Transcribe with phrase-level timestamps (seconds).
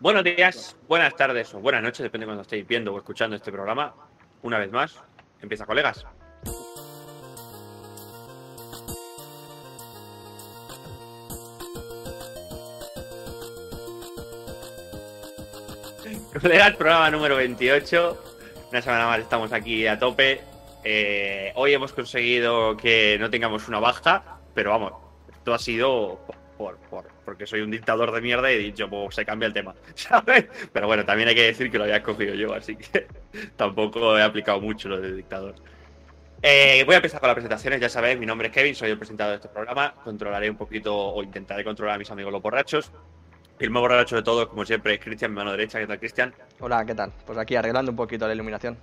[0.00, 3.50] Buenos días, buenas tardes o buenas noches, depende de cuando estéis viendo o escuchando este
[3.52, 3.94] programa.
[4.42, 5.02] Una vez más,
[5.40, 6.06] empieza colegas.
[16.40, 18.18] Colegas, programa número 28.
[18.70, 20.40] Una semana más estamos aquí a tope.
[20.84, 24.22] Eh, hoy hemos conseguido que no tengamos una baja,
[24.54, 24.92] pero vamos,
[25.32, 26.18] esto ha sido
[26.56, 29.52] por, por- porque soy un dictador de mierda y he dicho, pues se cambia el
[29.52, 30.46] tema, ¿sabes?
[30.72, 33.06] Pero bueno, también hay que decir que lo había escogido yo, así que
[33.56, 35.54] tampoco he aplicado mucho lo de dictador.
[36.40, 38.96] Eh, voy a empezar con las presentaciones, ya sabéis, mi nombre es Kevin, soy el
[38.96, 42.90] presentador de este programa, controlaré un poquito o intentaré controlar a mis amigos los borrachos.
[43.58, 46.34] El más borracho de todos, como siempre, es Cristian, mi mano derecha, ¿qué tal Cristian?
[46.60, 47.12] Hola, ¿qué tal?
[47.26, 48.78] Pues aquí arreglando un poquito la iluminación.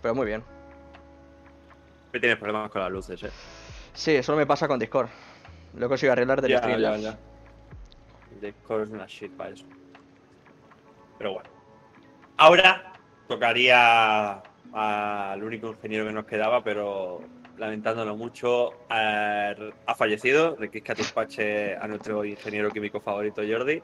[0.00, 0.44] Pero muy bien.
[2.12, 3.30] Me tienes problemas con las luces, ¿eh?
[3.94, 5.08] Sí, solo me pasa con Discord.
[5.74, 7.29] Lo he conseguido arreglar desde Streamlabs.
[8.40, 9.66] Discord es una shit para eso.
[11.18, 11.50] Pero bueno.
[12.36, 12.92] Ahora
[13.28, 17.20] tocaría al único ingeniero que nos quedaba, pero
[17.58, 20.56] lamentándolo mucho, eh, ha fallecido.
[20.56, 23.82] Requisca despache a nuestro ingeniero químico favorito, Jordi.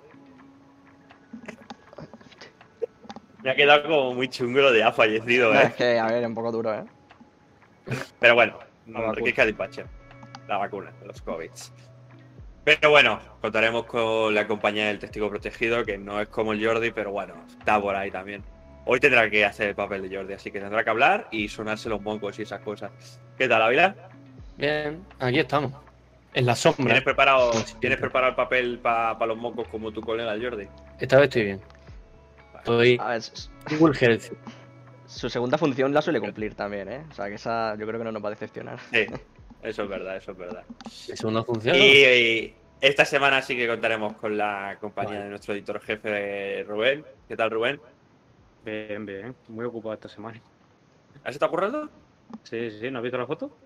[3.43, 5.75] Me ha quedado como muy chungo lo de ha fallecido, Es ¿eh?
[5.77, 6.85] que, a ver, es un poco duro, ¿eh?
[8.19, 9.13] Pero bueno, vacuna.
[9.13, 9.85] Requisca despache.
[10.49, 11.51] La vacuna de los COVID.
[12.67, 16.91] Pero bueno, contaremos con la compañía del testigo protegido, que no es como el Jordi,
[16.91, 18.43] pero bueno, está por ahí también.
[18.87, 21.89] Hoy tendrá que hacer el papel de Jordi, así que tendrá que hablar y sonarse
[21.89, 22.91] los mocos y esas cosas.
[23.39, 23.95] ¿Qué tal, Ávila?
[24.57, 25.75] Bien, aquí estamos.
[26.35, 26.87] En la sombra.
[26.87, 27.53] ¿Tienes preparado.
[27.81, 30.67] ¿tienes preparado el papel para los mocos como tu colega el Jordi?
[30.99, 31.61] Esta vez estoy bien.
[32.57, 34.37] Estoy A ver, su,
[35.07, 37.05] su segunda función la suele cumplir también, ¿eh?
[37.13, 38.81] O sea, que esa yo creo que no nos va a decepcionar.
[38.91, 39.07] Sí,
[39.63, 40.65] eso es verdad, eso es verdad.
[41.09, 41.77] Mi segunda función.
[41.77, 45.25] Y, y esta semana sí que contaremos con la compañía Vale.
[45.25, 47.05] de nuestro editor jefe, Rubén.
[47.29, 47.81] ¿Qué tal, Rubén?
[48.65, 49.35] Bien, bien.
[49.49, 50.41] Muy ocupado esta semana.
[51.25, 51.89] ¿Has estado currando?
[52.43, 52.91] Sí, sí, sí.
[52.91, 53.57] ¿No has visto la foto?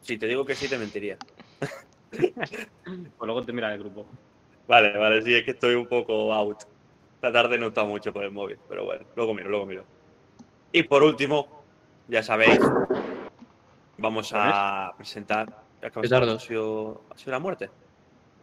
[0.00, 1.16] Si te digo que sí, te mentiría.
[2.10, 2.32] Pues
[3.20, 4.06] luego te mira el grupo.
[4.68, 6.62] Vale, vale, sí, es que estoy un poco out.
[7.16, 9.84] Esta tarde no he estado mucho por el móvil, pero bueno, luego miro, luego miro.
[10.72, 11.64] Y por último,
[12.08, 12.60] ya sabéis,
[13.98, 15.48] vamos a presentar.
[16.36, 17.70] ¿Ha sido, ha sido la muerte?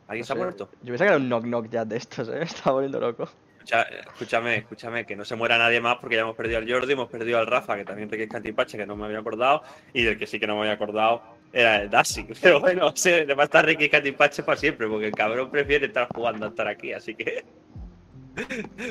[0.07, 0.69] ¿Alguien No se ha muerto?
[0.81, 2.31] Yo pensaba que era un knock knock ya de estos, ¿eh?
[2.39, 3.29] Me estaba volviendo loco.
[3.59, 6.93] Escucha- escúchame, escúchame, que no se muera nadie más porque ya hemos perdido al Jordi,
[6.93, 10.17] hemos perdido al Rafa, que también requiere Cantipache, que no me había acordado, y del
[10.19, 12.27] que sí que no me había acordado era el Dasi.
[12.41, 15.85] Pero bueno, se le va a estar Ricky Cantipache para siempre, porque el cabrón prefiere
[15.85, 17.45] estar jugando a estar aquí, así que.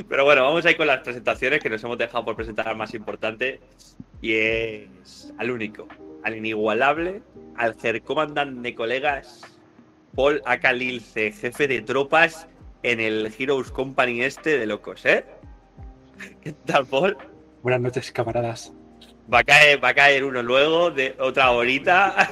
[0.08, 2.76] Pero bueno, vamos a ir con las presentaciones que nos hemos dejado por presentar al
[2.76, 3.60] más importante,
[4.20, 5.88] y es al único,
[6.22, 7.22] al inigualable,
[7.56, 9.42] al comandante de colegas,
[10.14, 12.46] Paul Akalilce, jefe de tropas
[12.82, 15.24] en el Heroes Company este de locos, ¿eh?
[16.40, 17.16] ¿Qué tal, Paul?
[17.62, 18.72] Buenas noches, camaradas.
[19.32, 22.28] Va a caer, va a caer uno luego de otra horita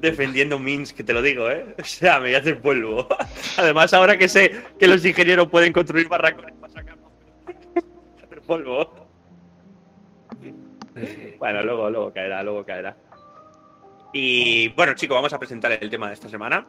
[0.00, 1.74] defendiendo Minsk, que te lo digo, ¿eh?
[1.80, 3.08] O sea, me voy a hacer polvo.
[3.56, 7.12] Además, ahora que sé que los ingenieros pueden construir barracones para sacarnos
[8.24, 9.08] hacer polvo.
[11.38, 12.96] Bueno, luego, luego caerá, luego caerá.
[14.12, 16.66] Y bueno, chicos, vamos a presentar el tema de esta semana.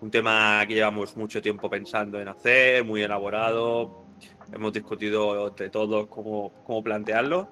[0.00, 4.04] Un tema que llevamos mucho tiempo pensando en hacer, muy elaborado.
[4.52, 7.48] Hemos discutido entre todos cómo, cómo plantearlo.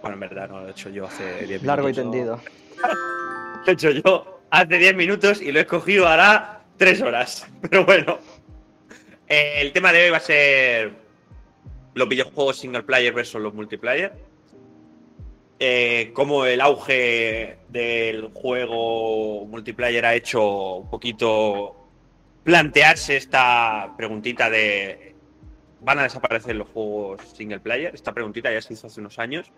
[0.00, 1.66] Bueno, en verdad no lo he hecho yo hace 10 minutos.
[1.66, 2.40] Largo y tendido.
[3.64, 7.48] Lo he hecho yo hace 10 minutos y lo he escogido hará 3 horas.
[7.62, 8.18] Pero bueno.
[9.26, 10.92] El tema de hoy va a ser
[11.94, 14.12] los videojuegos single player versus los multiplayer.
[15.58, 21.88] Eh, cómo el auge del juego multiplayer ha hecho un poquito
[22.44, 25.14] plantearse esta preguntita de
[25.80, 27.94] ¿van a desaparecer los juegos single player?
[27.94, 29.50] Esta preguntita ya se hizo hace unos años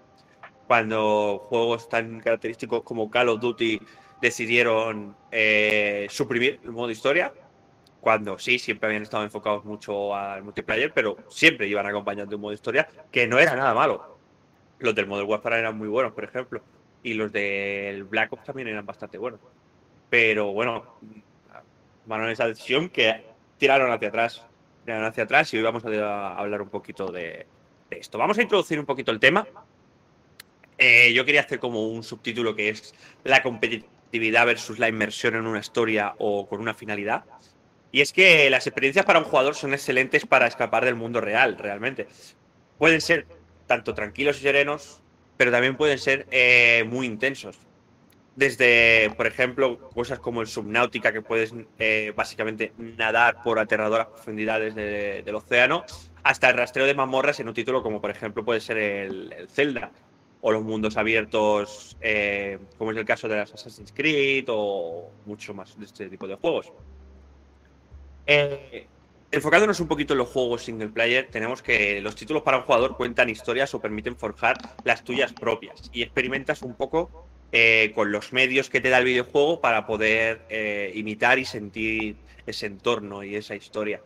[0.69, 3.81] cuando juegos tan característicos como Call of Duty
[4.25, 7.33] decidieron eh, suprimir el modo historia.
[8.01, 12.55] Cuando sí, siempre habían estado enfocados mucho al multiplayer, pero siempre iban acompañando un modo
[12.55, 14.19] historia que no era nada malo.
[14.79, 16.63] Los del Modern Warfare eran muy buenos, por ejemplo,
[17.03, 19.41] y los del Black Ops también eran bastante buenos.
[20.09, 20.99] Pero bueno,
[22.05, 23.25] tomaron esa decisión que
[23.59, 24.45] tiraron hacia atrás.
[24.85, 27.47] Tiraron hacia atrás y hoy vamos a, hablar un poquito de,
[27.91, 28.17] de esto.
[28.17, 29.47] Vamos a introducir un poquito el tema.
[30.79, 35.47] Eh, yo quería hacer como un subtítulo que es la competitividad versus la inmersión en
[35.47, 37.25] una historia o con una finalidad.
[37.93, 41.57] Y es que las experiencias para un jugador son excelentes para escapar del mundo real,
[41.59, 42.09] realmente.
[42.79, 43.27] Pueden ser
[43.67, 45.01] tanto tranquilos y serenos,
[45.37, 47.59] pero también pueden ser eh, muy intensos.
[48.37, 54.75] Desde, por ejemplo, cosas como el Subnautica, que puedes eh, básicamente nadar por aterradoras profundidades
[54.75, 55.85] de- del océano,
[56.25, 59.49] hasta el rastreo de mazmorras en un título como, por ejemplo, puede ser el, el
[59.49, 59.93] Zelda,
[60.47, 65.55] o los mundos abiertos, eh, como es el caso de las Assassin's Creed, o mucho
[65.55, 66.71] más de este tipo de juegos.
[68.27, 68.87] Eh,
[69.31, 72.95] enfocándonos un poquito en los juegos single player, tenemos que los títulos para un jugador
[72.95, 78.35] cuentan historias o permiten forjar las tuyas propias y experimentas un poco eh, con los
[78.35, 80.43] medios que te da el videojuego para poder
[80.95, 84.03] imitar y sentir ese entorno y esa historia.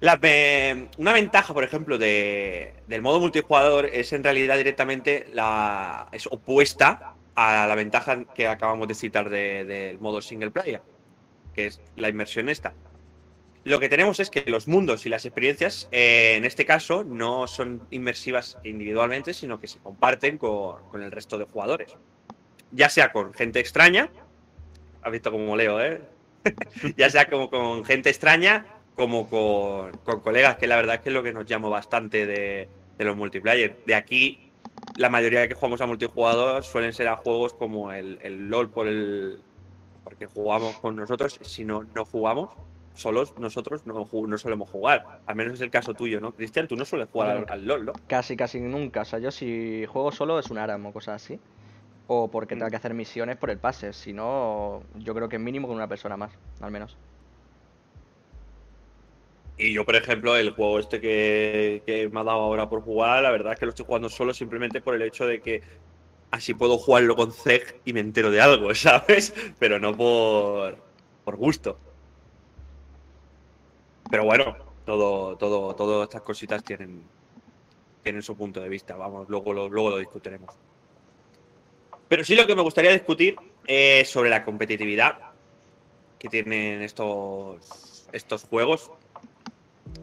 [0.00, 6.08] La ve- una ventaja, por ejemplo, de- del modo multijugador es en realidad directamente la,
[6.12, 10.80] es opuesta a la ventaja que acabamos de citar de- del modo single player,
[11.54, 12.72] que es la inmersión esta.
[13.64, 17.46] Lo que tenemos es que los mundos y las experiencias, eh, en este caso, no
[17.46, 21.94] son inmersivas individualmente, sino que se comparten con, con el resto de jugadores.
[22.72, 24.08] Ya sea con gente extraña,
[25.02, 26.00] has visto como leo, ¿eh?
[26.96, 28.64] ya sea como con gente extraña,
[28.96, 32.26] como con, con colegas, que la verdad es que es lo que nos llama bastante
[32.26, 33.78] de, de los multiplayer.
[33.86, 34.50] De aquí,
[34.96, 38.86] la mayoría que jugamos a multijugador suelen ser a juegos como el, el LOL por
[38.88, 39.40] el
[40.04, 42.50] porque jugamos con nosotros, si no, no jugamos,
[42.94, 45.20] solos nosotros no, no solemos jugar.
[45.26, 46.32] Al menos es el caso tuyo, ¿no?
[46.32, 47.92] Cristian, tú no sueles jugar al, al LOL, ¿no?
[48.08, 49.02] Casi, casi nunca.
[49.02, 51.38] O sea, yo si juego solo es un ARAM o cosas así.
[52.08, 52.70] O porque tenga Mm.
[52.70, 53.92] que hacer misiones por el pase.
[53.92, 56.96] Si no, yo creo que mínimo con una persona más, al menos.
[59.60, 63.30] Y yo, por ejemplo, el juego este que, me ha dado ahora por jugar, la
[63.30, 65.62] verdad es que lo estoy jugando solo simplemente por el hecho de que
[66.30, 69.34] así puedo jugarlo con Zeg y me entero de algo, ¿sabes?
[69.58, 70.78] Pero no por,
[71.24, 71.78] por gusto.
[74.10, 77.04] Pero bueno, todo, todo, todas estas cositas tienen,
[78.02, 78.96] tienen su punto de vista.
[78.96, 80.54] Vamos, luego lo, luego lo discutiremos.
[82.08, 83.36] Pero sí lo que me gustaría discutir
[83.66, 85.18] es sobre la competitividad
[86.18, 88.90] que tienen estos, estos juegos.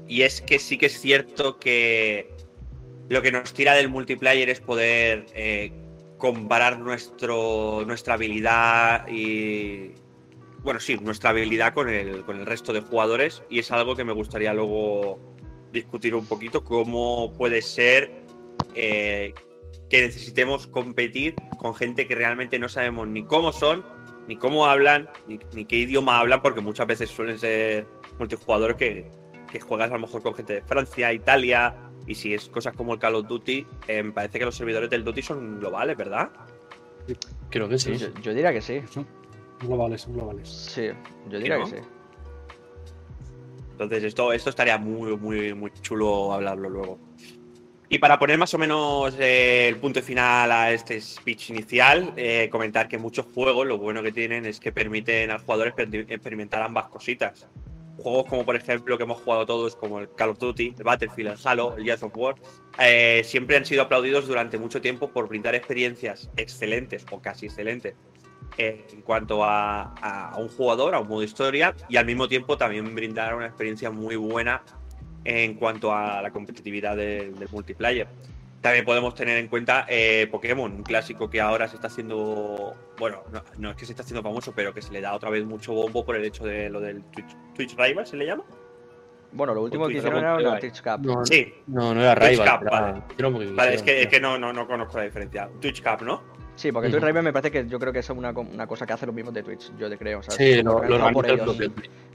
[0.07, 2.31] Y es que sí que es cierto que
[3.09, 5.71] lo que nos tira del multiplayer es poder eh,
[6.18, 9.92] comparar nuestro, nuestra habilidad y.
[10.59, 13.44] Bueno, sí, nuestra habilidad con el, con el resto de jugadores.
[13.50, 15.19] Y es algo que me gustaría luego
[15.71, 16.63] discutir un poquito.
[16.63, 18.12] Cómo puede ser
[18.75, 19.33] eh,
[19.89, 23.86] que necesitemos competir con gente que realmente no sabemos ni cómo son,
[24.27, 27.88] ni cómo hablan, ni, ni qué idioma hablan, porque muchas veces suelen ser
[28.19, 29.10] multijugadores que,
[29.48, 31.74] que juegas a lo mejor con gente de Francia, Italia,
[32.06, 35.04] y si es cosas como el Call of Duty, eh, parece que los servidores del
[35.04, 36.30] Duty son globales, ¿verdad?
[37.50, 37.96] Creo que sí.
[37.96, 38.82] Yo, yo diría que sí.
[38.90, 39.08] Son
[39.62, 40.50] globales, son globales.
[40.50, 40.90] Sí,
[41.30, 41.66] yo diría no?
[41.66, 41.78] que sí.
[43.72, 47.00] Entonces esto, esto estaría muy, muy, muy chulo hablarlo luego.
[47.90, 52.50] Y para poner más o menos eh, el punto final a este speech inicial, eh,
[52.52, 56.62] comentar que muchos juegos lo bueno que tienen es que permiten al jugador exper- experimentar
[56.64, 57.48] ambas cositas.
[57.98, 61.32] Juegos como por ejemplo que hemos jugado todos, como el Call of Duty, el Battlefield,
[61.32, 62.36] el Halo, el Gears of War,
[62.80, 67.96] eh, siempre han sido aplaudidos durante mucho tiempo por brindar experiencias excelentes o casi excelentes
[68.58, 72.94] eh, en cuanto a, un jugador, a un modo historia, y al mismo tiempo también
[72.96, 74.64] brindar una experiencia muy buena
[75.24, 78.08] en cuanto a la competitividad del multiplayer.
[78.68, 83.24] También podemos tener en cuenta eh, Pokémon, un clásico que ahora se está haciendo, bueno,
[83.31, 85.46] no, no es que se está haciendo famoso, pero que se le da otra vez
[85.46, 88.44] mucho bombo por el hecho de lo del Twitch, Twitch Rival, ¿se le llama?
[89.31, 90.69] Bueno, lo último que hicieron era Twitch una Live.
[90.69, 91.06] Twitch Cup.
[91.06, 92.60] No, Sí, no, no era Twitch Rival.
[92.60, 92.82] Cup, era-
[93.56, 93.75] vale.
[93.75, 95.50] es que, quisieron, es que no, no, no conozco la diferencia.
[95.62, 96.24] Twitch Cup, ¿no?
[96.56, 96.89] Sí, porque.
[96.89, 99.13] Twitch Rival me parece que yo creo que es una, una cosa que hace los
[99.15, 100.24] mismos de Twitch, yo te creo.
[100.24, 100.36] ¿sabes?
[100.38, 101.58] Sí, lo, lo por ellos.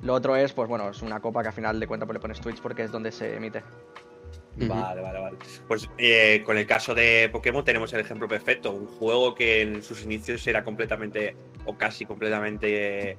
[0.09, 2.41] otro es, pues bueno, es una copa que a final de cuentas pues, le pones
[2.41, 3.63] Twitch porque es donde se emite.
[4.57, 5.37] Vale, vale, vale.
[5.67, 8.73] Pues eh, con el caso de Pokémon tenemos el ejemplo perfecto.
[8.73, 13.17] Un juego que en sus inicios era completamente, o casi completamente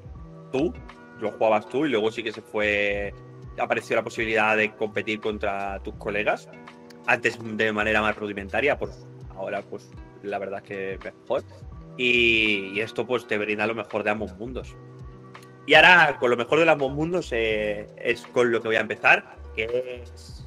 [0.52, 0.74] tú,
[1.20, 3.14] lo jugabas tú y luego sí que se fue,
[3.58, 6.50] apareció la posibilidad de competir contra tus colegas.
[7.08, 9.90] Antes de manera más rudimentaria, pues ahora pues
[10.22, 11.44] la verdad es que mejor.
[11.98, 14.76] Y, y esto pues te brinda lo mejor de ambos mundos.
[15.66, 18.82] Y ahora con lo mejor de ambos mundos eh, es con lo que voy a
[18.82, 20.43] empezar, que es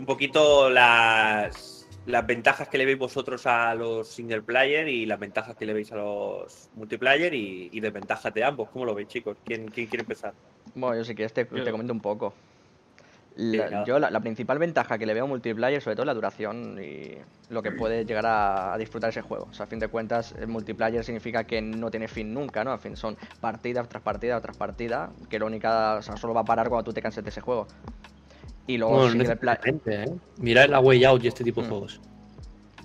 [0.00, 5.18] un poquito las, las ventajas que le veis vosotros a los single player y las
[5.18, 8.70] ventajas que le veis a los multiplayer y, y desventajas de ambos.
[8.70, 9.36] ¿Cómo lo veis, chicos?
[9.44, 10.34] ¿Quién, quién quiere empezar?
[10.74, 12.34] Bueno, yo sí que te, te comento un poco.
[13.36, 16.14] La- yo la, la principal ventaja que le veo a multiplayer, sobre todo, es la
[16.14, 19.46] duración y lo que puede llegar a, a disfrutar ese juego.
[19.50, 22.72] O sea, a fin de cuentas, el multiplayer significa que no tiene fin nunca, ¿no?
[22.72, 26.40] En fin, son partidas tras partida tras partida, que la única, o sea, solo va
[26.40, 27.68] a parar cuando tú te canses de ese juego.
[28.70, 30.14] Y luego Bueno, necesariamente, ¿eh?
[30.38, 31.70] Mira la Way Out y este tipo de Mm.
[31.70, 32.00] juegos.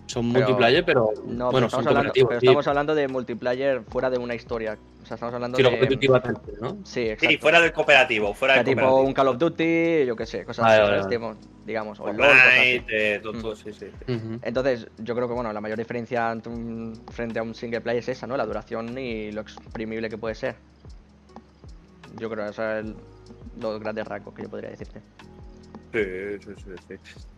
[0.07, 2.29] Son Pero- multiplayer, pero No, bueno, pero, son estamos hablando, cooperativos.
[2.29, 2.45] pero sí.
[2.47, 4.77] estamos hablando de multiplayer fuera de una historia.
[5.03, 5.77] O sea, estamos hablando Sí, lo de.
[5.77, 6.19] competitivo
[6.61, 6.77] ¿no?
[6.83, 7.29] Sí, exacto.
[7.29, 9.07] Sí, fuera del cooperativo, fuera O sea, del tipo cooperativo.
[9.07, 11.15] un Call of Duty, yo qué sé, cosas Vale, así, vale, vale.
[11.15, 12.03] Tipo, digamos, o.
[12.05, 13.55] Fortnite, eh, todo, Mm.
[13.55, 13.87] sí.
[14.41, 18.09] Entonces, yo creo que bueno, la mayor diferencia un- frente a un single player es
[18.09, 18.35] esa, ¿no?
[18.37, 20.55] La duración y lo exprimible que puede ser.
[22.19, 22.95] Yo creo que esos son
[23.59, 25.01] los grandes rasgos que yo podría decirte.
[25.95, 26.95] Sí, sí, sí, sí.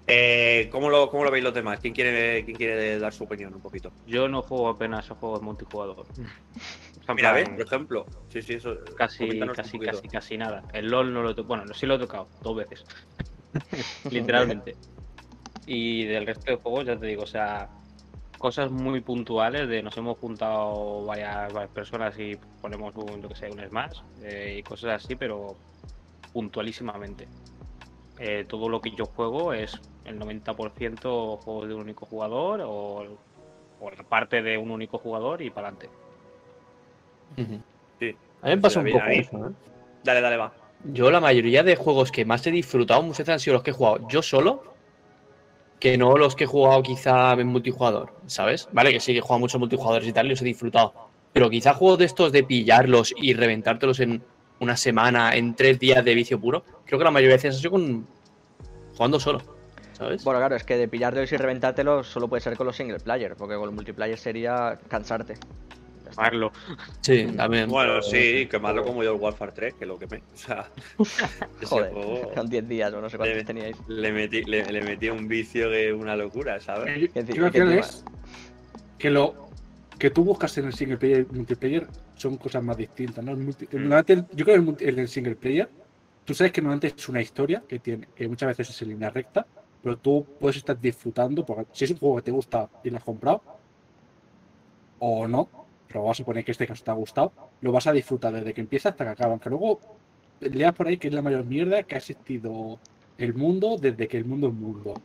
[0.08, 1.80] Eh, ¿cómo, lo, ¿Cómo lo veis los demás?
[1.80, 3.92] ¿Quién quiere, ¿Quién quiere dar su opinión un poquito?
[4.08, 6.08] Yo no juego apenas a juegos multijugador.
[7.06, 7.50] Sea, Mira, ¿ves?
[7.50, 8.06] Por ejemplo.
[8.30, 8.76] Sí, sí, eso.
[8.98, 10.64] Casi, casi, casi, casi nada.
[10.74, 11.48] El LOL no lo he tocado.
[11.48, 12.84] Bueno, sí lo he tocado, dos veces.
[14.12, 14.76] Literalmente.
[15.68, 17.70] Y del resto de juegos, ya te digo, o sea,
[18.40, 23.36] cosas muy puntuales de nos hemos juntado varias, varias personas y ponemos un, yo que
[23.36, 25.58] sé, un Smash eh, y cosas así, pero
[26.34, 27.28] puntualísimamente.
[28.20, 33.06] Eh, todo lo que yo juego es el 90% juegos de un único jugador o,
[33.80, 35.90] o la parte de un único jugador y para adelante.
[38.00, 38.16] Sí.
[38.42, 39.52] A mí me pasa un poco eso, ¿eh?
[40.04, 40.54] Dale, dale, va.
[40.86, 43.72] Yo la mayoría de juegos que más he disfrutado muchas veces han sido los que
[43.72, 44.64] he jugado yo solo,
[45.80, 48.68] que no los que he jugado quizá en multijugador, ¿sabes?
[48.72, 50.94] Vale, que sí que he jugado muchos multijugadores y tal y los he disfrutado.
[51.34, 54.24] Pero quizá juegos de estos de pillarlos y reventártelos en
[54.60, 57.60] una semana, en tres días de vicio puro, creo que la mayoría de veces ha
[57.60, 58.08] sido con...
[58.96, 59.42] jugando solo,
[59.94, 60.24] ¿sabes?
[60.24, 63.36] Bueno, claro, es que de pillártelos y reventártelos solo puede ser con los single player,
[63.36, 65.36] porque con el multiplayer sería cansarte.
[66.06, 66.22] Ya está.
[66.22, 66.52] Marlo.
[67.02, 67.70] sí, también.
[67.70, 70.24] Bueno, sí, quemarlo como yo el Warfare 3, que lo quemé.
[70.34, 70.70] O sea,
[71.66, 73.76] Joder, juego con 10 días o no sé cuántos Debe- teníais.
[73.88, 77.12] le metí, le, le metí un vicio que una locura, ¿sabes?
[77.14, 78.06] Que final encima- es
[78.98, 79.48] que lo
[80.00, 83.32] que tú buscas en el single player y multiplayer son cosas más distintas, ¿no?
[83.34, 83.92] El multi- Mm.
[84.08, 85.70] el- yo creo que el multi- en el single player,
[86.28, 89.10] tú sabes que normalmente es una historia que tiene, que muchas veces es en línea
[89.10, 89.48] recta,
[89.82, 92.98] pero tú puedes estar disfrutando, porque si es un juego que te gusta y lo
[92.98, 93.42] has comprado,
[95.00, 95.48] o no,
[95.88, 97.32] pero vamos a suponer que este caso te ha gustado,
[97.62, 99.80] lo vas a disfrutar desde que empieza hasta que acaba, aunque luego
[100.42, 102.78] leas por ahí que es la mayor mierda que ha existido
[103.18, 104.96] el mundo desde que el mundo es mundo.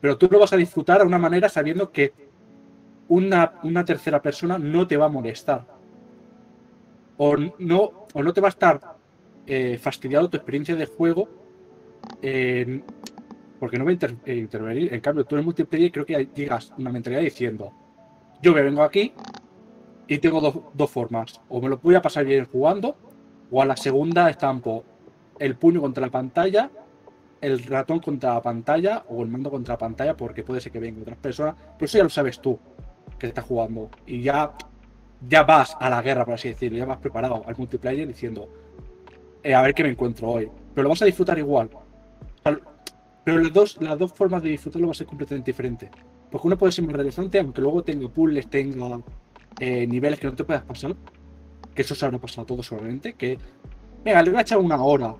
[0.00, 2.12] Pero tú lo vas a disfrutar de una manera sabiendo que
[3.08, 5.66] una, una tercera persona no te va a molestar.
[7.16, 9.01] O no, o no te va a estar
[9.46, 11.28] eh, fastidiando tu experiencia de juego
[12.20, 12.84] en-
[13.58, 13.94] porque no va a
[14.26, 14.92] eh, intervenir.
[14.92, 17.72] En cambio, tú en multiplayer creo que llegas una mentalidad diciendo,
[18.42, 19.12] yo me vengo aquí
[20.08, 21.40] y tengo dos, dos formas.
[21.48, 22.96] O me lo voy a pasar bien jugando,
[23.50, 24.84] o a la segunda estampo
[25.38, 26.70] el puño contra la pantalla,
[27.40, 30.80] el ratón contra la pantalla o el mando contra la pantalla, porque puede ser que
[30.80, 31.54] vengan otras personas.
[31.76, 32.58] Pero eso ya lo sabes tú
[33.18, 33.90] que estás jugando.
[34.06, 34.52] Y ya,
[35.28, 38.48] ya vas a la guerra, por así decirlo, ya vas preparado al multiplayer diciendo,
[39.42, 40.48] eh, a ver qué me encuentro hoy.
[40.74, 41.70] Pero lo vas a disfrutar igual.
[43.24, 45.90] Pero las dos, las dos formas de disfrutarlo va a ser completamente diferente.
[46.30, 49.00] Porque uno puede ser más relevante, aunque luego tenga puzzles, tenga
[49.60, 50.96] eh, niveles que no te puedas pasar.
[51.74, 53.14] Que eso se habrá pasado a todos seguramente.
[53.14, 53.38] Que,
[54.04, 55.14] venga, le voy a echar una hora.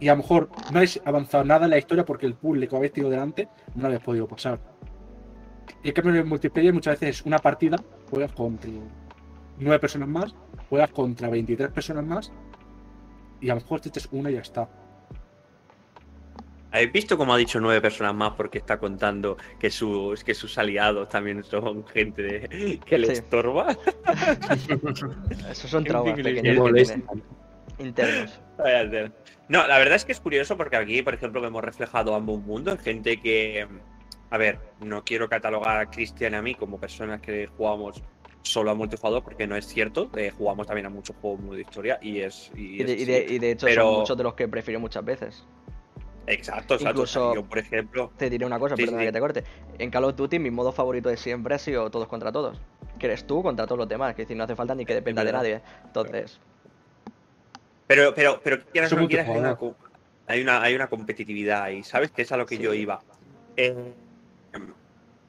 [0.00, 2.76] Y a lo mejor no has avanzado nada en la historia porque el puzzle que
[2.76, 4.58] habéis tenido delante no lo habéis podido pasar.
[5.82, 7.76] Y en cambio en multiplayer muchas veces una partida
[8.10, 8.70] juegas contra
[9.58, 10.34] nueve personas más,
[10.68, 12.32] juegas contra 23 personas más
[13.44, 14.66] y a lo mejor te echas una y ya está.
[16.72, 20.56] ¿Habéis visto cómo ha dicho nueve personas más porque está contando que sus, que sus
[20.58, 23.12] aliados también son gente de- que le Sí.
[23.12, 23.76] estorba?
[25.50, 26.92] Esos son traumas pequeños
[27.78, 28.40] internos.
[29.48, 32.80] No, la verdad es que es curioso porque aquí, por ejemplo, vemos reflejado ambos mundos.
[32.80, 33.68] Gente que,
[34.30, 38.02] a ver, no quiero catalogar a Cristian y a mí como personas que jugamos
[38.44, 40.08] solo a multijugador porque no es cierto.
[40.16, 42.50] Eh, jugamos también a muchos juegos de historia y es.
[42.54, 43.34] Y, Y de, es y de- así.
[43.34, 45.44] y de hecho Pero- son muchos de los que prefiero muchas veces.
[46.26, 46.74] Exacto, exacto.
[46.74, 49.06] O sea, incluso- yo, por ejemplo, Te diré una cosa, Sí, perdona sí.
[49.08, 49.44] que te corte.
[49.78, 52.58] En Call of Duty mi modo favorito de siempre ha sido todos contra todos.
[52.98, 54.94] Que eres tú contra todos los demás, que es decir, no hace falta ni que
[54.94, 55.60] dependa de nadie.
[55.84, 56.38] Entonces,
[57.86, 59.58] Pero, pero, pero quieras no quieras, hay una,
[60.26, 62.62] hay una, hay una competitividad y sabes que es a lo que Sí.
[62.62, 63.02] yo iba.
[63.56, 63.92] Eh,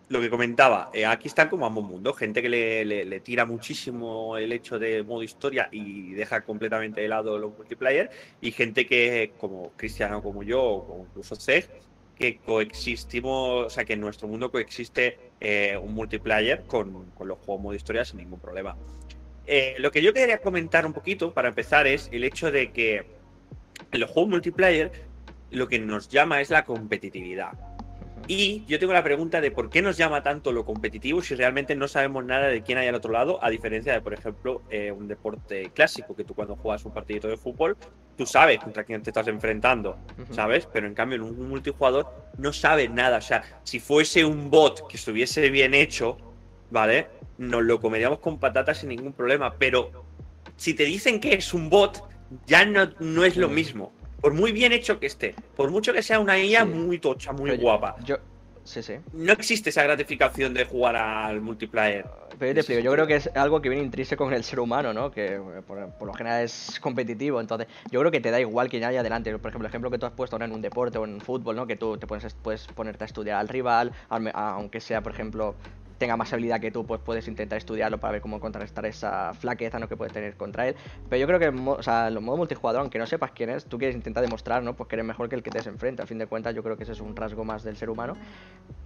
[0.07, 4.51] lo que comentaba, eh, aquí están como ambos mundos, gente que le, tira muchísimo el
[4.51, 9.71] hecho de modo historia y deja completamente de lado los multiplayer, y gente que, como
[9.75, 11.67] Cristiano, como yo, o incluso Zeg,
[12.15, 17.39] que coexistimos, o sea, que en nuestro mundo coexiste eh, un multiplayer con, con los
[17.39, 18.77] juegos modo historia sin ningún problema.
[19.47, 23.05] Eh, lo que yo quería comentar un poquito para empezar es el hecho de que
[23.91, 24.91] en los juegos multiplayer
[25.51, 27.74] lo que nos llama es la competitividad.
[28.27, 31.75] Y yo tengo la pregunta de por qué nos llama tanto lo competitivo si realmente
[31.75, 34.91] no sabemos nada de quién hay al otro lado, a diferencia de, por ejemplo, eh,
[34.91, 37.77] un deporte clásico, que tú cuando juegas un partidito de fútbol,
[38.17, 39.97] tú sabes contra quién te estás enfrentando.
[40.31, 40.67] ¿sabes?
[40.71, 43.17] Pero en cambio en un multijugador no sabes nada.
[43.17, 46.17] O sea, si fuese un bot que estuviese bien hecho,
[46.71, 47.07] ¿vale?
[47.37, 49.53] Nos lo comeríamos con patatas sin ningún problema.
[49.59, 49.91] Pero
[50.55, 52.03] si te dicen que es un bot,
[52.47, 53.53] ya no, no es lo Mm.
[53.53, 53.93] mismo.
[54.25, 56.69] Por muy bien hecho que esté, por mucho que sea una IA Sí.
[56.71, 58.17] muy tocha, muy Pero guapa, Yo,
[58.63, 58.95] sí, sí.
[59.13, 62.07] no existe esa gratificación de jugar al multiplayer.
[62.39, 64.59] Pero yo te explico, yo creo que es algo que viene intrínseco con el ser
[64.61, 65.11] humano, ¿no?
[65.11, 68.67] Que eh, por, por lo general es competitivo, entonces yo creo que te da igual
[68.67, 69.29] quién haya delante.
[69.37, 71.55] Por ejemplo, el ejemplo que tú has puesto ahora en un deporte o en fútbol,
[71.55, 71.67] ¿no?
[71.67, 75.53] Que tú te pones, puedes ponerte a estudiar al rival, al- aunque sea, por ejemplo,
[75.97, 79.79] tenga más habilidad que tú, pues puedes intentar estudiarlo para ver cómo contrarrestar esa flaqueza
[79.79, 79.87] ¿no?
[79.87, 80.75] que puedes tener contra él.
[81.09, 83.77] Pero yo creo que o sea, los modo multijugador, aunque no sepas quién es, tú
[83.77, 84.75] quieres intentar demostrar, ¿no?
[84.75, 86.03] Pues que eres mejor que el que te enfrenta.
[86.03, 88.15] A fin de cuentas, yo creo que ese es un rasgo más del ser humano.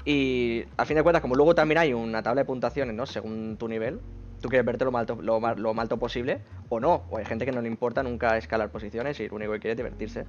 [0.05, 3.05] Y a fin de cuentas, como luego también hay una tabla de puntuaciones, ¿no?
[3.05, 3.99] Según tu nivel,
[4.41, 7.03] tú quieres verte lo más alto, lo, más alto posible o no.
[7.09, 9.71] O hay gente que no le importa nunca escalar posiciones y lo único que quiere
[9.71, 10.25] es divertirse.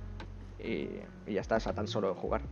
[0.59, 0.89] Y,
[1.27, 2.43] y ya está, es a tan solo jugar.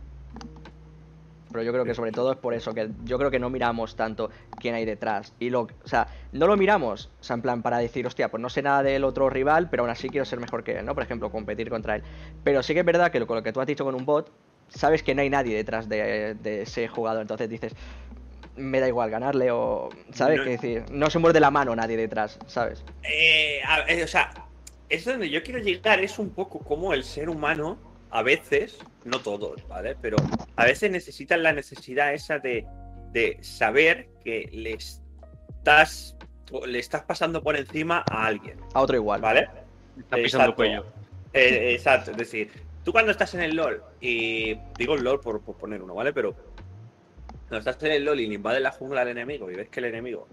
[1.51, 3.95] Pero yo creo que sobre todo es por eso, que yo creo que no miramos
[3.95, 4.29] tanto
[4.59, 5.33] quién hay detrás.
[5.39, 8.39] Y lo, o sea, no lo miramos, o sea, en plan para decir, hostia, pues
[8.41, 10.93] no sé nada del otro rival, pero aún así quiero ser mejor que él, ¿no?
[10.93, 12.03] Por ejemplo, competir contra él.
[12.43, 14.05] Pero sí que es verdad que lo, con lo que tú has dicho con un
[14.05, 14.31] bot,
[14.67, 17.21] sabes que no hay nadie detrás de, de ese jugador.
[17.23, 17.75] Entonces dices,
[18.55, 20.37] me da igual ganarle o, ¿sabes?
[20.37, 22.83] No- Que decir, no se muerde la mano nadie detrás, ¿sabes?
[23.03, 24.29] Eh, a- eh, o sea,
[24.87, 27.77] es donde yo quiero llegar, es un poco como el ser humano,
[28.11, 29.95] a veces, no todos, ¿vale?
[30.01, 30.17] Pero
[30.55, 32.65] a veces necesitan la necesidad esa de,
[33.11, 36.15] de saber que le estás,
[36.51, 39.21] o le estás pasando por encima a alguien, A otro igual.
[39.21, 39.47] ¿vale?
[39.97, 40.55] Está pisando Exacto.
[40.55, 40.85] cuello.
[41.33, 42.51] Eh, exacto, es decir,
[42.83, 46.11] tú cuando estás en el LOL, y digo el LOL por, por poner uno, ¿vale?
[46.11, 46.33] Pero
[47.47, 49.79] cuando estás en el LOL y le invades la jungla al enemigo y ves que
[49.79, 50.27] el enemigo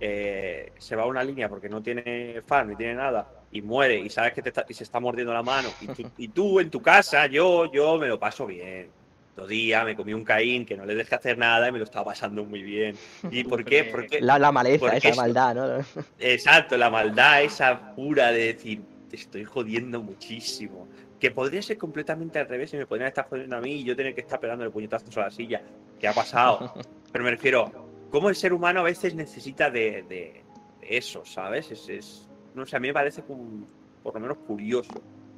[0.00, 3.98] eh, se va a una línea porque no tiene farm ni tiene nada y muere
[3.98, 6.60] y sabes que te está- y se está mordiendo la mano y tú, y tú
[6.60, 8.88] en tu casa, yo, yo me lo paso bien.
[9.36, 11.84] Todo día me comí un caín que no le dejé hacer nada y me lo
[11.84, 12.96] estaba pasando muy bien.
[13.30, 13.84] ¿Y por qué?
[13.84, 15.84] Porque La, la maleza, Porque esa maldad, ¿no?
[16.18, 20.88] Exacto, la maldad esa pura de decir, te estoy jodiendo muchísimo.
[21.18, 23.94] Que podría ser completamente al revés y me podrían estar jodiendo a mí y yo
[23.94, 25.60] tener que estar pegándole puñetazos a la silla.
[25.98, 26.72] que ha pasado?
[27.12, 30.44] Pero me refiero, cómo el ser humano a veces necesita de, de-
[30.80, 31.70] de eso, ¿sabes?
[31.70, 34.92] Es, es- no sé, a mí me parece por lo menos curioso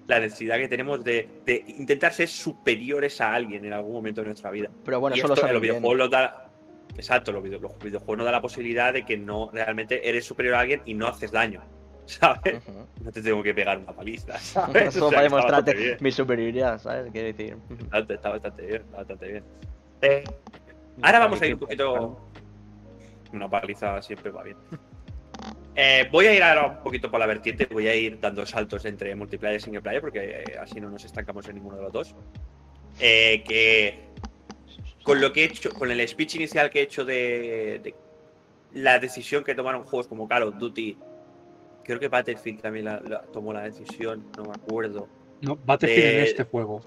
[0.08, 4.26] la necesidad que tenemos de, de intentar ser superiores a alguien en algún momento de
[4.28, 4.68] nuestra vida.
[4.84, 6.48] Pero bueno, Y eso lo esto saben los videojuegos nos da.
[6.96, 10.56] Exacto, los, video- los videojuegos nos da la posibilidad de que no realmente eres superior
[10.56, 11.62] a alguien y no haces daño.
[12.06, 12.54] ¿Sabes?
[12.68, 12.86] Ujú.
[13.02, 14.92] No te tengo que pegar una paliza, ¿sabes?
[14.92, 17.10] Solo O sea, para demostrarte mi superioridad, ¿sabes?
[17.12, 17.56] Quiero decir.
[17.92, 19.44] Está, está bastante bien, está bastante bien.
[20.02, 20.24] Eh,
[21.02, 22.31] ahora vamos a ir un poquito.
[23.32, 24.56] Una paliza siempre va bien.
[25.74, 28.84] Eh, voy a ir ahora un poquito por la vertiente, voy a ir dando saltos
[28.84, 31.92] entre multiplayer y single player, porque eh, así no nos estancamos en ninguno de los
[31.92, 32.14] dos.
[33.00, 34.00] Eh, que
[35.02, 37.94] con lo que he hecho, con el speech inicial que he hecho de, de
[38.74, 40.98] la decisión que tomaron juegos como Call of Duty,
[41.84, 45.08] creo que Battlefield también la- la- tomó la decisión, no me acuerdo.
[45.40, 46.82] No, Battlefield en este juego.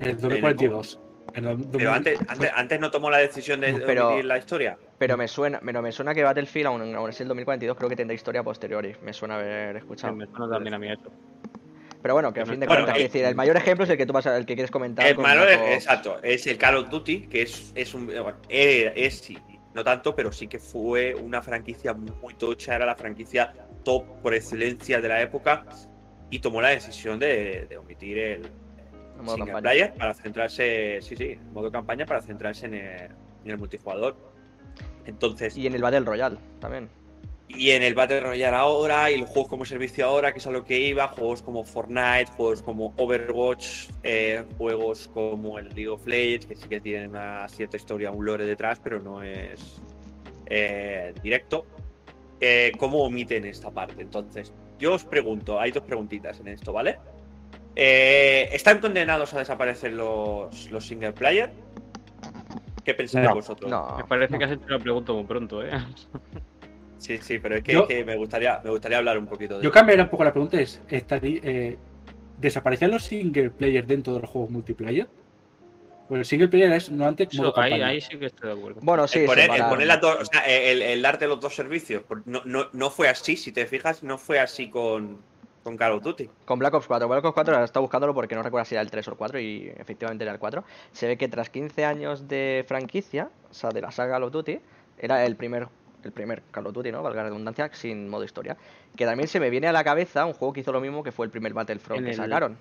[0.00, 1.00] En el 2042.
[1.32, 4.78] Pero 2000 antes, antes, antes no tomó la decisión de Pero- omitir la historia.
[4.98, 7.96] Pero me suena, pero me suena que Battlefield, aún, aún es el 2042, creo que
[7.96, 8.94] tendrá historia posteriori.
[9.02, 10.14] Me suena haber Sí, escuchado.
[10.14, 11.10] me suena también a mí eso.
[12.02, 13.90] Pero bueno, que a fin de bueno, cuentas, eh, es decir, el mayor ejemplo es
[13.90, 15.04] el que tú vas a, el que quieres comentar.
[15.06, 15.18] El
[15.72, 18.10] exacto, es el Call of Duty, que es, es un.
[18.10, 19.36] eh, Bueno, era- es, sí,
[19.74, 23.52] no tanto, pero sí que fue una franquicia muy tocha, era la franquicia
[23.84, 25.66] top por excelencia de la época
[26.30, 28.50] y tomó la decisión de, de omitir el,
[29.18, 29.72] en modo single campaña.
[29.72, 33.10] player para centrarse, sí, sí, en modo campaña para centrarse en el,
[33.44, 34.16] en el multijugador.
[35.06, 36.88] Entonces, Y en el Battle Royale también.
[37.48, 40.50] Y en el Battle Royale ahora, y los juegos como servicio ahora, que es a
[40.50, 46.04] lo que iba, juegos como Fortnite, juegos como Overwatch, eh, juegos como el League of
[46.06, 49.80] Legends, que sí que tienen una cierta historia, un lore detrás, pero no es
[50.46, 51.64] eh, directo.
[52.40, 54.02] Eh, ¿Cómo omiten esta parte?
[54.02, 56.98] Entonces, yo os pregunto, hay dos preguntitas en esto, ¿vale?
[57.76, 61.52] Eh, ¿Están condenados a desaparecer los, los single player?
[62.84, 63.70] ¿Qué pensáis No, vosotros?
[63.70, 63.96] No.
[63.98, 65.70] Me parece que has hecho la pregunta muy pronto, ¿eh?
[66.98, 69.64] Sí, sí, pero es que, Yo- que me, gustaría, me gustaría hablar un poquito de
[69.64, 71.76] Yo cambiaría un poco la pregunta: es, ¿estaría, eh,
[72.38, 75.06] ¿desaparecían los single player dentro de los juegos multiplayer?
[76.08, 78.80] Pues el single player es no antes modo Eso, ahí, sí que estoy de acuerdo.
[78.82, 81.54] Bueno, sí, el poner, el poner las dos- o sea, el, el darte los dos
[81.54, 82.02] servicios.
[82.24, 85.18] No, no, no fue así, si te fijas, no fue así con,
[85.66, 86.30] con Call of Duty.
[86.44, 87.08] Con Black Ops 4.
[87.08, 89.40] Black Ops 4 está buscándolo porque no recuerdo si era el 3 o el 4
[89.40, 90.62] y efectivamente era el 4.
[90.92, 94.32] Se ve que tras 15 años de franquicia, o sea, de la saga Call of
[94.32, 94.60] Duty,
[94.98, 95.66] era el primer
[96.04, 97.02] el primer Call of Duty, ¿no?
[97.02, 98.56] Valga la redundancia, sin modo historia.
[98.94, 101.10] Que también se me viene a la cabeza un juego que hizo lo mismo que
[101.10, 102.52] fue el primer Battlefront En que el- sacaron.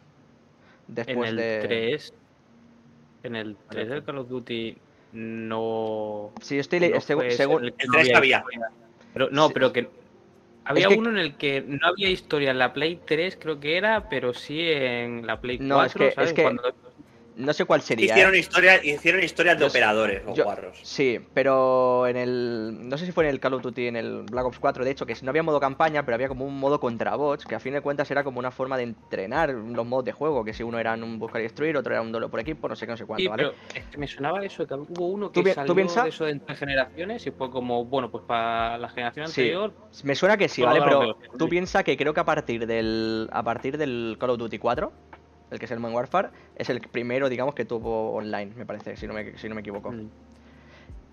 [0.87, 1.59] En Después el de.
[1.61, 2.13] 3.
[3.21, 4.75] En el 3 del Call of Duty
[5.13, 6.31] no.
[6.41, 8.43] Sí, estoy no según- en el El no 3 había.
[9.13, 9.53] Pero, no, Sí.
[9.53, 9.89] pero que.
[10.65, 13.78] Había que- uno en el que no había historia en la Play 3, creo que
[13.78, 15.75] era, pero sí en la Play 4.
[15.78, 16.30] No, es que- ¿sabes?
[16.32, 16.63] es que- Cuando-
[17.37, 18.13] No sé cuál sería.
[18.13, 18.37] Hicieron, ¿eh?
[18.39, 20.77] historias, hicieron historias de Yo- operadores, los guarros.
[20.83, 22.87] Sí, pero en el.
[22.87, 24.91] No sé si fue en el Call of Duty, en el Black Ops 4, de
[24.91, 27.59] hecho, que no había modo campaña, pero había como un modo contra bots, que a
[27.59, 30.63] fin de cuentas era como una forma de entrenar los modos de juego, que si
[30.63, 32.91] uno era un buscar y destruir, otro era un duelo por equipo, no sé qué,
[32.91, 33.43] no sé cuánto, Sí, ¿vale?
[33.43, 36.03] pero es que me sonaba eso, que hubo uno ¿Tú que tú salió piensa?
[36.03, 39.41] de eso de entre generaciones y fue como, bueno, pues para la generación Sí.
[39.41, 40.79] anterior, Me suena que sí, ¿vale?
[40.81, 43.27] pero- tú piensas que creo que a partir del.
[43.33, 44.91] A partir del Call of Duty 4,
[45.51, 48.97] el que es el Modern Warfare, es el primero, digamos, que tuvo online, me parece,
[48.97, 49.91] si no me, si no me equivoco.
[49.91, 50.10] mm,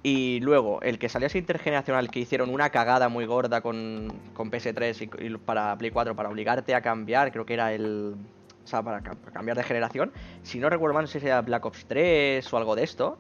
[0.05, 4.51] Y luego, el que salió así intergeneracional, que hicieron una cagada muy gorda con, con
[4.51, 8.17] PS3 y, y para Play 4 para obligarte a cambiar, creo que era el.
[8.65, 10.13] O sea, para cambiar de generación.
[10.43, 13.19] Si no recuerdo mal, no sé si era Black Ops 3 o algo de esto.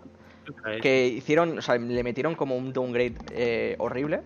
[0.80, 4.22] Que hicieron, o sea, le metieron como un downgrade eh, horrible,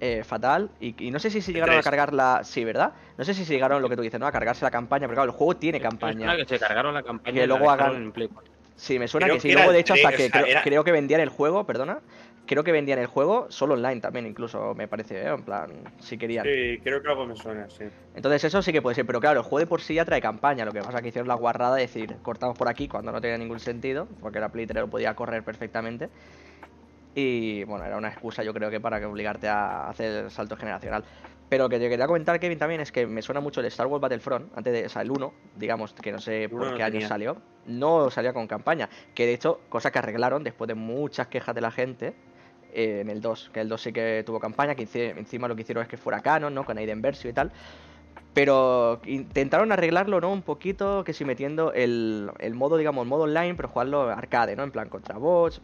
[0.00, 0.70] eh, fatal.
[0.80, 2.42] Y, y no sé si se llegaron a cargar la.
[2.44, 2.92] Sí, ¿verdad?
[3.16, 4.26] No sé si se llegaron lo que tú dices, ¿no?
[4.26, 6.36] A cargarse la campaña, pero claro, el juego tiene campaña.
[6.36, 8.52] que se cargaron la campaña Que luego hagan- en Play 4.
[8.76, 9.50] Sí, me suena Creo que sí.
[9.52, 11.66] Luego, de hecho, hasta 3, que o sea, creo, era- creo que vendían el juego,
[11.66, 11.98] perdona.
[12.46, 15.26] Creo que vendían el juego solo online también, incluso, me parece, ¿eh?
[15.28, 16.46] En plan, si querían.
[16.46, 17.84] Sí, creo que algo me suena, sí.
[18.14, 20.20] Entonces, eso sí que puede ser, pero claro, el juego de por sí ya trae
[20.22, 20.64] campaña.
[20.64, 23.20] Lo que pasa es que hicieron la guarrada de decir, cortamos por aquí cuando no
[23.20, 26.08] tenía ningún sentido, porque la Play 3 lo podía correr perfectamente.
[27.20, 31.02] Y bueno, era una excusa, yo creo que para obligarte a hacer el salto generacional.
[31.48, 33.88] Pero lo que te quería comentar, Kevin, también es que me suena mucho el Star
[33.88, 36.82] Wars Battlefront, antes de, o sea, el 1, digamos, que no sé por no qué
[36.84, 38.88] año salió, no salía con campaña.
[39.14, 42.14] Que de hecho, cosa que arreglaron después de muchas quejas de la gente
[42.72, 45.56] eh, en el 2, que el 2 sí que tuvo campaña, que enci- encima lo
[45.56, 46.64] que hicieron es que fuera canon, ¿no?
[46.64, 47.50] Con Aiden Versio y tal.
[48.32, 50.30] Pero intentaron arreglarlo, ¿no?
[50.32, 54.54] Un poquito, que si metiendo el, el modo, digamos, el modo online, pero jugarlo arcade,
[54.54, 54.62] ¿no?
[54.62, 55.60] En plan contra bots,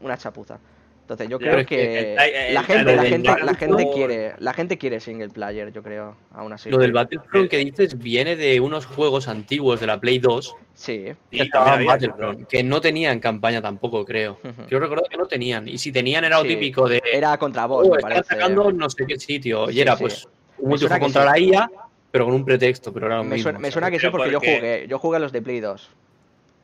[0.00, 0.58] una chapuza.
[1.04, 4.54] Entonces yo creo que que el- el- la gente, la gente, la gente quiere, la
[4.54, 6.70] gente quiere single player, yo creo, aún así.
[6.70, 11.04] Lo del Battlefront que dices viene de unos juegos antiguos de la Play 2 Sí.
[11.30, 14.38] También había, Battlefront, que no tenían campaña tampoco, creo.
[14.70, 15.68] Yo recuerdo que no tenían.
[15.68, 16.48] Y si tenían era lo Sí.
[16.48, 17.02] típico de.
[17.12, 18.20] Era contra bots, Oh, me parece.
[18.20, 19.66] atacando no sé qué sitio.
[19.68, 20.04] Sí, y era sí.
[20.04, 21.28] pues un que contra sí.
[21.28, 21.70] la IA,
[22.10, 22.92] pero con un pretexto.
[22.94, 24.86] Pero era lo Me mismo, suena, me suena que sí Pero porque yo porque- jugué,
[24.88, 25.90] yo jugué a los de Play 2.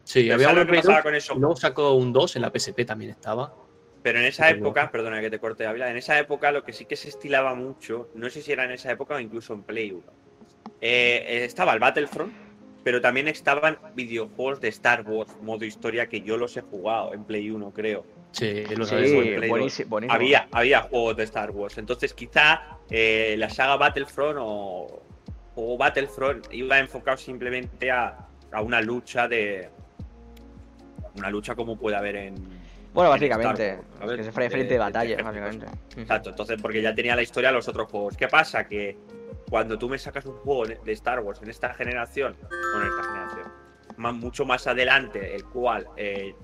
[0.02, 1.34] Sí, había ¿sabes uno lo en que Play pasaba 2, con eso?
[1.36, 3.52] y luego sacó un 2 en la PSP también estaba.
[4.02, 6.86] Pero en esa época, perdona que te corte Ávila, en esa época lo que sí
[6.86, 9.92] que se estilaba mucho, no sé si era en esa época o incluso en Play
[9.92, 10.02] 1,
[10.80, 12.32] eh, estaba el Battlefront,
[12.82, 17.24] pero también estaban videojuegos de Star Wars, modo historia, que yo los he jugado en
[17.24, 18.06] Play 1, creo.
[18.32, 19.12] Sí, lo Sí, sabes.
[19.12, 20.14] en Play buenísimo, buenísimo.
[20.14, 21.76] Había, había juegos de Star Wars.
[21.76, 25.02] Entonces, quizá eh, la saga Battlefront o,
[25.56, 28.16] o Battlefront iba enfocado simplemente a,
[28.50, 29.68] a una lucha de.
[31.16, 32.59] Una lucha como puede haber en.
[32.92, 34.16] Bueno, Star básicamente, ¿sabes?
[34.16, 35.24] que se frente de de batalla, ejércitos.
[35.24, 36.00] básicamente.
[36.00, 38.16] Exacto, entonces, porque ya tenía la historia de los otros juegos.
[38.16, 38.66] ¿Qué pasa?
[38.66, 38.96] Que
[39.48, 43.02] cuando tú me sacas un juego de Star Wars en esta generación, bueno, en esta
[43.04, 43.52] generación,
[43.96, 46.34] más, mucho más adelante, el cual eh,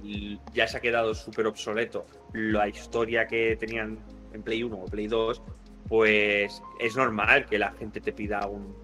[0.52, 3.98] ya se ha quedado súper obsoleto la historia que tenían
[4.32, 5.42] en Play 1 o Play 2,
[5.88, 8.76] pues es normal que la gente te pida un,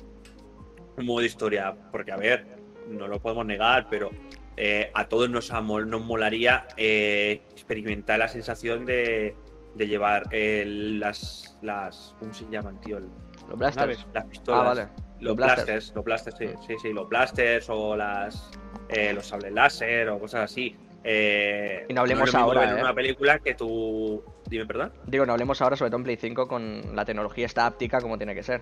[0.96, 2.46] un modo de historia, porque a ver,
[2.88, 4.11] no lo podemos negar, pero
[4.56, 9.34] eh, a todos nos, amol- nos molaría eh, experimentar la sensación de,
[9.74, 12.14] de llevar eh, las, las.
[12.18, 12.98] ¿Cómo se llaman, tío?
[12.98, 13.08] El-
[13.48, 14.06] Los blasters.
[14.12, 14.60] Las pistolas.
[14.62, 14.88] Ah, vale.
[15.20, 15.66] Los Los blasters.
[15.66, 16.66] blasters, los blasters, sí, Mm.
[16.66, 18.50] sí, sí, los blasters o las
[18.88, 20.76] eh, los sables láser o cosas así.
[21.04, 24.22] Eh, Y no hablemos ahora, en una película que tú.
[24.48, 24.92] Dime, perdón.
[25.06, 28.18] Digo, no hablemos ahora sobre todo en Play 5 con la tecnología esta áptica como
[28.18, 28.60] tiene que ser.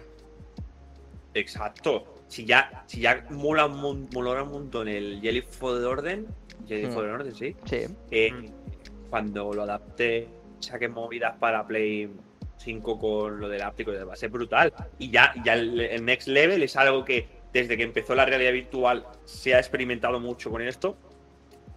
[1.34, 2.19] Exacto.
[2.30, 6.26] Si ya, si ya mola mola un montón el Jelly for the Orden,
[6.68, 6.92] Jelly Mm.
[6.92, 7.56] for the Orden, sí.
[7.64, 7.76] Sí.
[8.12, 9.10] eh, Mm.
[9.10, 10.28] cuando lo adapté,
[10.60, 12.08] saqué movidas para Play
[12.56, 14.72] 5 con lo del áptico, va a ser brutal.
[15.00, 18.52] Y ya, ya el, el Next Level es algo que desde que empezó la realidad
[18.52, 20.96] virtual se ha experimentado mucho con esto.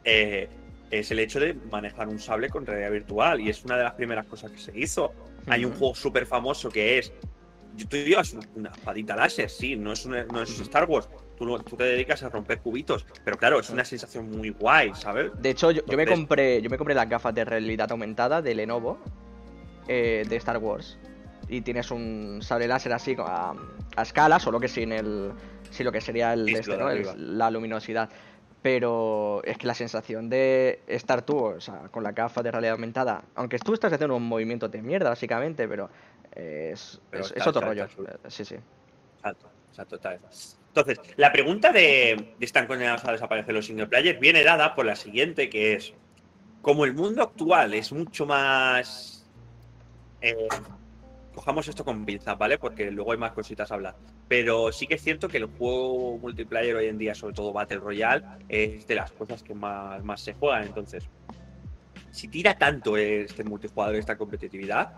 [0.06, 0.50] eh,
[0.92, 3.94] es el hecho de manejar un sable con realidad virtual y es una de las
[3.94, 5.12] primeras cosas que se hizo.
[5.48, 5.80] Hay un Ujú.
[5.80, 7.12] juego súper famoso que es.
[7.90, 11.08] Tú llevas una espadita láser, sí, no es, una- no es Star Wars.
[11.38, 15.32] Tú, tú te dedicas a romper cubitos, pero claro, es una sensación muy guay, ¿sabes?
[15.42, 18.54] De hecho, yo, yo me compré yo me compré las gafas de realidad aumentada de
[18.54, 19.00] Lenovo
[19.88, 20.98] eh, de Star Wars.
[21.50, 23.54] y tienes un sable láser así a,
[23.96, 25.32] a escala, solo que sin el.
[25.72, 26.90] sin lo que sería el, este, ¿no?
[26.92, 28.10] El- la luminosidad.
[28.62, 32.74] Pero es que la sensación de estar tú, o sea, con la gafa de realidad
[32.76, 35.90] aumentada, aunque tú estás haciendo un movimiento de mierda, básicamente, pero
[36.36, 37.84] es, Pero es, está- es otro está- rollo.
[37.86, 38.02] está.
[38.28, 38.56] Eh, Sí, sí.
[39.17, 40.00] Exacto, exacto.
[40.67, 44.19] Entonces, la pregunta de, de ¿están condenados a desaparecer los single players?
[44.19, 45.93] viene dada por la siguiente, que es,
[46.62, 49.26] como el mundo actual es mucho más...
[50.22, 50.48] eh,
[51.36, 52.58] cojamos esto con pinzas, ¿vale?
[52.58, 53.96] Porque luego hay más cositas a hablar.
[54.28, 57.78] Pero sí que es cierto que el juego multiplayer hoy en día, sobre todo Battle
[57.80, 60.63] Royale, es de las cosas que más, más se juegan.
[60.63, 61.04] Entonces,
[62.12, 64.91] si tira tanto este multijugador, esta competitividad,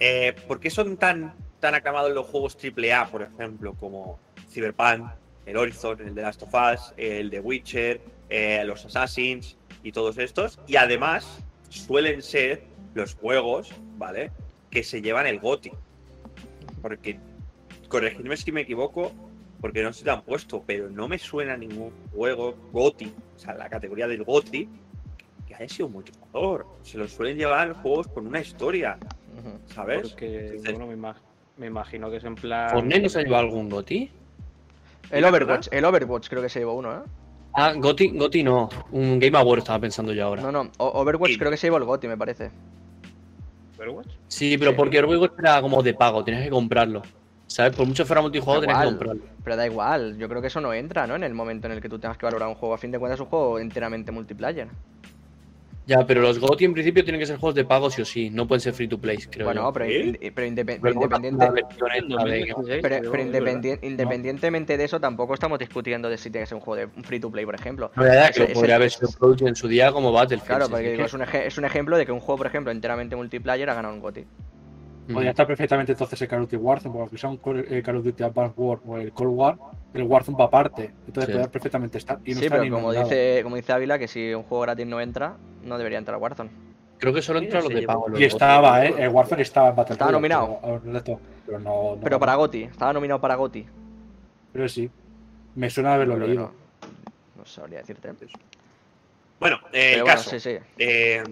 [0.00, 4.18] eh, ¿por qué son tan, tan aclamados los juegos AAA, por ejemplo, como
[4.50, 5.10] Cyberpunk,
[5.46, 10.18] el Horizon, el de Last of Us, el de Witcher, eh, los Assassins y todos
[10.18, 10.58] estos?
[10.66, 14.30] Y además suelen ser los juegos, ¿vale?
[14.70, 15.72] Que se llevan el GOTI.
[16.80, 17.18] Porque,
[17.88, 19.12] corregidme si me equivoco,
[19.60, 23.54] porque no se te han puesto, pero no me suena ningún juego GOTI, o sea,
[23.54, 24.68] la categoría del GOTI,
[25.46, 26.66] que haya sido multijugador.
[26.82, 28.98] Se los suelen llevar juegos con una historia.
[29.74, 30.10] ¿Sabes?
[30.10, 31.20] Porque, Entonces- bueno, me, imag-
[31.56, 32.70] me imagino que es en plan.
[32.70, 34.10] ¿Fortnite no se ha llevado algún Goti?
[35.10, 35.24] El.
[35.24, 37.00] Overwatch, el Overwatch creo que se llevó uno, ¿eh?
[37.54, 38.68] Ah, Goti, Goti no.
[38.90, 40.42] Un Game Award estaba pensando yo ahora.
[40.42, 41.38] No, no, O- Overwatch Sí.
[41.38, 42.50] creo que se llevó el GOTY, me parece.
[43.78, 44.08] Overwatch.
[44.28, 44.76] Sí, pero Sí.
[44.76, 47.02] porque juego era como de pago, tenías que comprarlo.
[47.46, 47.76] ¿Sabes?
[47.76, 49.22] Por mucho fuera multijugador, tenías que comprarlo.
[49.44, 51.14] Pero da igual, yo creo que eso no entra, ¿no?
[51.14, 52.74] En el momento en el que tú tengas que valorar un juego.
[52.74, 54.68] A fin de cuentas es un juego enteramente multiplayer.
[55.86, 58.30] Ya, pero los GOTY en principio tienen que ser juegos de pago sí o sí,
[58.30, 59.72] no pueden ser free to play, creo bueno, yo.
[59.74, 63.52] pero, in- pero independiente, la versión esta de- 2016, pero, creo, pero es verdad.
[63.62, 66.96] independien- independientemente de eso, tampoco estamos discutiendo de si tiene que ser un juego de
[66.96, 67.90] un free to play, por ejemplo.
[67.96, 70.10] No, ya, ya, que Ese- lo ese- podría haber sido producido en su día como
[70.10, 70.46] Battlefield.
[70.46, 72.38] Claro, porque sí, digo, que- es, un eje- es un ejemplo de que un juego,
[72.38, 74.24] por ejemplo, enteramente multiplayer ha ganado un GOTY.
[75.12, 77.36] Podría estar perfectamente entonces el Call of Duty Warzone, porque aunque sea un
[77.82, 79.58] Call, of Duty Advanced War o el Cold War,
[79.92, 80.92] el Warzone va aparte.
[81.06, 81.32] Entonces Sí.
[81.32, 82.18] podría perfectamente estar.
[82.24, 84.62] Y no sí, está pero ni como dice, como dice Ávila, que si un juego
[84.62, 86.50] gratis no entra, no debería entrar a Warzone.
[86.98, 88.06] Creo que solo Sí, entra los de pago.
[88.18, 88.94] Y estaba, ¿eh?
[88.98, 90.58] El Warzone estaba en Battle Estaba nominado.
[90.62, 93.66] Pero, pero no, no Pero para GOTY, estaba nominado para GOTY.
[94.52, 94.90] Pero sí.
[95.54, 96.42] Me suena haberlo Pero leído.
[96.44, 96.52] No,
[97.38, 98.10] no sabría decirte.
[99.38, 100.30] Bueno, eh, el bueno, caso.
[100.30, 100.56] sí, sí.
[100.78, 101.22] eh,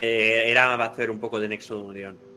[0.00, 2.33] eh, era hacer un poco de nexo de unión.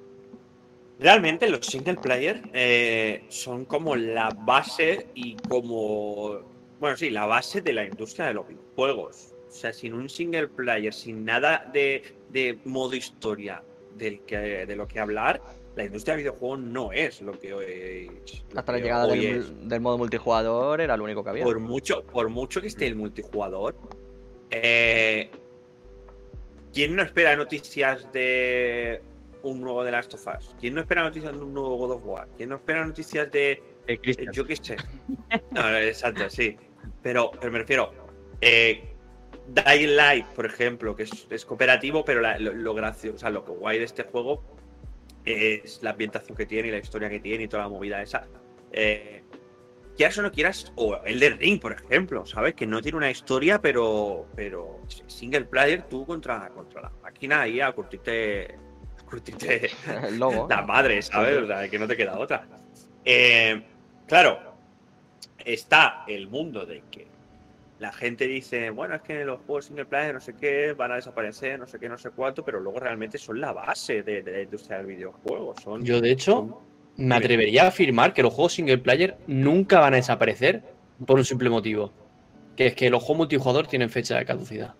[1.00, 6.40] Realmente los single player eh, son como la base y como,
[6.80, 9.36] bueno, sí, la base de la industria de los videojuegos.
[9.48, 13.64] O sea, sin un single player, sin nada de, de modo historia
[13.96, 15.42] del que, de lo que hablar,
[15.76, 18.12] la industria de videojuegos no es lo que hoy
[18.52, 21.44] lo Hasta la llegada del, del modo multijugador era lo único que había.
[21.44, 23.76] por mucho, por mucho que esté el multijugador,
[24.50, 25.30] eh,
[26.74, 29.02] ¿quién no espera noticias de
[29.44, 30.56] un nuevo The Last of Us?
[30.60, 32.28] ¿Quién no espera noticias de un nuevo God of War?
[32.38, 33.52] ¿Quién no espera noticias de,
[33.88, 34.76] Eh, eh, yo qué sé?
[35.52, 36.58] No, exacto, sí.
[37.02, 37.94] Pero, pero me refiero,
[38.42, 38.94] eh,
[39.48, 43.30] Dying Light, por ejemplo, que es, es cooperativo, pero la- lo, lo gracioso, o sea,
[43.30, 44.44] lo que guay de este juego
[45.26, 48.28] es la ambientación que tiene y la historia que tiene y toda la movida esa.
[48.72, 49.24] Eh,
[49.96, 52.54] quieras o no quieras, o el de Ring, por ejemplo, ¿sabes?
[52.56, 57.60] Que no tiene una historia, pero, pero single player tú contra, contra la máquina ahí
[57.60, 58.56] a curtirte,
[59.10, 59.70] curtirte
[60.08, 60.48] el logo.
[60.50, 61.38] la madre, ¿sabes?
[61.38, 62.48] O sea, que no te queda otra.
[63.06, 63.64] Eh,
[64.08, 64.40] claro,
[65.44, 67.08] está el mundo de que
[67.80, 70.96] la gente dice, bueno, es que los juegos single player no sé qué van a
[70.96, 74.32] desaparecer, no sé qué, no sé cuánto, pero luego realmente son la base de, de
[74.32, 75.54] la industria del videojuego.
[75.64, 76.56] Son, Yo, de hecho, son-
[76.98, 80.64] me atrevería a afirmar que los juegos single player nunca van a desaparecer
[81.06, 81.94] por un simple motivo.
[82.56, 84.74] Que es que los juegos multijugador tienen fecha de caducidad.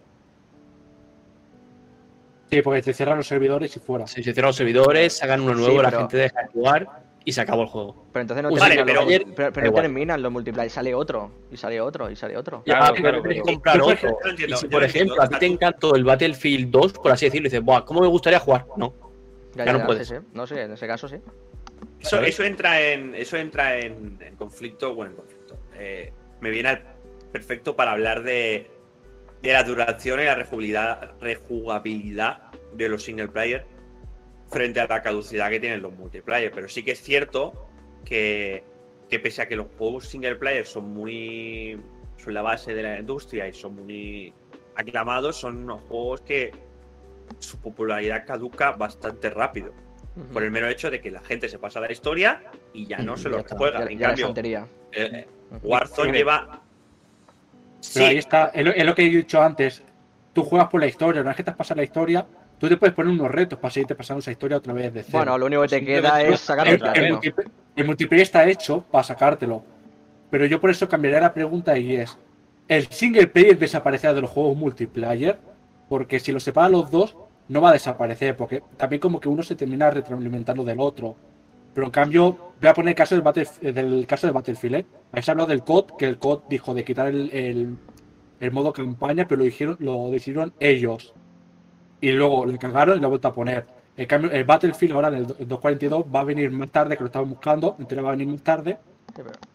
[2.50, 4.08] Sí, porque te cierran los servidores y fuera.
[4.08, 6.88] Si se cierran los servidores, sacan uno Sí, nuevo, la gente deja de jugar
[7.26, 8.06] y se acabó el juego.
[8.14, 10.96] Pero entonces no Vale, terminan, pero los, ayer- pero, pero no terminan los multiplayer, sale
[10.96, 12.64] otro, y sale otro, y sale otro.
[12.66, 14.20] Ya, Claro, pero claro, comprar otro.
[14.30, 17.26] entiendo, Y si, por ejemplo, entiendo, a ti te encantó el Battlefield 2, por así
[17.26, 18.66] decirlo, y dices, Buah, ¿cómo me gustaría jugar?
[18.78, 18.94] No.
[19.56, 20.08] Ya, ya ya, no puedes.
[20.08, 20.22] sí, sí.
[20.34, 21.18] No sé, en ese caso sí.
[22.00, 25.58] Eso, eso entra en eso entra en, en conflicto, bueno, en conflicto.
[25.76, 26.82] Eh, me viene al
[27.32, 28.72] perfecto para hablar de,
[29.42, 32.42] de la duración y la rejugabilidad, rejugabilidad
[32.74, 33.66] de los single player
[34.50, 36.52] frente a la caducidad que tienen los multiplayer.
[36.52, 37.68] Pero sí que es cierto
[38.06, 38.64] que,
[39.10, 41.80] que pese a que los juegos single player son muy
[42.18, 44.34] son la base de la industria y son muy
[44.76, 46.52] aclamados, son unos juegos que
[47.40, 49.72] su popularidad caduca bastante rápido
[50.34, 52.42] por el mero hecho de que la gente se pasa la historia
[52.74, 53.56] y ya no Mm, se ya lo está.
[53.56, 53.80] juega.
[53.80, 54.28] Ya, en ya la cambio,
[54.94, 55.28] eh.
[55.62, 56.18] Warzone Sí.
[57.88, 59.84] Sí, Pero ahí está, es lo, es lo que he dicho antes.
[60.34, 62.26] Tú juegas por la historia, una vez que te has pasado la historia,
[62.60, 65.18] tú te puedes poner unos retos para seguirte pasando esa historia otra vez de cero.
[65.20, 67.34] Bueno, lo único que te queda es sacar el, el el
[67.78, 69.64] el multiplayer está hecho para sacártelo.
[70.30, 72.18] Pero yo por eso cambiaría la pregunta y es:
[72.68, 75.40] ¿el single player desaparecerá de los juegos multiplayer?
[75.88, 77.16] Porque si lo separan los dos,
[77.48, 78.36] no va a desaparecer.
[78.36, 81.16] Porque también, como que uno se termina retroalimentando del otro.
[81.78, 84.76] Pero en cambio, voy a poner el caso del, Battlef- eh, del caso de Battlefield.
[84.78, 84.86] ¿eh?
[85.12, 87.78] Habéis hablado del COD, que el COD dijo de quitar el, el-
[88.40, 91.14] el modo campaña, pero lo, dijeron, lo decidieron ellos.
[92.02, 93.68] Y luego le cagaron y lo han vuelto a poner.
[93.96, 96.98] En cambio, el Battlefield ahora en el do- el 242 va a venir más tarde,
[96.98, 98.80] que lo estaban buscando, entonces va a venir más tarde,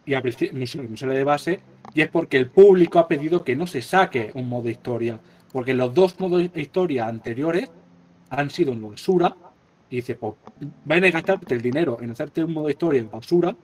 [0.05, 0.57] y principio
[0.89, 1.59] no sale, de base,
[1.93, 5.19] y es porque el público ha pedido que no se saque un modo historia,
[5.51, 7.69] porque los dos modos de historia anteriores
[8.29, 9.35] han sido una basura,
[9.93, 10.33] y dice, pues,
[10.85, 13.55] vayan a gastarte el dinero en hacerte un modo historia en basura,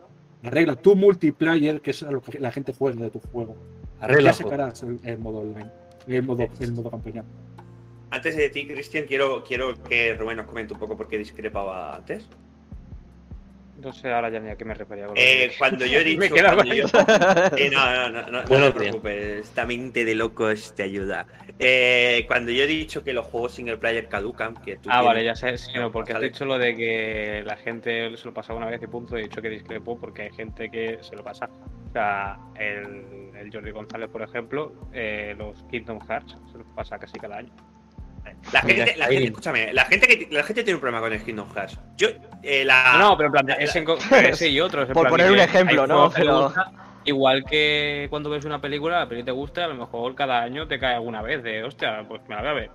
[0.43, 3.57] arregla tu multiplayer, que es a lo que la gente juega de tu juego.
[3.99, 4.29] Arregla.
[4.29, 5.71] ya sacarás el, el modo online,
[6.05, 7.23] el modo, el modo campaña.
[8.11, 11.95] Antes de ti, Cristian, quiero, quiero que Rubén nos comente un poco por qué discrepaba
[11.95, 12.27] antes.
[13.81, 15.07] No sé ahora ya ni a qué me refería.
[15.15, 16.19] Eh, cuando yo he dicho.
[16.19, 16.85] Me quedaba cuando yo-
[17.57, 19.39] Eh, no, no, no, no, no Buenos te preocupes.
[19.47, 21.25] Esta mente de locos te ayuda.
[21.59, 25.21] Eh, cuando yo he dicho que los juegos single player caducan, que tú Ah, vale,
[25.21, 26.29] tienes- ya sé, sí, no, porque has Vale.
[26.29, 29.41] dicho lo de que la gente se lo pasaba una vez y punto, he dicho
[29.41, 31.45] que discrepo porque hay gente que se lo pasa.
[31.89, 36.99] O sea, el, el Jordi González, por ejemplo, eh, los Kingdom Hearts se los pasa
[36.99, 37.51] casi cada año.
[38.53, 41.23] La gente, la gente, escúchame, la gente, que, la gente tiene un problema con el
[41.23, 41.77] Kingdom Hearts.
[41.97, 42.07] Yo,
[42.43, 42.93] eh, la.
[42.93, 44.87] No, no, pero en plan, la- ese, en ese y otros.
[44.87, 46.09] en Por plan poner un ejemplo, ¿no?
[46.11, 46.71] Pero- gusta,
[47.05, 50.67] igual que cuando ves una película, la peli te gusta, a lo mejor cada año
[50.67, 52.71] te cae alguna vez de, hostia, pues me la voy a ver.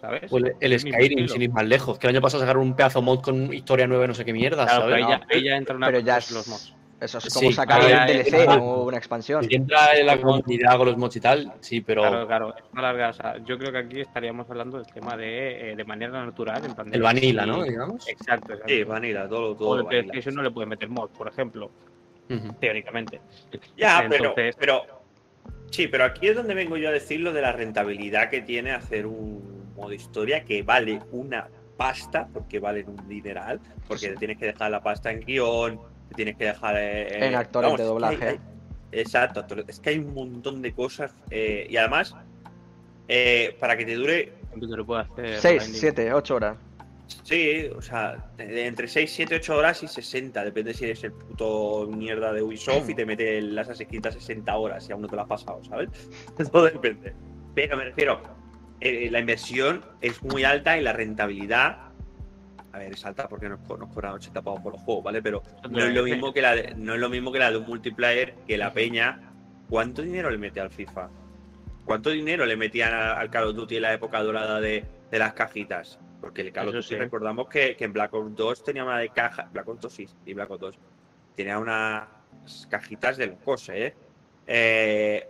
[0.00, 0.22] ¿Sabes?
[0.28, 1.98] Pues el Skyrim, sin ir más lejos.
[1.98, 4.64] Que el año pasado sacaron un pedazo mod con historia nueva, no sé qué mierda,
[4.66, 5.26] Claro, pero ¿sabes?
[5.30, 6.74] ahí ya, entra una pero ya es- los mods.
[7.04, 9.44] Eso es Sí, como sacar un DLC, no una expansión.
[9.44, 12.64] Si entra en la comunidad con los mods y tal, sí, pero Claro, claro, es
[12.72, 13.08] una larga.
[13.10, 16.64] o sea, yo creo que aquí estaríamos hablando del tema de, eh, de manera natural.
[16.64, 17.62] En plan de el vanilla, ¿no?
[17.62, 18.08] Digamos.
[18.08, 18.72] Exacto, exacto.
[18.74, 19.80] Sí, vanilla, todo, o todo.
[19.80, 19.86] el.
[19.86, 21.70] PlayStation no le puede meter mod, por ejemplo,
[22.60, 23.20] teóricamente.
[23.76, 25.04] Ya, Entonces- pero, pero.
[25.70, 28.70] Sí, pero aquí es donde vengo yo a decir lo de la rentabilidad que tiene
[28.72, 34.46] hacer un modo historia que vale una pasta, porque valen un dineral, porque tienes que
[34.46, 36.76] dejar la pasta en guion, te tienes que dejar.
[36.78, 38.24] eh, En actores de es que doblaje.
[38.24, 38.40] hay- hay-
[38.92, 41.12] exacto, actores- es que hay un montón de cosas.
[41.30, 42.14] eh, y además,
[43.08, 45.80] eh, para que te dure lo hacer 6, grinding.
[45.80, 46.56] 7, 8 horas.
[47.22, 50.42] Sí, o sea, de- de entre 6, 7, 8 horas y 60.
[50.44, 54.88] Depende si eres el puto mierda de Ubisoft y te mete las escritas 60 horas
[54.88, 55.88] y aún no te lo has pasado, ¿sabes?
[56.52, 57.12] Todo depende.
[57.54, 58.22] Pero me refiero,
[58.80, 61.78] eh, la inversión es muy alta y la rentabilidad.
[62.74, 65.22] A ver, es alta porque nos, nos cobran 80 pavos por los juegos, ¿vale?
[65.22, 67.58] Pero no es lo mismo que la de, no es lo mismo que la de
[67.58, 69.32] un multiplayer que la peña.
[69.70, 71.08] ¿Cuánto dinero le mete al FIFA?
[71.84, 75.34] ¿Cuánto dinero le metían al Call of Duty en la época dorada de, de las
[75.34, 76.00] cajitas?
[76.20, 76.96] Porque el Call of Duty sí.
[76.96, 79.48] recordamos que, que en Black Ops 2 tenía una de caja.
[79.52, 80.78] Black Ops 2 sí, y Black Ops 2.
[81.36, 82.08] Tenía unas
[82.68, 83.94] cajitas de locos, ¿eh?
[84.48, 85.28] Eh,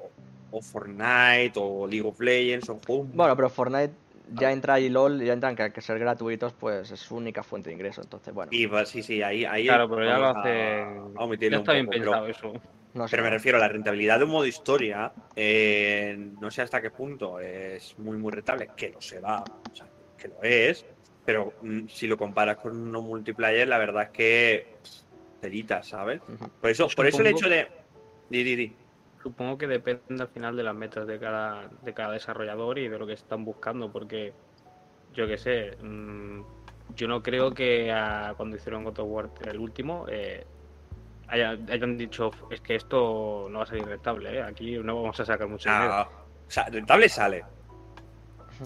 [0.50, 3.08] o, o Fortnite, o League of Legends, o juegos.
[3.12, 6.90] Bueno, pero Fortnite ya entra y LOL, ya entran que al que ser gratuitos, pues
[6.90, 8.00] es su única fuente de ingreso.
[8.02, 9.44] Entonces, bueno, Y va- sí, sí, ahí.
[9.44, 10.28] ahí Claro, pero ya lo
[11.24, 12.52] omitirlo Ya un está bien poco, pero- pensado eso.
[12.94, 13.10] no sé.
[13.12, 16.90] Pero me refiero a la rentabilidad de un modo historia, eh, no sé hasta qué
[16.90, 20.84] punto es muy, muy rentable, que lo será, o sea, que lo es,
[21.24, 24.66] pero mm, si lo comparas con uno multiplayer, la verdad es que
[25.40, 26.20] telita, ¿sabes?
[26.60, 27.66] Por eso, por eso el hecho de...
[28.30, 28.76] Di, di, di.
[29.24, 32.98] Supongo que depende al final de las metas de cada, de cada desarrollador y de
[32.98, 34.34] lo que están buscando, porque
[35.14, 36.42] yo qué sé, mm,
[36.94, 40.44] yo no creo que ah, cuando hicieron God of War el último eh,
[41.28, 44.42] haya- hayan dicho es que esto no va a salir rentable, ¿eh?
[44.42, 45.90] aquí no vamos a sacar mucho dinero.
[45.90, 46.10] Ah,
[46.46, 47.44] o sea, rentable sale,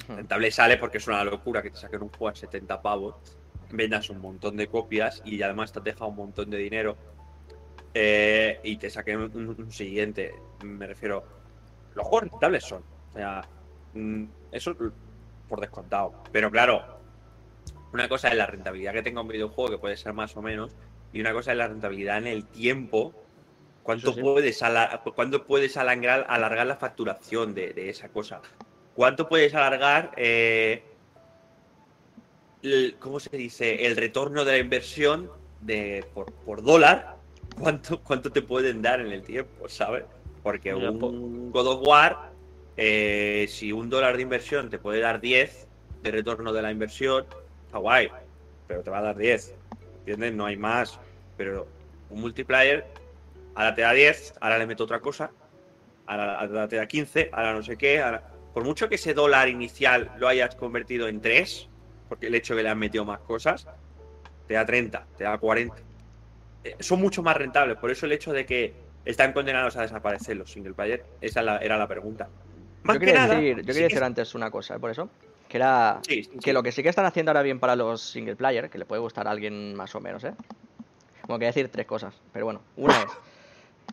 [0.09, 3.15] rentable sale porque es una locura que te saquen un juego a 70 pavos,
[3.71, 6.97] vendas un montón de copias y además te has dejado un montón de dinero
[7.95, 10.35] eh, y te saquen un, un siguiente.
[10.65, 11.25] Me refiero,
[11.95, 12.83] los juegos rentables son.
[13.15, 13.43] O sea,
[13.95, 14.75] mm, eso
[15.49, 16.23] por descontado.
[16.33, 16.99] Pero claro,
[17.93, 20.77] una cosa es la rentabilidad que tenga un videojuego, que puede ser más o menos,
[21.13, 23.15] y una cosa es la rentabilidad en el tiempo.
[23.83, 24.21] ¿Cuánto, sí.
[24.21, 28.43] puedes, alar- ¿cuánto puedes alargar, alargar la facturación de, de esa cosa?
[28.95, 30.83] ¿Cuánto puedes alargar, eh,
[32.63, 33.87] el- ¿cómo se dice?
[33.87, 37.17] El retorno de la inversión de, por, por dólar.
[37.59, 40.05] ¿Cuánto, ¿Cuánto te pueden dar en el tiempo, sabes?
[40.43, 42.31] Porque Mira, un God of War,
[42.77, 45.67] eh, si un dólar de inversión te puede dar 10
[46.03, 47.27] de retorno de la inversión,
[47.67, 48.09] está guay,
[48.67, 49.55] pero te va a dar 10.
[50.01, 50.35] ¿Entiendes?
[50.35, 50.99] No hay más.
[51.37, 51.67] Pero
[52.11, 52.87] un multiplayer,
[53.55, 55.31] ahora te da 10, ahora le meto otra cosa,
[56.07, 58.01] ahora, ahora te da 15, ahora no sé qué.
[58.01, 58.23] ahora-
[58.55, 61.69] Por mucho que ese dólar inicial lo hayas convertido en 3,
[62.09, 63.67] porque el hecho de que le han metido más cosas,
[64.47, 65.77] te da 30, te da 40.
[66.65, 70.37] Eh, son mucho más rentables, por eso el hecho de que están condenados a desaparecer
[70.37, 72.29] los single player, esa la- era la pregunta.
[72.83, 74.79] Más Yo que quería nada, decir, yo sí quería que- decir antes una cosa, ¿eh?
[74.79, 75.09] por eso.
[75.49, 78.03] Que era Sí, sí, que lo que sí que están haciendo ahora bien para los
[78.03, 80.35] single player, que le puede gustar a alguien más o menos, ¿eh?
[81.27, 83.11] Bueno, quería decir tres cosas, pero bueno, una es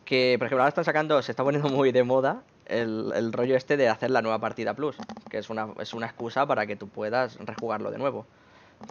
[0.04, 3.56] que, por ejemplo, ahora están sacando, se está poniendo muy de moda el, el rollo
[3.56, 4.96] este de hacer la nueva partida plus,
[5.28, 8.26] que es una, es una excusa para que tú puedas rejugarlo de nuevo.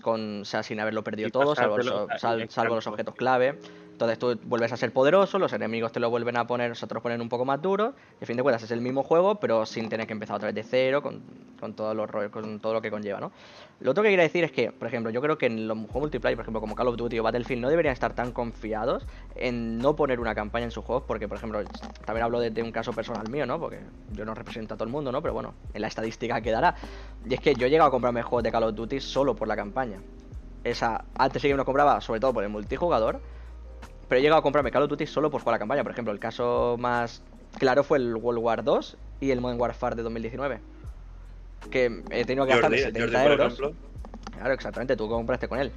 [0.02, 3.60] Con, o sea, sin haberlo perdido todo, salvo los, pasártelo, sal- salvo los objetos clave.
[3.96, 7.22] Entonces tú vuelves a ser poderoso, los enemigos te lo vuelven a poner, lo ponen
[7.22, 9.88] un poco más duro, y a fin de cuentas es el mismo juego, pero sin
[9.88, 11.24] tener que empezar otra vez de cero, con,
[11.58, 13.32] con los rollos, con todo lo que conlleva, ¿no?
[13.80, 16.02] Lo otro que quería decir es que, por ejemplo, yo creo que en los juegos
[16.02, 19.78] multiplayer, por ejemplo, como Call of Duty o Battlefield, no deberían estar tan confiados en
[19.78, 21.64] no poner una campaña en sus juegos, porque, por ejemplo,
[22.06, 23.62] también hablo de, de un caso personal mío, ¿no?
[23.62, 23.80] Porque
[24.12, 25.22] yo no represento a todo el mundo, ¿no?
[25.22, 26.76] Pero bueno, en la estadística quedará.
[27.26, 29.48] Y es que yo he llegado a comprarme juegos de Call of Duty solo por
[29.48, 30.02] la campaña.
[30.66, 33.22] Esa, antes sí que me lo compraba, sobre todo por el multijugador,
[34.08, 35.84] pero he llegado a comprarme Call of Duty solo por jugar la campaña.
[35.84, 37.22] Por ejemplo, el caso más
[37.58, 40.60] claro fue el World War 2 y el Modern Warfare de 2019.
[41.72, 43.74] Que he tenido que gastarme Jordi, 70 Jordi, por euros.
[44.38, 45.72] Claro, exactamente, tú compraste con él.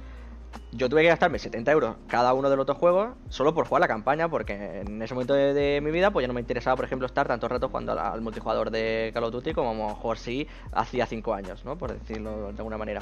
[0.71, 3.81] Yo tuve que gastarme 70 euros cada uno de los dos juegos solo por jugar
[3.81, 6.75] la campaña, porque en ese momento de, de mi vida pues ya no me interesaba,
[6.75, 9.73] por ejemplo, estar tantos ratos jugando al, al multijugador de Call of Duty como a
[9.73, 11.77] lo mejor sí hacía 5 años, ¿no?
[11.77, 13.01] Por decirlo de alguna manera.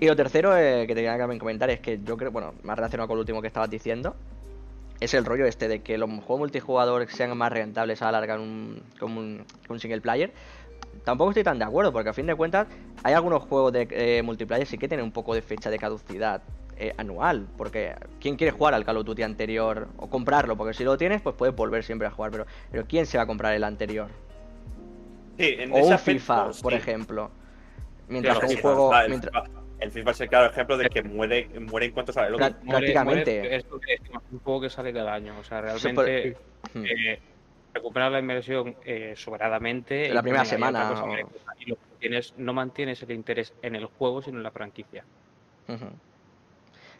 [0.00, 3.08] Y lo tercero eh, que te quería comentar es que yo creo, bueno, más relacionado
[3.08, 4.16] con lo último que estabas diciendo,
[5.00, 8.36] es el rollo este de que los juegos multijugador sean más rentables a la larga
[8.36, 9.44] un, como un,
[9.78, 10.32] single player.
[11.04, 12.66] Tampoco estoy tan de acuerdo, porque a fin de cuentas
[13.02, 16.42] hay algunos juegos de eh, multiplayer sí que tienen un poco de fecha de caducidad
[16.76, 20.56] eh, anual, porque ¿quién quiere jugar al Call of Duty anterior o comprarlo?
[20.56, 23.24] Porque si lo tienes, pues puedes volver siempre a jugar, pero, pero ¿quién se va
[23.24, 24.08] a comprar el anterior?
[25.38, 26.78] sí, en O un FIFA, por sí.
[26.78, 27.30] ejemplo.
[28.08, 28.92] Mientras Claro, sí, un juego...
[29.08, 29.44] mientras-
[29.80, 32.46] el FIFA es el claro ejemplo de que muere, muere en cuanto sale el otro.
[32.68, 33.40] Prácticamente.
[33.40, 35.34] Muere- es lo que decimos, un juego que sale cada año.
[35.38, 36.36] O sea, realmente
[36.72, 36.84] Hmm.
[36.86, 37.18] eh,
[37.74, 40.08] recuperar la inversión eh, sobradamente.
[40.14, 41.16] La y primera semana, cosa o-
[41.58, 45.04] Y lo que tienes, no mantienes el interés en el juego, sino en la franquicia.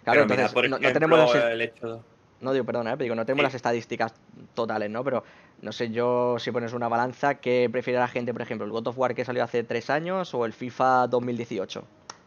[0.04, 2.04] Claro, entonces por no, tenemos las, el hecho
[2.40, 2.94] No digo, perdona, ¿eh?
[2.94, 3.44] pero digo, no tenemos Sí.
[3.44, 4.14] las estadísticas
[4.54, 5.02] totales, ¿no?
[5.02, 5.24] Pero
[5.62, 8.88] no sé yo si pones una balanza, ¿qué prefiere la gente, por ejemplo, el God
[8.88, 11.84] of War que salió hace tres años o el FIFA 2018,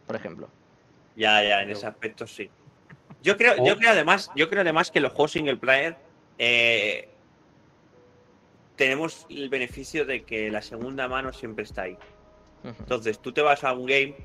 [0.08, 0.48] por ejemplo?
[1.14, 2.50] Ya, ya, en ese aspecto sí.
[3.22, 3.76] Yo creo, yo Oh.
[3.76, 5.96] creo además, yo creo además que los juegos single player
[6.38, 7.08] eh,
[8.76, 11.98] tenemos el beneficio de que la segunda mano siempre está ahí.
[12.64, 14.16] Entonces, tú te vas a un game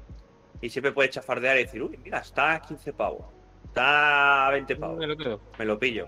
[0.61, 3.25] y siempre puedes chafardear y decir, uy, mira, está a 15 pavos,
[3.65, 5.41] está a 20 pavos, Me lo creo.
[5.59, 6.07] me lo pillo.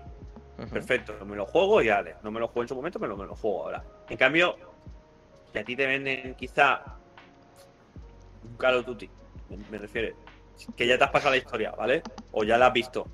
[0.58, 0.68] Ujú.
[0.70, 2.16] Perfecto, me lo juego y ale.
[2.22, 3.84] No me lo juego en su momento, pero me lo juego ahora.
[4.08, 4.56] En cambio,
[5.52, 6.82] si a ti te venden quizá
[8.48, 9.10] un Call of Duty,
[9.70, 10.16] me, refiero,
[10.76, 12.02] que ya te has pasado la historia, ¿vale?
[12.32, 13.06] O ya la has visto.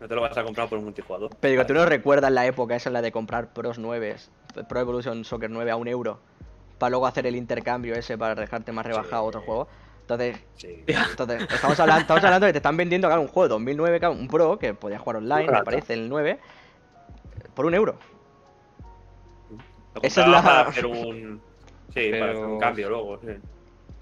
[0.00, 1.30] No te lo vas a comprar por un multijugador.
[1.40, 4.16] Pero digo, ¿tú no recuerdas la época esa en la de comprar Pros 9,
[4.68, 6.20] Pro Evolution Soccer 9 a un euro?
[6.78, 9.28] Para luego hacer el intercambio ese para dejarte más rebajado Sí.
[9.28, 9.68] otro juego.
[10.00, 10.84] Entonces, Sí.
[10.88, 14.00] entonces estamos, hablando, estamos hablando de que te están vendiendo claro, un juego de 2009,
[14.00, 16.40] claro, un Pro, que podías jugar online, me parece, el 9,
[17.54, 17.96] por un euro.
[20.02, 21.40] Esa es la- para hacer un.
[21.94, 23.20] Sí, para hacer un cambio luego.
[23.20, 23.28] sí.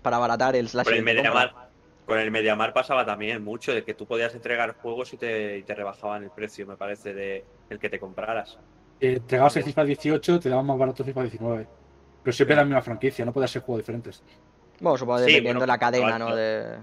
[0.02, 1.02] Para abaratar el, la Con el.
[1.02, 1.70] Mediamar.
[2.06, 5.62] Con el Mediamar pasaba también mucho de que tú podías entregar juegos y te, y
[5.62, 8.58] te rebajaban el precio, me parece, de el que te compraras.
[9.00, 11.66] Eh, entregabas el FIFA 18, te daban más barato el FIFA 19.
[12.22, 14.22] Pero siempre la misma franquicia, no podía ser juegos diferentes.
[14.80, 16.34] Bueno, supongo Sí, dependiendo bueno, de la cadena, ¿no?
[16.34, 16.78] De...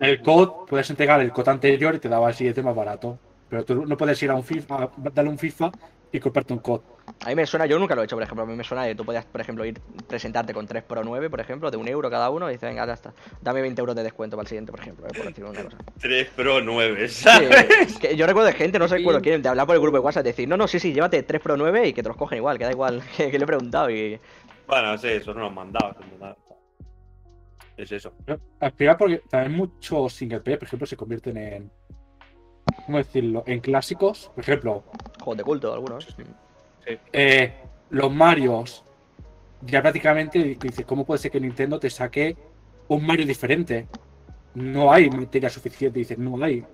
[0.00, 3.18] El COD, puedes entregar el COD anterior y te daba el siguiente más barato.
[3.48, 5.70] Pero tú no puedes ir a un FIFA, darle un FIFA
[6.10, 6.80] y comprarte un COD.
[7.24, 8.84] A mí me suena, yo nunca lo he hecho, por ejemplo, a mí me suena
[8.84, 9.78] de tú podías, por ejemplo, ir
[10.08, 12.86] presentarte con 3 Pro 9, por ejemplo, de un euro cada uno, y dices, venga,
[12.86, 15.44] ya está, dame 20 euros de descuento para el siguiente, por ejemplo, eh, por decir
[15.44, 15.76] una cosa.
[16.00, 17.98] 3 Pro 9, Sí, ¿sabes?
[17.98, 18.98] que yo recuerdo de gente, no sé Sí.
[19.00, 21.22] recuerdo quién, de hablar por el grupo de WhatsApp, decir, no, no, sí, sí, llévate
[21.22, 23.44] 3 Pro 9 y que te los cogen igual, que da igual, que, que le
[23.44, 24.18] he preguntado y...
[24.66, 25.92] Bueno, sí, eso no lo han mandado.
[25.92, 26.36] eso no-
[27.76, 28.12] Es eso.
[28.26, 31.70] Pero, Al final, porque también muchos single player, por ejemplo, se convierten en.
[32.86, 33.44] ¿Cómo decirlo?
[33.46, 34.30] En clásicos.
[34.34, 34.84] Por ejemplo,
[35.20, 36.06] Juegos de culto, algunos.
[37.12, 37.54] eh,
[37.90, 38.84] los Marios.
[39.62, 42.36] Ya prácticamente dices, ¿cómo puede ser que Nintendo te saque
[42.88, 43.88] un Mario diferente?
[44.54, 46.64] No hay materia suficiente, dices, no hay.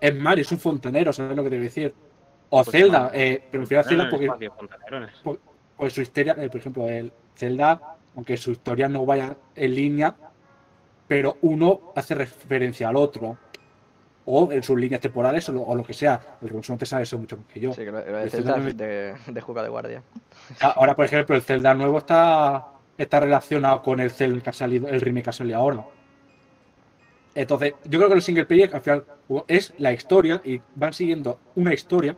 [0.00, 1.94] Es Mario, es un fontanero, ¿sabes lo que te quiero decir?
[2.50, 3.10] O Pues Zelda, no.
[3.14, 5.10] eh, pero prefiero a Zelda porque fontanerones.
[5.76, 10.14] pues su historia, eh, por ejemplo, el Zelda, aunque su historia no vaya en línea,
[11.08, 13.38] pero uno hace referencia al otro.
[14.26, 16.38] O en sus líneas temporales o lo, o lo que sea.
[16.40, 17.72] El Russo no te sabe eso mucho más que yo.
[17.72, 20.02] Sí, que lo, lo de El Zelda Zelda de, de juego de guardia.
[20.60, 24.52] Ah, Ahora, por ejemplo, el Zelda nuevo está, está relacionado con el Zelda que ha
[24.54, 25.84] salido, el remake que ha salido ahora.
[27.34, 29.04] Entonces, yo creo que los single player al final
[29.48, 32.16] es la historia y van siguiendo una historia.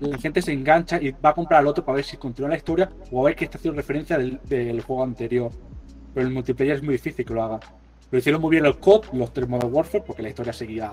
[0.00, 2.56] La gente se engancha y va a comprar al otro para ver si continúa la
[2.56, 5.50] historia o a ver que está haciendo referencia del, del juego anterior.
[6.14, 7.60] Pero el multiplayer es muy difícil que lo haga.
[8.12, 10.92] Lo hicieron muy bien los COD, los tres Modern Warfare, porque la historia seguía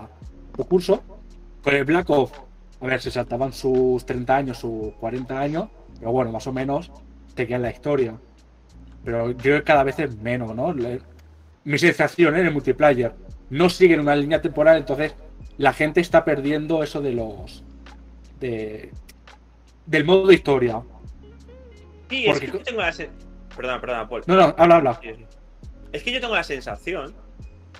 [0.55, 1.03] su curso.
[1.61, 2.31] Con el Black Ops,
[2.79, 5.67] a ver, se saltaban sus 30 años, sus 40 años,
[5.99, 6.89] pero bueno, más o menos
[7.35, 8.17] seguían la historia.
[9.03, 10.73] Pero yo cada vez es menos, ¿no?
[11.65, 12.39] Mi sensación ¿eh?
[12.39, 13.13] en el multiplayer
[13.49, 15.13] no siguen una línea temporal, entonces
[15.57, 17.65] la gente está perdiendo eso de los.
[18.39, 18.91] de.
[19.85, 20.81] del modo de historia.
[22.09, 22.93] Sí, es Porque- que yo tengo la
[23.57, 24.23] Perdona, perdona, Paul.
[24.25, 24.99] No, no, habla, habla.
[25.91, 27.15] Es que yo tengo la sensación.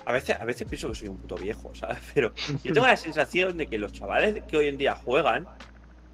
[0.04, 1.98] A veces, a veces pienso que soy un puto viejo, ¿sabes?
[2.14, 2.32] Pero
[2.64, 5.46] yo tengo la sensación de que los chavales que hoy en día juegan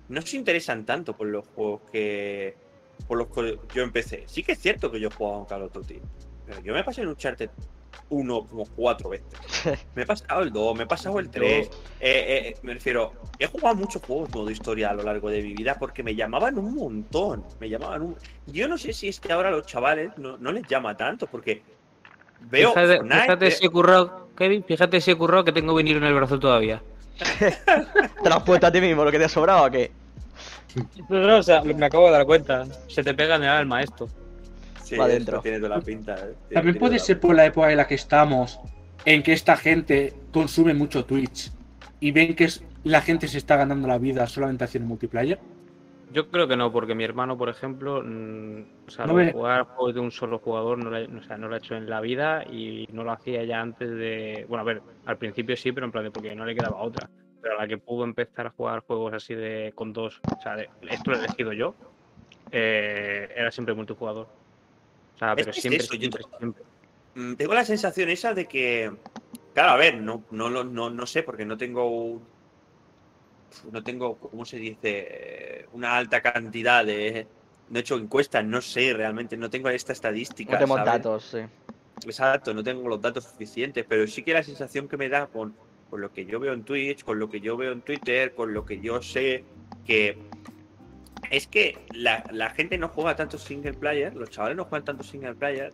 [0.08, 2.56] no se interesan tanto por los juegos que.
[3.06, 4.24] por los que yo empecé.
[4.26, 6.00] Sí que es cierto que yo he jugado en Call of Duty.
[6.46, 7.50] Pero yo me pasé en Uncharted
[8.08, 9.26] 1 como cuatro veces.
[9.94, 11.66] Me he pasado el 2, me he pasado el 3.
[11.66, 11.70] Eh,
[12.00, 15.76] eh, me refiero, he jugado muchos juegos modo historia a lo largo de mi vida
[15.78, 17.44] porque me llamaban un montón.
[17.58, 18.16] Me llamaban un.
[18.46, 21.62] Yo no sé si es que ahora los chavales no, no les llama tanto porque
[22.40, 22.70] veo.
[22.72, 26.04] fíjate, Fortnite, fíjate si he currado, Kevin, fíjate si he currado que tengo vinilo en
[26.04, 26.82] el brazo todavía.
[27.38, 29.90] ¿Te lo has puesto a ti mismo lo que te ha sobrado o qué?
[31.08, 32.66] No, no, o sea, me acabo de dar cuenta.
[32.88, 34.08] Se te pega en el alma esto.
[34.84, 35.40] sí, va esto dentro.
[35.40, 36.12] Tiene toda la pinta.
[36.14, 38.60] eh, tiene- También tiene puede ser por la época en la que estamos,
[39.06, 41.50] en que esta gente consume mucho Twitch
[42.00, 45.38] y ven que es- la gente se está ganando la vida solamente haciendo multiplayer.
[46.12, 49.64] Yo creo que no, porque mi hermano, por ejemplo, mm, o sea, No ve- jugar
[49.64, 52.00] juegos de un solo jugador no lo, o sea, no lo ha hecho en la
[52.00, 54.46] vida y no lo hacía ya antes de.
[54.48, 57.10] Bueno, a ver, al principio sí, pero en plan de porque no le quedaba otra.
[57.40, 60.56] Pero a la que pudo empezar a jugar juegos así de con dos, o sea,
[60.56, 61.74] de- esto lo he elegido yo,
[62.52, 64.26] eh, era siempre multijugador.
[65.14, 66.22] O sea, pero es siempre, eso, siempre.
[67.14, 68.92] Mm, Tengo la sensación esa de que.
[69.54, 72.20] Claro, a ver, no, no, lo- no, no sé, porque no tengo.
[73.70, 75.66] No tengo, ¿cómo se dice?
[75.72, 77.26] Una alta cantidad de.
[77.68, 80.52] No he hecho encuestas, no sé realmente, no tengo esta estadística.
[80.52, 80.92] No tenemos ¿sabes?
[80.92, 81.38] datos, sí.
[82.04, 85.56] Exacto, no tengo los datos suficientes, pero sí que la sensación que me da con,
[85.90, 88.52] con lo que yo veo en Twitch, con lo que yo veo en Twitter, con
[88.52, 89.44] lo que yo sé,
[89.84, 90.18] que
[91.30, 95.02] es que la, la gente no juega tanto single player, los chavales no juegan tanto
[95.02, 95.72] single player,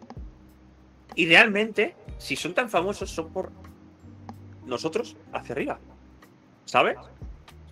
[1.15, 3.51] y realmente, si son tan famosos, son por
[4.65, 5.79] nosotros hacia arriba,
[6.65, 6.97] ¿sabes?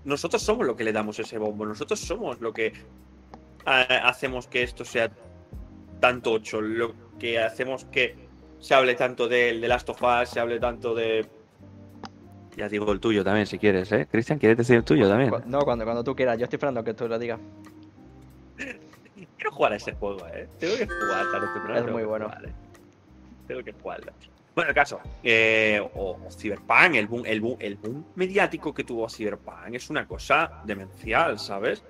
[0.05, 4.63] Nosotros somos lo que le damos ese bombo, nosotros somos lo que eh, hacemos que
[4.63, 5.11] esto sea
[6.01, 8.17] tanto 8, lo que hacemos que
[8.59, 11.27] se hable tanto del de Last of Us, se hable tanto de.
[12.57, 14.07] Ya digo el tuyo también, si quieres, ¿eh?
[14.11, 15.33] Cristian, ¿quieres decir el tuyo también?
[15.47, 16.37] No, cuando, cuando tú quieras.
[16.39, 17.39] Yo estoy esperando que tú lo digas.
[19.37, 20.49] Quiero jugar a ese juego, ¿eh?
[20.59, 21.75] Tengo que jugar tarde o temprano.
[21.79, 22.25] Es tengo muy que bueno.
[22.27, 22.53] jugar, ¿eh?
[23.47, 24.13] Tengo que jugarlo.
[24.61, 25.01] Bueno, el caso.
[25.23, 29.89] eh, o, o Cyberpunk, el boom, el, boom, el boom mediático que tuvo Cyberpunk es
[29.89, 31.83] una cosa demencial, ¿sabes?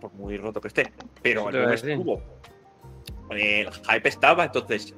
[0.00, 0.92] Por muy roto que esté.
[1.22, 2.22] Pero el boom estuvo.
[3.30, 4.94] Eh, el hype estaba, entonces.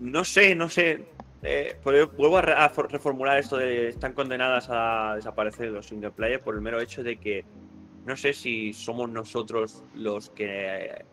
[0.00, 1.04] No sé, no sé.
[1.42, 5.86] Eh, pero vuelvo a, re- a for- reformular esto de están condenadas a desaparecer los
[5.86, 7.44] single player por el mero hecho de que
[8.06, 11.04] no sé si somos nosotros los que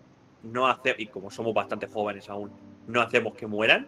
[0.43, 2.51] no hacemos, y como somos bastante jóvenes aún,
[2.87, 3.87] no hacemos que mueran.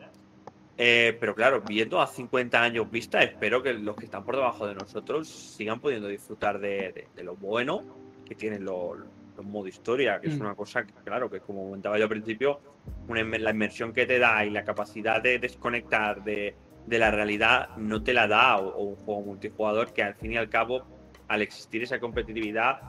[0.80, 4.68] Eh, pero claro, viendo a 50 años vista, espero que los que están por debajo
[4.68, 7.82] de nosotros sigan pudiendo disfrutar de, de- de lo bueno
[8.26, 8.96] que tienen los,
[9.36, 10.42] los modo historia, que es Mm.
[10.42, 12.60] una cosa que, claro, que como comentaba yo al principio,
[13.08, 16.56] una la inmersión que te da y la capacidad de desconectar de,
[16.86, 20.34] de la realidad no te la da o, o un juego multijugador que al fin
[20.34, 20.84] y al cabo,
[21.28, 22.80] al existir esa competitividad,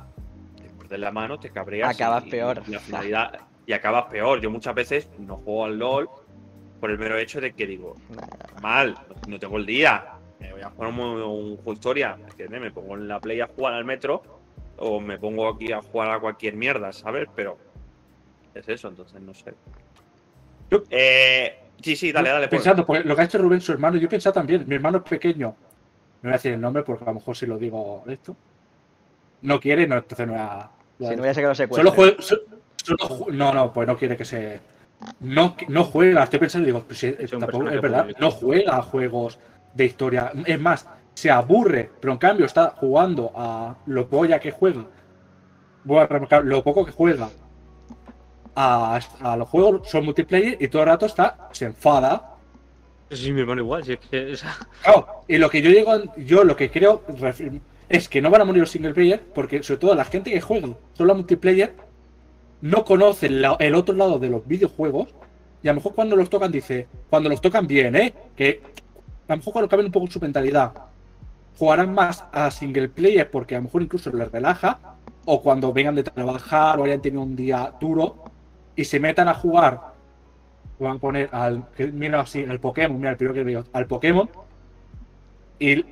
[0.60, 1.94] te muerdes la mano, te cabreas.
[1.94, 2.62] Acabas y- peor.
[2.66, 4.40] Y, la finalidad, y acabas peor.
[4.42, 6.08] Yo muchas veces no juego al LOL
[6.80, 7.96] por el mero hecho de que digo,
[8.62, 10.04] mal, no tengo el día.
[10.40, 12.60] Me voy a jugar un, un juego historia, ¿me entiendes?
[12.60, 14.22] Me pongo en la play a jugar al metro
[14.76, 17.28] o me pongo aquí a jugar a cualquier mierda, ¿sabes?
[17.34, 17.58] Pero
[18.54, 19.54] es eso, entonces no sé.
[20.70, 22.46] Yo- Eh, sí, sí, dale, dale.
[22.46, 22.58] Paul.
[22.58, 24.98] Pensando, porque lo que ha hecho Rubén, su hermano, yo he pensado también, mi hermano
[24.98, 25.48] es pequeño.
[26.20, 28.36] No voy a decir el nombre porque a lo mejor si lo digo esto.
[29.42, 30.70] No quiere, no, entonces no voy a.
[30.98, 32.16] Si no voy a ser que lo Solo juega.
[32.22, 32.42] solo
[33.30, 34.60] no, no, pues no quiere que se.
[35.20, 39.38] No, no juega, estoy pensando digo, pues sí, Es tampoco, verdad, no juega a juegos
[39.74, 40.32] de historia.
[40.44, 44.86] Es más, se aburre, pero en cambio está jugando a lo polla que juega.
[45.84, 47.28] Voy a remarcar, lo poco que juega
[48.56, 52.34] a, a los juegos son multiplayer y todo el rato está, se enfada.
[53.10, 54.36] Sí, mi hermano igual, si es que.
[54.82, 57.02] Claro, y lo que yo digo, yo lo que creo
[57.88, 60.40] es que no van a morir los single player, porque sobre todo la gente que
[60.40, 61.74] juega solo a multiplayer
[62.60, 65.08] no conoce la- el otro lado de los videojuegos,
[65.62, 68.14] y a lo mejor cuando los tocan dice, cuando los tocan bien, ¿eh?
[68.36, 68.60] Que
[69.28, 70.72] a lo mejor cuando cambien un poco su mentalidad,
[71.58, 74.78] jugarán más a single player porque a lo mejor incluso les relaja,
[75.24, 78.24] o cuando vengan de trabajar o hayan tenido un día duro
[78.74, 79.80] y se metan a jugar,
[80.78, 84.30] van a poner al, mira así, al Pokémon, mira el primero que veo, al Pokémon,
[85.58, 85.84] y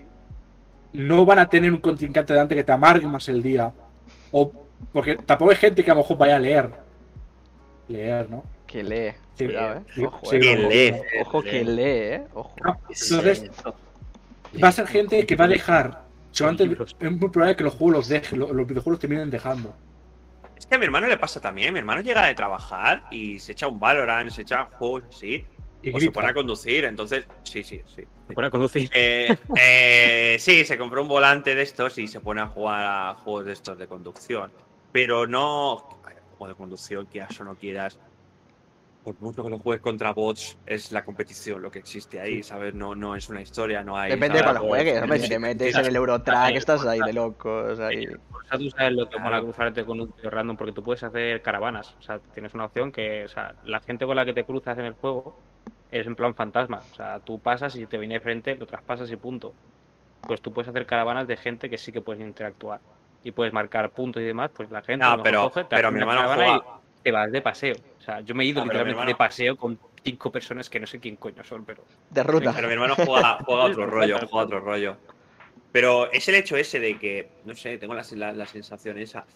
[0.93, 3.73] no van a tener un contrincante delante que te amargue más el día.
[4.31, 4.53] O
[4.93, 6.71] porque tampoco hay gente que a lo mejor vaya a leer.
[7.89, 8.45] Leer, ¿no?
[8.67, 9.13] Que lee.
[9.35, 10.05] Sí, Cuidado, eh.
[10.05, 10.41] Ojo, sí, eh.
[10.41, 10.69] Que ojo.
[10.71, 10.95] lee.
[11.21, 12.25] Ojo que lee, eh.
[12.35, 12.55] Ojo.
[12.89, 13.51] Entonces,
[14.63, 16.03] va a ser gente que va a dejar.
[16.33, 16.97] seguramente libros.
[16.99, 19.75] es muy probable que los juegos los dejen, lo- los videojuegos los terminen dejando.
[20.57, 21.73] Es que a mi hermano le pasa también.
[21.73, 25.45] Mi hermano llega de trabajar y se echa un Valorant, se echa juegos así.
[25.83, 26.85] Y O se pone a conducir.
[26.87, 28.03] Entonces, sí, sí, sí.
[28.27, 28.91] Se pone a conducir.
[28.93, 33.15] Eh, eh, sí, se compró un volante de estos y se pone a jugar a
[33.23, 34.51] juegos de estos de conducción.
[34.97, 35.77] Pero no.
[36.39, 37.99] Juego de conducción, quieras o no quieras.
[39.05, 42.73] Por mucho que lo juegues contra bots, es la competición lo que existe ahí, ¿sabes?
[42.73, 44.13] No, no es una historia, no hay.
[44.13, 44.59] Depende de ¿sabes?
[44.59, 45.19] cuál juegues, hombre.
[45.19, 47.79] Si te metes en el Eurotrack, estás ahí de locos.
[47.79, 48.07] Ahí.
[48.07, 51.03] O sea, tú sabes lo que mola cruzarte con un tío random porque tú puedes
[51.03, 51.95] hacer caravanas.
[51.99, 54.79] O sea, tienes una opción que, o sea, la gente con la que te cruzas
[54.79, 55.39] en el juego
[55.91, 56.81] es en plan fantasma.
[56.91, 59.53] O sea, tú pasas y te viene de frente, lo traspasas y punto.
[60.23, 62.81] Pues tú puedes hacer caravanas de gente que sí que puedes interactuar.
[63.27, 65.99] Y puedes marcar puntos y demás, pues la gente No, pero- coge, te pero mi
[65.99, 67.75] hermano juega- y te vas de paseo.
[67.99, 70.79] O sea, yo me he ido mi literalmente hermano- de paseo con cinco personas que
[70.79, 72.53] no sé quién coño son, pero De ruta.
[72.55, 74.97] Pero mi hermano juega, juega otro rollo, juega otro rollo.
[75.73, 79.27] Pero es el hecho ese de que, no sé, tengo la, la- la sensación esa.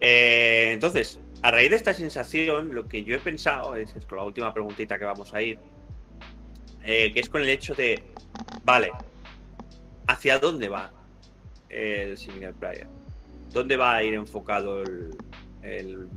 [0.00, 4.16] Eh, entonces, a raíz de esta sensación, lo que yo he pensado es, es con
[4.16, 5.58] la última preguntita que vamos a ir,
[6.82, 8.02] eh, que es con el hecho de,
[8.64, 8.90] vale,
[10.06, 10.90] ¿hacia dónde va
[11.68, 12.86] el single player?
[13.52, 15.10] ¿Dónde va a ir enfocado el,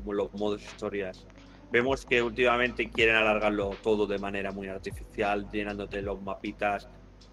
[0.06, 1.26] los modos historias?
[1.72, 6.88] Vemos que últimamente quieren alargarlo todo de manera muy artificial, llenándote los mapitas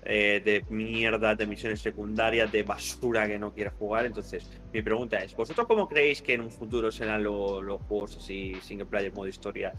[0.06, 4.04] eh, de mierda, de misiones secundarias, de basura que no quieres jugar.
[4.06, 8.16] Entonces, mi pregunta es, ¿vosotros cómo creéis que en un futuro serán lo- los juegos
[8.16, 9.72] así, single player, modo historia?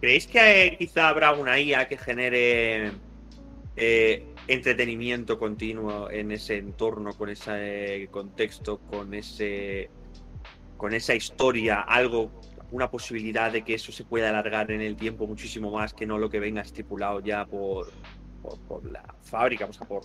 [0.00, 2.90] ¿Creéis que eh, quizá habrá una IA que genere
[3.76, 9.90] eh, entretenimiento continuo en ese entorno, con ese contexto, con ese
[10.76, 12.30] con esa historia, algo,
[12.70, 16.16] una posibilidad de que eso se pueda alargar en el tiempo muchísimo más que no
[16.16, 17.92] lo que venga estipulado ya por,
[18.42, 20.04] por, por la fábrica, o sea, por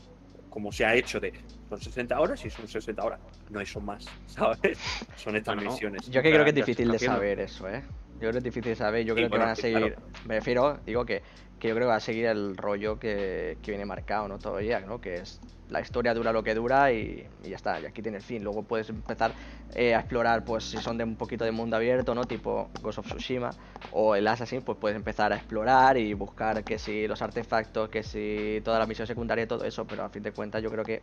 [0.55, 1.33] como se ha hecho de
[1.67, 3.19] son 60 horas y son 60 horas,
[3.49, 4.77] no hay son más, ¿sabes?
[5.17, 6.09] Son estas No, misiones.
[6.09, 7.83] Yo que creo que es difícil de saber eso, ¿eh?
[8.15, 9.05] Yo creo que es difícil de saber.
[9.05, 9.95] Yo Sí, creo que van a seguir.
[9.95, 10.07] claro.
[10.25, 11.21] Me refiero, digo que,
[11.59, 14.39] que yo creo que va a seguir el rollo que, que viene marcado, ¿no?
[14.39, 14.99] Todavía, ¿no?
[15.01, 17.79] Que es la historia dura lo que dura y, y ya está.
[17.79, 18.43] Y aquí tiene el fin.
[18.43, 19.33] Luego puedes empezar
[19.73, 22.27] eh, a explorar, pues si son de un poquito de mundo abierto, ¿no?
[22.27, 23.49] Tipo Ghost of Tsushima
[23.91, 28.03] o el Assassin, pues puedes empezar a explorar y buscar que si los artefactos, que
[28.03, 29.85] si toda la misión secundaria y todo eso.
[29.85, 31.01] Pero a fin de cuentas, yo creo que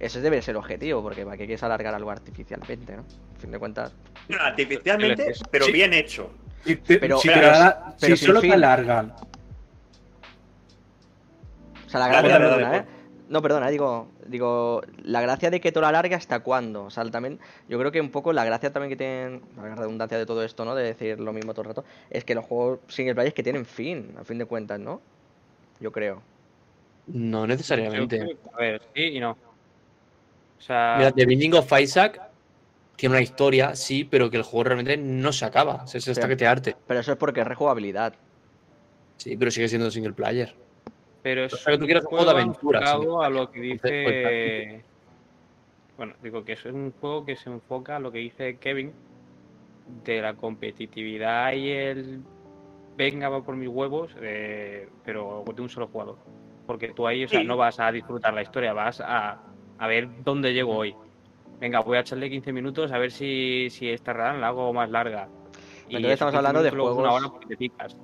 [0.00, 3.02] ese debe ser el objetivo, porque para qué quieres alargar algo artificialmente, ¿no?
[3.36, 3.92] A fin de cuentas.
[4.28, 5.72] No, artificialmente, pero Sí.
[5.72, 6.30] bien hecho.
[6.64, 8.50] Si, te- Pero- si pero- te la- pero si solo fin.
[8.50, 9.12] te alargan
[11.86, 12.84] O sea, la gracia, dale, perdona, dale, ¿eh?
[13.28, 16.84] No, perdona, digo, digo, la gracia de que te lo alargue hasta cuándo.
[16.84, 17.38] O sea, también,
[17.68, 20.64] yo creo que un poco la gracia también que tienen, la redundancia de todo esto,
[20.64, 20.74] ¿no?
[20.74, 23.64] De decir lo mismo todo el rato, es que los juegos single player que tienen
[23.64, 25.00] fin, a fin de cuentas, ¿no?
[25.80, 26.22] Yo creo.
[27.06, 28.36] No necesariamente.
[28.52, 29.36] A ver, sí y no.
[30.66, 32.22] Sea, Mira, The Binding of Isaac
[32.96, 35.86] tiene una historia, sí, pero que el juego realmente no se acaba.
[35.86, 35.98] Sí.
[36.00, 36.74] que te arte.
[36.86, 38.14] Pero eso es porque es rejugabilidad.
[39.18, 40.54] Sí, pero sigue siendo single player.
[41.22, 44.82] pero es o sea, que tú quieras un juego de aventura, a lo que dice.
[45.98, 48.92] Bueno, digo que eso es un juego que se enfoca a lo que dice Kevin
[50.04, 52.22] de la competitividad y el
[52.96, 56.16] venga va por mis huevos, eh, pero de un solo jugador.
[56.66, 57.46] Porque tú ahí, o sea, Sí.
[57.46, 59.40] no vas a disfrutar la historia, vas a,
[59.78, 60.94] a ver dónde llego hoy.
[61.60, 64.90] Venga, voy a echarle 15 minutos a ver si, si esta run la hago más
[64.90, 65.28] larga.
[65.88, 67.96] Entonces esos estamos 15 hablando de es una juegos- hora porque te picas.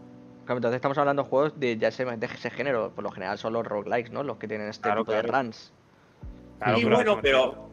[0.45, 2.91] Claro, Entonces estamos hablando de juegos de ya ese, de ese género.
[2.95, 4.23] Por lo general son los roguelikes, ¿no?
[4.23, 5.73] Los que tienen este Claro, tipo de runs.
[6.59, 7.68] Claro, y bueno, pero.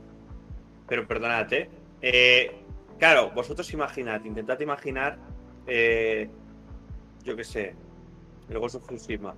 [0.87, 1.47] Pero perdonad,
[2.01, 2.61] eh,
[2.99, 5.17] claro, vosotros imaginad, intentad imaginar.
[5.65, 6.29] eh,
[7.23, 7.75] yo qué sé.
[8.49, 9.35] El Ghost of Tsushima.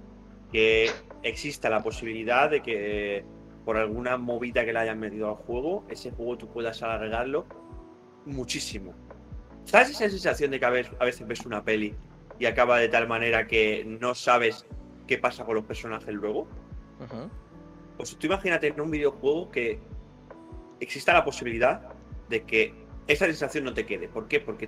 [0.52, 0.92] Que
[1.24, 3.24] exista la posibilidad de que
[3.70, 7.46] por alguna movida que le hayan metido al juego, ese juego tú puedas alargarlo
[8.26, 8.96] muchísimo.
[9.64, 11.94] ¿Sabes esa sensación de que a veces, a veces ves una peli
[12.40, 14.66] y acaba de tal manera que no sabes
[15.06, 16.48] qué pasa con los personajes luego?
[17.96, 19.80] Pues tú imagínate en un videojuego que
[20.80, 21.90] exista la posibilidad
[22.28, 22.74] de que
[23.06, 24.08] esa sensación no te quede.
[24.08, 24.40] ¿Por qué?
[24.40, 24.68] Porque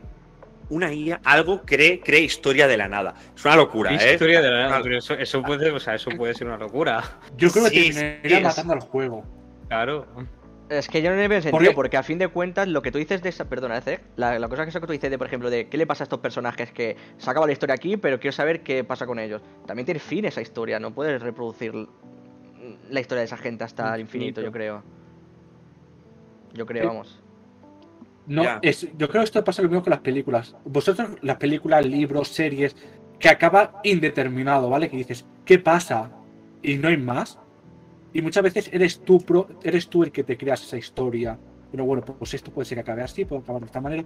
[0.72, 3.14] una IA, algo cree, cree historia de la nada.
[3.36, 4.14] Es una locura, ¿eh?
[4.14, 7.04] Historia de la nada, pero eso, eso puede, o sea, eso puede ser una locura.
[7.38, 9.26] Yo creo que Sí, terminaría sí, matando al juego.
[9.68, 10.08] Claro.
[10.70, 12.92] Es que yo no le veo sentido, Porque- porque a fin de cuentas lo que
[12.94, 13.50] tú dices de esa.
[13.50, 14.00] Perdona, ¿eh?
[14.16, 16.06] La, la cosa que que tú dices de, por ejemplo, de qué le pasa a
[16.06, 19.42] estos personajes que se acaba la historia aquí, pero quiero saber qué pasa con ellos.
[19.68, 21.74] También tiene fin esa historia, no puedes reproducir
[22.90, 24.82] la historia de esa gente hasta el infinito, yo creo.
[26.54, 27.22] Yo creo, vamos.
[28.28, 30.56] No, es, yo creo que esto pasa lo mismo con las películas.
[30.66, 32.76] Vosotros, las películas, libros, series,
[33.20, 34.90] que acaba indeterminado, ¿vale?
[34.90, 36.12] Que dices, ¿qué pasa?
[36.62, 37.40] Y no hay más.
[38.14, 41.38] Y muchas veces eres tú, pro- eres tú el que te creas esa historia.
[41.72, 44.04] Pero bueno, pues esto puede ser que acabe así, puede acabar de esta manera.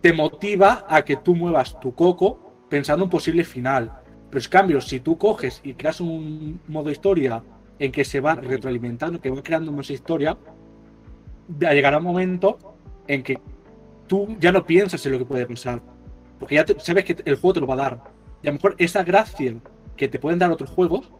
[0.00, 3.92] Te motiva a que tú muevas tu coco pensando en un posible final.
[4.30, 7.42] Pero en cambio, si tú coges y creas un modo historia
[7.78, 10.36] en que se va retroalimentando, que va creando más historia,
[11.58, 12.73] llegará un momento
[13.06, 13.38] en que
[14.06, 15.80] tú ya no piensas en lo que puede pasar.
[16.38, 18.00] Porque ya te- sabes que el juego te lo va a dar.
[18.42, 19.54] Y a lo mejor esa gracia
[19.96, 21.10] que te pueden dar otros juegos,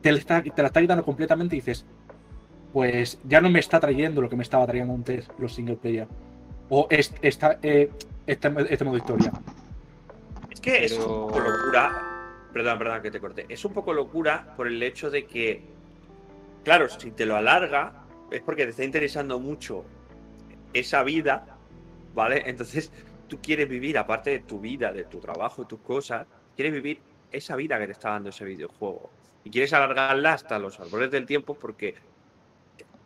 [0.00, 1.84] te la está, te la está quitando completamente y dices,
[2.72, 6.06] pues ya no me está trayendo lo que me estaba trayendo antes los single player.
[6.68, 7.90] O es- esta, eh,
[8.26, 9.32] este, este modo historia.
[10.50, 12.04] Es que es un poco locura.
[12.52, 13.46] Perdón, perdón que te corté.
[13.48, 15.62] Es un poco locura por el hecho de que,
[16.64, 19.84] claro, si te lo alarga, es porque te está interesando mucho
[20.72, 21.46] esa vida,
[22.14, 22.42] ¿vale?
[22.46, 22.92] Entonces,
[23.28, 27.00] tú quieres vivir, aparte de tu vida, de tu trabajo, de tus cosas, quieres vivir
[27.30, 29.10] esa vida que te está dando ese videojuego.
[29.44, 31.94] Y quieres alargarla hasta los árboles del tiempo porque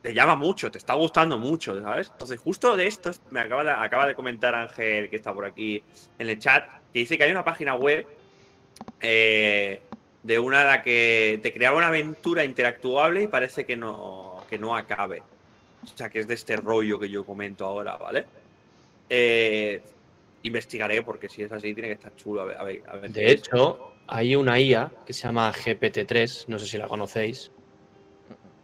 [0.03, 2.11] te llama mucho, te está gustando mucho, ¿sabes?
[2.11, 5.83] Entonces, justo de esto me acaba de, acaba de comentar Ángel, que está por aquí
[6.19, 8.07] en el chat, que dice que hay una página web
[9.01, 9.81] eh,
[10.23, 14.59] de una de la que te creaba una aventura interactuable y parece que no, que
[14.59, 15.23] no acabe.
[15.85, 18.27] O sea, que es de este rollo que yo comento ahora, ¿vale?
[19.09, 19.83] Eh,
[20.43, 22.43] investigaré porque si es así tiene que estar chulo.
[22.43, 25.53] A ver, a ver, a ver qué De hecho, hay una IA que se llama
[25.53, 27.51] GPT-3, no sé si la conocéis,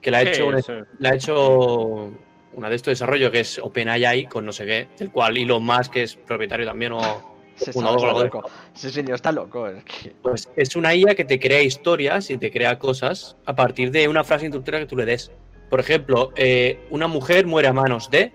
[0.01, 2.13] que la ha hecho, una- Eso, la ha hecho
[2.53, 5.93] una de estos desarrollos que es OpenAI con no sé qué, del cual Elon Musk
[5.93, 7.01] que es propietario también o
[7.57, 8.49] Se uno está loco.
[8.75, 9.67] Ese señor está loco.
[9.67, 10.15] Es que...
[10.23, 14.07] Pues es una IA que te crea historias y te crea cosas a partir de
[14.07, 15.33] una frase introductoria que tú le des.
[15.69, 18.33] Por ejemplo, eh, una mujer muere a manos de,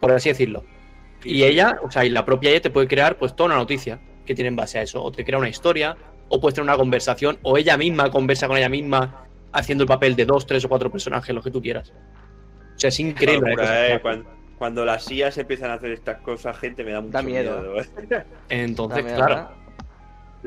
[0.00, 0.64] por así decirlo.
[1.22, 4.00] Y ella, o sea, y la propia ella te puede crear pues toda una noticia
[4.24, 5.02] que tiene en base a eso.
[5.02, 5.96] O te crea una historia,
[6.28, 10.16] o puedes tener una conversación, o ella misma conversa con ella misma haciendo el papel
[10.16, 11.92] de dos, tres o cuatro personajes, lo que tú quieras.
[12.76, 13.50] O sea, es increíble.
[13.50, 14.00] locura, eh.
[14.00, 17.80] Cuando, cuando las IAs empiezan a hacer estas cosas, gente, me da mucho Da miedo.
[17.80, 17.86] ¿eh?
[18.48, 19.50] Entonces, Dame, claro,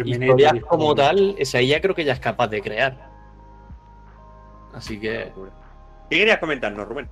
[0.04, 3.10] historias como tal, esa IA creo que ya es capaz de crear.
[4.74, 5.63] Así que locura.
[6.14, 7.10] ¿Qué querías comentarnos, Rubén?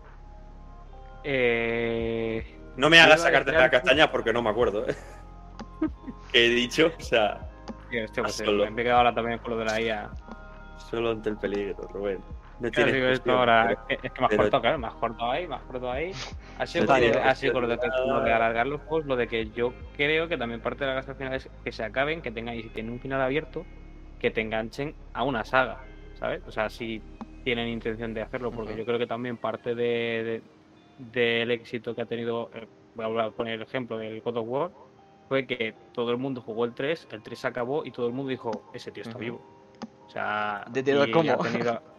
[1.23, 2.45] eh,
[2.75, 4.87] No me hagas sacarte la castaña porque no me acuerdo.
[4.87, 4.95] ¿eh?
[6.31, 6.91] ¿Qué he dicho?
[6.99, 7.49] O sea,
[7.89, 8.63] tío, pues, Solo.
[8.65, 10.11] me he pegado ahora también con lo de la IA.
[10.77, 12.19] solo ante el peligro, Rubén.
[12.59, 15.31] No tienes digo esto ahora, pero- es que, has pero- cortado, claro, me has cortado
[15.31, 16.11] ahí, me has cortado ahí.
[16.59, 18.35] Ha sido, No con lo de- con lo de, cuestión lo de nada.
[18.35, 21.33] alargar los juegos, lo de que yo creo que también parte de la al final
[21.33, 23.65] es que se acaben, que tengan, y si tienen un final abierto,
[24.19, 25.79] que te enganchen a una saga,
[26.19, 26.43] ¿sabes?
[26.45, 27.01] O sea, si
[27.41, 30.41] tienen intención de hacerlo, porque yo creo que también parte de,
[31.03, 34.37] de- del éxito que ha tenido, eh, voy a hablar- poner el ejemplo del God
[34.37, 34.71] of War,
[35.29, 38.13] fue que todo el mundo jugó el 3, el 3 se acabó y todo el
[38.13, 39.41] mundo dijo, ese tío está vivo.
[40.07, 41.31] O sea, De cómo.
[41.31, 41.81] ha tenido-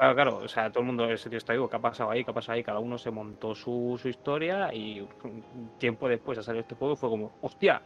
[0.00, 2.24] Claro, claro, o sea, todo el mundo, ese tío está vivo, ¿qué ha pasado ahí?
[2.24, 2.62] ¿Qué ha pasado ahí?
[2.64, 6.94] Cada uno se montó su, su historia y un tiempo después ha salido este juego
[6.94, 7.82] y fue como, ¡hostia!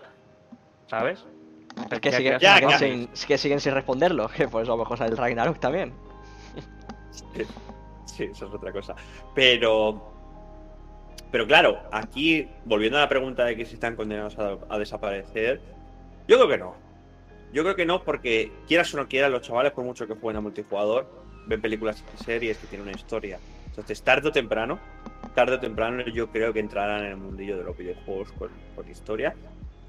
[0.86, 1.26] ¿Sabes?
[1.76, 4.28] O sea, Que, siguen, ya, siguen sin, que siguen sin responderlo.
[4.36, 5.92] Que por eso a lo mejor sale el Ragnarok también.
[8.06, 8.94] Sí, eso es otra cosa.
[9.34, 10.12] Pero.
[11.30, 15.60] Pero claro, aquí, volviendo a la pregunta de que si están condenados a, desaparecer,
[16.28, 16.74] yo creo que no.
[17.52, 20.36] Yo creo que no, porque quieras o no quieras, los chavales, por mucho que jueguen
[20.36, 21.10] a multijugador,
[21.46, 23.40] ven películas y series que tienen una historia.
[23.66, 24.78] Entonces, tarde o temprano,
[25.34, 28.88] tarde o temprano, yo creo que entrarán en el mundillo de los videojuegos con, con
[28.88, 29.34] historia.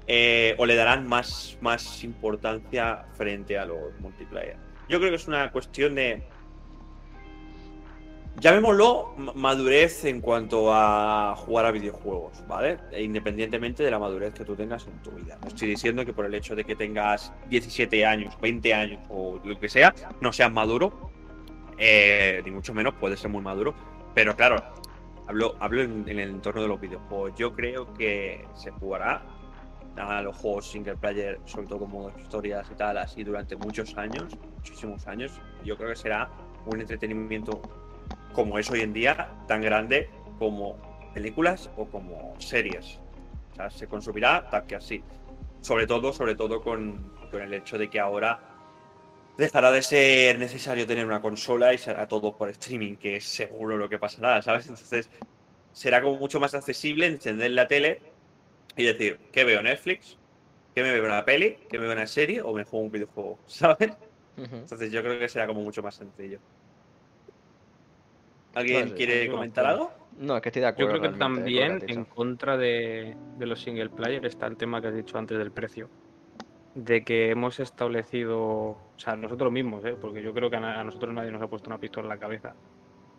[0.08, 4.56] eh, o le darán más, más importancia frente a los multiplayer.
[4.88, 6.22] Yo creo que es una cuestión de,
[8.40, 12.78] llamémoslo ma- madurez en cuanto a jugar a videojuegos, ¿vale?
[12.92, 15.38] E independientemente de la madurez que tú tengas en tu vida.
[15.42, 19.40] No estoy diciendo que por el hecho de que tengas 17 años, 20 años o
[19.44, 21.10] lo que sea, no seas maduro,
[21.78, 23.74] eh, ni mucho menos puedes ser muy maduro,
[24.14, 24.62] pero claro,
[25.26, 27.32] hablo, hablo en, en el entorno de los videojuegos.
[27.36, 29.22] Yo creo que se jugará
[29.96, 33.96] a los juegos single player, sobre todo con modos historias y tal, así durante muchos
[33.96, 35.40] años, muchísimos años.
[35.64, 36.28] Yo creo que será
[36.66, 37.62] un entretenimiento
[38.36, 40.76] como es hoy en día, tan grande como
[41.14, 43.00] películas o como series.
[43.52, 45.02] O sea, se consumirá tal que así.
[45.62, 48.38] Sobre todo, sobre todo con, con el hecho de que ahora
[49.38, 53.78] dejará de ser necesario tener una consola y será todo por streaming, que es seguro
[53.78, 54.68] lo que pasará, ¿sabes?
[54.68, 55.08] Entonces,
[55.72, 58.02] será como mucho más accesible encender la tele
[58.76, 59.62] y decir, ¿qué veo?
[59.62, 60.18] ¿Netflix?
[60.74, 61.56] ¿Qué me veo una peli?
[61.70, 62.42] ¿Qué me veo una serie?
[62.42, 63.38] ¿O me juego un videojuego?
[63.46, 63.92] ¿Sabes?
[64.36, 66.38] Entonces yo creo que será como mucho más sencillo.
[68.56, 69.92] ¿Alguien No quiere yo comentar algo?
[70.18, 70.98] No, es que estoy de Yo acuerdo.
[71.00, 74.94] creo que también en contra de, de los single player está el tema que has
[74.94, 75.90] dicho antes del precio.
[76.74, 79.96] De que hemos establecido, o sea, nosotros mismos, ¿eh?
[80.00, 82.54] porque yo creo que a nosotros nadie nos ha puesto una pistola en la cabeza.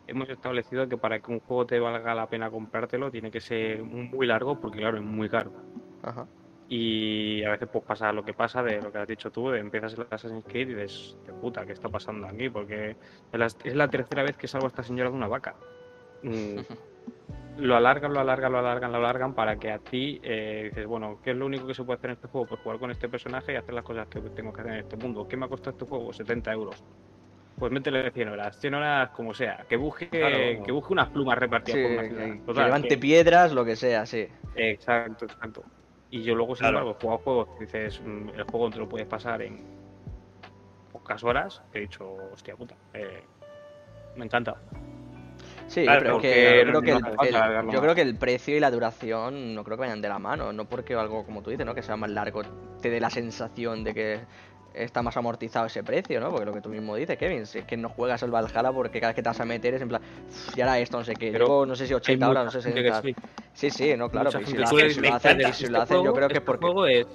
[0.07, 3.83] Hemos establecido que para que un juego te valga la pena comprártelo tiene que ser
[3.83, 5.51] muy largo, porque claro, es muy caro.
[6.01, 6.27] Ajá.
[6.69, 9.59] Y a veces pues pasa lo que pasa de lo que has dicho tú, de
[9.59, 12.49] empiezas el Assassin's Creed y dices, de puta, ¿qué está pasando aquí?
[12.49, 12.91] Porque
[13.31, 15.55] es la, es la tercera vez que salvo a esta señora de una vaca.
[16.23, 16.57] Mm,
[17.59, 21.19] lo alargan, lo alargan, lo alargan, lo alargan para que a ti eh, dices, bueno,
[21.23, 22.47] ¿qué es lo único que se puede hacer en este juego?
[22.47, 24.97] Pues jugar con este personaje y hacer las cosas que tengo que hacer en este
[24.97, 25.25] mundo.
[25.27, 26.11] ¿Qué me ha costado este juego?
[26.11, 26.83] 70 euros.
[27.57, 30.63] Pues métele 100 horas, 100 horas como sea, que busque, Claro.
[30.63, 32.45] que busque unas plumas repartidas Sí, por una ciudad.
[32.45, 34.27] que levante que- piedras, lo que sea, sí.
[34.55, 35.63] Exacto, exacto.
[36.09, 36.79] Y yo luego, sin Claro.
[36.79, 39.59] embargo, he jugado juegos que dices, mm, el juego te lo puedes pasar en
[40.91, 41.61] pocas horas.
[41.73, 43.23] He dicho, hostia puta, eh,
[44.15, 44.55] me encanta.
[45.67, 48.15] Sí, Claro, pero es porque que yo creo que, no el, yo creo que el
[48.15, 51.43] precio y la duración no creo que vayan de la mano, no porque algo como
[51.43, 51.75] tú dices, ¿no?
[51.75, 52.41] Que sea más largo
[52.81, 54.19] te dé la sensación de que
[54.73, 56.29] está más amortizado ese precio, ¿no?
[56.31, 58.99] Porque lo que tú mismo dices, Kevin, si es que no juegas al Valhalla porque
[58.99, 61.03] cada vez que te vas a meter es en plan, "Uf, y ahora esto, no
[61.03, 62.93] sé qué, Pero llevo no sé si 80 Hay horas, no sé si gente que
[62.93, 63.21] 60.
[63.21, 63.29] sí.
[63.53, 65.81] Sí, sí, no, claro, pero si lo hacen, si lo hacen, "Me si Este lo
[65.81, 66.65] hacen, yo juego- creo que es este porque...
[66.65, 67.07] juego es-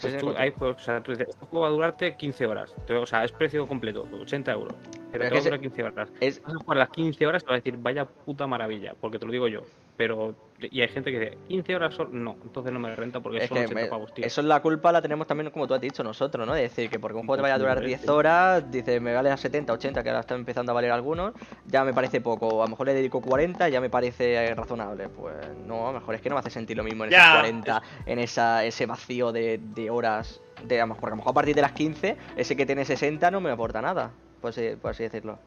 [0.00, 2.74] pues sí, tú- hay o sea, tú dices, este juego va a durarte 15 horas.
[2.88, 4.74] O sea, es precio completo, 80 euros.
[5.12, 6.12] Pero es te va a durar 15 horas.
[6.20, 8.94] es, Vas a jugar las 15 horas y te vas a decir, vaya puta maravilla,
[9.00, 9.62] porque te lo digo yo.
[9.96, 12.10] Pero, y hay gente que dice, 15 horas solo.
[12.12, 14.24] No, entonces no me renta porque Es que 80 me- pavos, tío.
[14.24, 16.54] eso es la culpa la tenemos también, como tú has dicho, nosotros, ¿no?
[16.54, 18.08] De decir que porque un juego te vaya a durar 10 Sí.
[18.08, 21.34] horas, dice, me vale a 70, 80, que ahora están empezando a valer algunos,
[21.66, 22.62] ya me parece poco.
[22.62, 25.08] A lo mejor le dedico 40, ya me parece razonable.
[25.10, 25.34] Pues
[25.66, 27.34] no, a lo mejor es que no me hace sentir lo mismo en Ya, esos
[27.40, 30.40] 40, en esa, ese vacío de, de horas.
[30.64, 32.64] De, a lo mejor- porque a lo mejor a partir de las 15, ese que
[32.66, 35.38] tiene 60 no me aporta nada, por así, por así decirlo.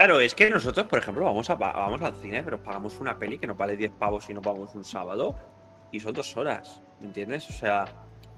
[0.00, 3.38] Claro, es que nosotros, por ejemplo, vamos, a, vamos al cine, pero pagamos una peli
[3.38, 5.34] que nos vale 10 pavos y nos vamos un sábado
[5.92, 7.46] y son dos horas, ¿me entiendes?
[7.50, 7.84] O sea,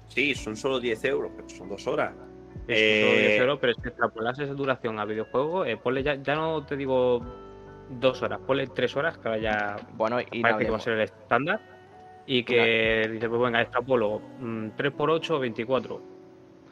[0.09, 2.11] sí, son solo 10 euros, pero son dos horas.
[2.67, 6.03] Es solo Eh, 10 euros, pero es que extrapolas esa duración al videojuego, eh, ponle
[6.03, 7.21] ya, ya no te digo
[7.91, 10.81] dos horas, ponle tres horas, que ahora ya Bueno, y no parece que va a
[10.81, 11.61] ser el estándar.
[12.25, 14.21] Y que dices, pues venga, extrapolo,
[14.75, 16.01] 3 por 8, 24.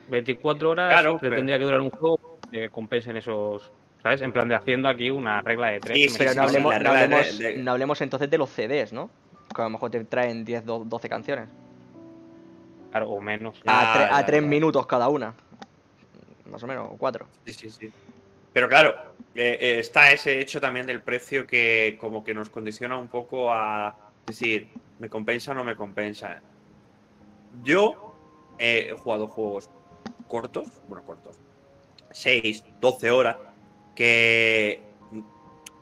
[0.10, 2.20] 24 horas Claro, te pero- tendría que durar un juego
[2.52, 3.72] que compensen esos,
[4.02, 4.22] ¿sabes?
[4.22, 5.98] En plan de haciendo aquí una regla de 3.
[5.98, 8.30] Sí, sí, pero sí, no, hablemos, la no, regla de- hablemos, de- no hablemos entonces
[8.30, 9.10] de los CDs, ¿no?
[9.54, 11.50] Que a lo mejor te traen 10, do- 12 canciones.
[12.92, 13.62] Claro, o menos.
[13.66, 15.34] A, tre- a ya, tres minutos cada una.
[16.50, 17.28] Más o menos, o cuatro.
[17.46, 17.92] Sí, sí, sí.
[18.52, 18.94] Pero claro,
[19.34, 23.54] eh, eh, está ese hecho también del precio que como que nos condiciona un poco
[23.54, 23.96] a
[24.26, 24.68] decir,
[25.00, 26.42] ¿me compensa o no me compensa?
[27.64, 28.14] Yo
[28.60, 29.70] he jugado juegos
[30.28, 31.38] cortos, bueno, cortos,
[32.12, 33.38] 6, 12 horas,
[33.96, 34.82] que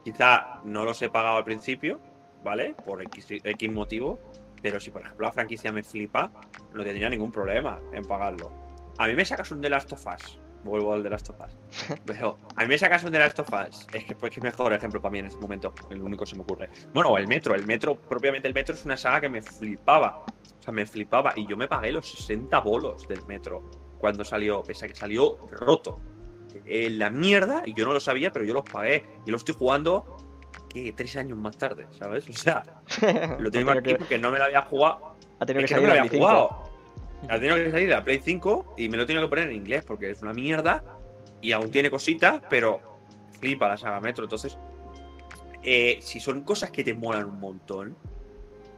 [0.04, 2.00] quizá no los he pagado al principio,
[2.42, 2.74] ¿vale?
[2.84, 4.20] Por X, X motivo,
[4.62, 6.30] pero si por ejemplo la franquicia me flipa,
[6.72, 8.52] no tendría ningún problema en pagarlo.
[8.98, 11.98] A mí me sacas un The Last of Us, vuelvo al The Last of Us,
[12.04, 14.72] pero a mí me sacas un The Last of Us, es que pues que mejor
[14.72, 16.68] ejemplo para mí en este momento, el único que se me ocurre.
[16.92, 20.24] Bueno, o el Metro, el Metro, propiamente el Metro es una saga que me flipaba,
[20.26, 24.62] o sea, me flipaba y yo me pagué los 60 bolos del Metro cuando salió,
[24.62, 26.00] pese a que salió roto.
[26.64, 29.54] En la mierda, y yo no lo sabía, pero yo los pagué y lo estoy
[29.54, 30.16] jugando
[30.68, 30.92] ¿qué?
[30.92, 32.28] tres años más tarde, ¿sabes?
[32.28, 32.62] O sea,
[33.38, 35.80] lo tengo aquí que, porque no me lo había jugado ha tenido es que que
[35.80, 36.26] no salir me la lo había Play 5.
[36.26, 36.70] jugado.
[37.28, 39.48] Ha tenido que salir de la Play 5 y me lo he tenido que poner
[39.48, 40.84] en inglés porque es una mierda
[41.40, 42.80] y aún tiene cositas, pero
[43.40, 44.24] flipa la saga Metro.
[44.24, 44.58] Entonces,
[45.62, 47.96] eh, si son cosas que te molan un montón,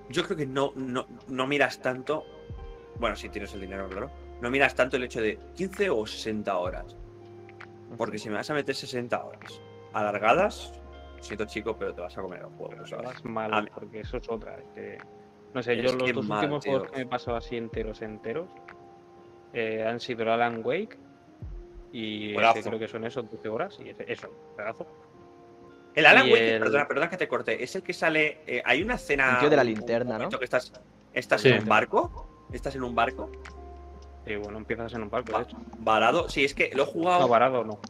[0.09, 2.25] yo creo que no, no, no miras tanto.
[2.99, 4.11] Bueno, si tienes el dinero, claro.
[4.41, 6.97] No miras tanto el hecho de 15 o 60 horas.
[7.97, 9.61] Porque si me vas a meter 60 horas
[9.93, 10.72] alargadas,
[11.20, 12.68] siento chico, pero te vas a comer el juego.
[12.70, 13.05] Pero ¿sabes?
[13.07, 14.57] vas mal, A porque eso es otra.
[14.59, 14.99] es que-
[15.55, 16.72] no sé, Es yo los dos mal, últimos tío.
[16.72, 18.49] juegos que me he pasado así enteros, enteros,
[19.53, 20.99] eh, han sido el Alan Wake
[21.93, 24.86] y ese creo que son esos 12 horas y ese- eso, pedazo.
[25.95, 28.40] El Alan Y Wake, el- perdona, perdona que te corte, es el que sale.
[28.47, 29.32] eh, hay una escena.
[29.34, 30.30] El tío de la un- un linterna, ¿no?
[30.30, 30.72] Que estás
[31.12, 31.49] estás Sí.
[31.51, 32.47] en un barco.
[32.51, 33.30] Estás en un barco
[34.27, 35.57] Y bueno, empiezas en un parque, de Va- hecho.
[35.79, 36.29] varado.
[36.29, 37.20] Sí, es que lo he jugado.
[37.23, 37.81] No, varado no.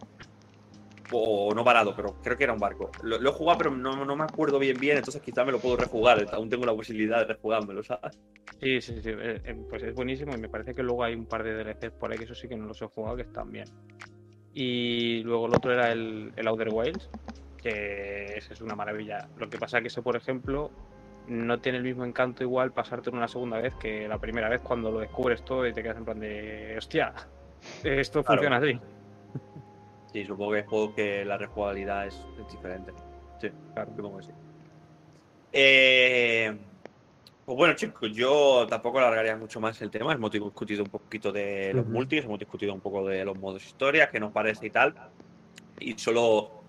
[1.15, 2.91] O no varado, pero creo que era un barco.
[3.03, 5.59] Lo, lo he jugado, pero no, no me acuerdo bien bien, entonces quizá me lo
[5.61, 6.27] puedo rejugar.
[6.33, 8.19] Aún tengo la posibilidad de rejugármelo, ¿sabes?
[8.61, 9.11] Sí, sí, sí.
[9.11, 11.91] eh, eh, Pues es buenísimo y me parece que luego hay un par de DLCs
[11.99, 13.69] por ahí que eso sí que no los he jugado que están bien.
[14.55, 17.11] Y luego el otro era el, el Outer Wilds,
[17.63, 19.29] que ese es una maravilla.
[19.37, 20.71] Lo que pasa que ese, por ejemplo,
[21.27, 24.91] no tiene el mismo encanto igual pasártelo una segunda vez que la primera vez cuando
[24.91, 27.13] lo descubres todo y te quedas en plan de hostia,
[27.83, 28.43] esto Claro.
[28.43, 28.81] funciona así.
[30.13, 32.93] Sí, supongo que es juego que la rejugabilidad es, es diferente.
[33.41, 34.33] Sí, claro, supongo que sí.
[35.53, 36.59] Eh,
[37.45, 40.13] pues bueno, chicos, yo tampoco alargaría mucho más el tema.
[40.13, 41.95] Hemos discutido un poquito de los Ujú.
[41.95, 44.95] multis, hemos discutido un poco de los modos historia, qué nos parece y tal.
[45.79, 46.62] Y solo,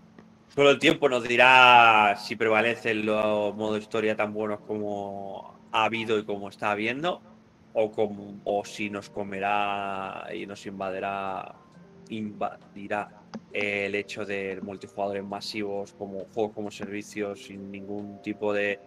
[0.54, 6.20] solo el tiempo nos dirá si prevalecen los modos historia tan buenos como ha habido
[6.20, 7.22] y como está habiendo,
[7.74, 11.56] o, si nos comerá y nos invadirá,
[12.10, 13.10] invadirá
[13.52, 18.80] el hecho de multijugadores masivos como juegos como servicios sin ningún tipo de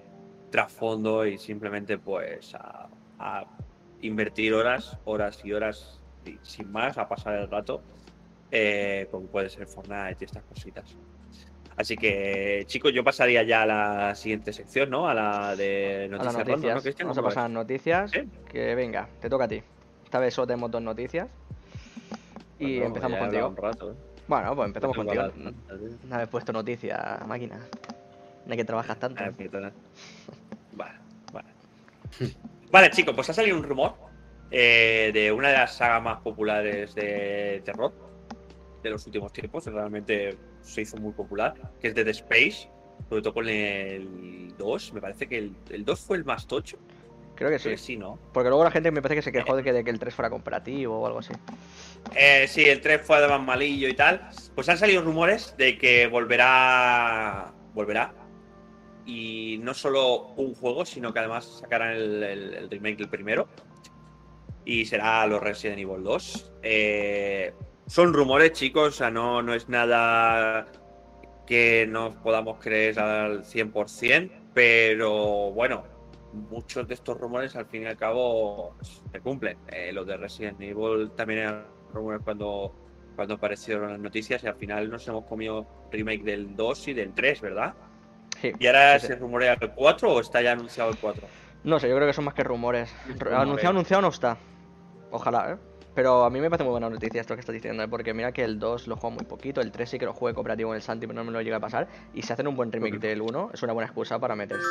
[0.51, 3.45] trasfondo y simplemente pues a,
[4.03, 6.01] invertir horas, horas y horas
[6.43, 7.83] sin más, a pasar el rato,
[8.53, 10.97] eh, como puede ser Fortnite y estas cositas.
[11.77, 15.09] Así que, chicos, yo pasaría ya a la siguiente sección, ¿no?
[15.09, 16.99] A la de A noticias, las random, noticias.
[17.01, 17.05] ¿no?
[17.05, 18.11] Vamos a ¿Cómo pasar a noticias.
[18.49, 19.63] Que venga, te toca a ti.
[20.05, 21.29] Esta vez solo tenemos dos noticias.
[22.59, 23.55] Y Bueno, empezamos contigo.
[23.61, 23.95] rato, ¿eh?
[24.27, 25.23] Bueno, pues empezamos contigo.
[25.23, 25.33] la-
[26.09, 27.61] No habéis puesto noticia, máquina.
[28.49, 29.23] Hay que trabajar tanto.
[29.23, 29.31] Ah.
[30.73, 30.95] Vale,
[31.33, 31.49] vale.
[32.71, 33.95] Vale, chicos, pues ha salido un rumor
[34.51, 37.93] eh, de una de las sagas más populares de terror
[38.83, 39.67] de los últimos tiempos.
[39.67, 42.69] Realmente se hizo muy popular, que es Dead Space,
[43.09, 44.93] sobre todo con el 2.
[44.93, 46.77] Me parece que el, el 2 fue el más tocho.
[47.35, 47.85] Creo que Creo que sí.
[47.93, 48.19] sí, ¿no?
[48.33, 50.15] Porque luego la gente me parece que se quejó de que, de que el 3
[50.15, 51.33] fuera comparativo o algo así.
[52.15, 54.29] Eh, sí, el 3 fue además malillo y tal.
[54.55, 57.53] Pues han salido rumores de que volverá.
[57.75, 58.15] Volverá.
[59.05, 63.49] Y no solo un juego, sino que además sacarán el, el- el remake del primero.
[64.65, 66.53] Y será los Resident Evil 2.
[66.63, 67.53] Eh,
[67.87, 70.67] son rumores, chicos, o sea, no, no es nada
[71.47, 75.85] que nos podamos creer al 100%, pero bueno,
[76.33, 79.59] muchos de estos rumores al fin y al cabo se cumplen.
[79.69, 82.75] Eh, los de Resident Evil también eran rumores cuando,
[83.15, 87.15] cuando aparecieron las noticias y al final nos hemos comido remake del 2 y del
[87.15, 87.75] 3, ¿verdad?
[88.41, 88.53] Sí.
[88.59, 89.13] ¿Y ahora sí, sí.
[89.13, 91.27] se rumorea el 4 o está ya anunciado el 4?
[91.65, 92.93] No sé, yo creo que son más que rumores.
[93.07, 93.33] Rumores.
[93.33, 94.37] Anunciado, anunciado no está.
[95.11, 95.76] Ojalá, ¿eh?
[95.97, 97.89] Pero a mí me parece muy buena noticia esto que estás diciendo, ¿eh?
[97.89, 100.35] porque mira que el 2 lo juego muy poquito, el 3 sí que lo jugué
[100.35, 101.89] cooperativo en el Santi, pero no me lo llega a pasar.
[102.13, 104.63] Y si hacen un buen remake del 1, es una buena excusa para meterse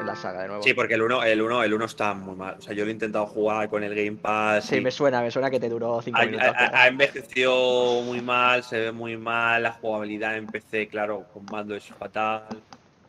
[0.00, 0.62] en la saga de nuevo.
[0.62, 2.56] Sí, porque el 1 el 1 el 1 está muy mal.
[2.58, 4.66] O sea, yo lo he intentado jugar con el Game Pass.
[4.66, 6.46] Sí, y me suena, me suena que te duró 5 ha, minutos.
[6.54, 9.62] ha envejecido muy mal, se ve muy mal.
[9.62, 12.48] La jugabilidad en PC, claro, con mando es fatal.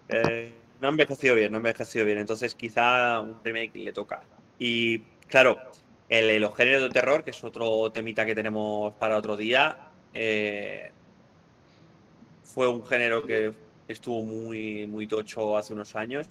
[0.07, 2.17] Eh, no ha envejecido bien, no ha envejecido bien.
[2.17, 4.21] Entonces, quizá un remake le toca.
[4.57, 5.57] Y claro,
[6.09, 10.91] el, los géneros de terror, que es otro temita que tenemos para otro día, eh,
[12.43, 13.53] fue un género que
[13.87, 16.27] estuvo muy, muy tocho hace unos años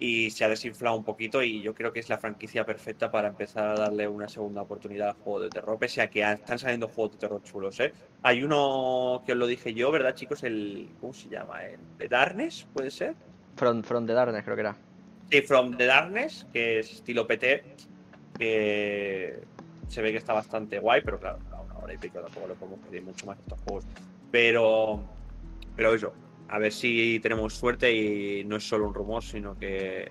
[0.00, 3.28] y se ha desinflado un poquito y yo creo que es la franquicia perfecta para
[3.28, 6.88] empezar a darle una segunda oportunidad al juego de terror, pese a que están saliendo
[6.88, 7.92] juegos de terror chulos, ¿eh?
[8.22, 10.42] Hay uno que os lo dije yo, ¿verdad, chicos?
[10.42, 11.64] El, ¿cómo se llama?
[11.64, 13.14] ¿El The Darkness, puede ser?
[13.56, 14.76] From, From the Darkness creo que era.
[15.30, 17.76] Sí, From the Darkness, que es estilo PT,
[18.40, 19.38] que
[19.88, 22.54] se ve que está bastante guay, pero claro, a una hora y pico tampoco lo
[22.54, 23.84] podemos pedir mucho más estos juegos.
[24.30, 25.04] Pero,
[25.76, 26.12] pero eso,
[26.48, 30.10] a ver si tenemos suerte y no es solo un rumor, sino que,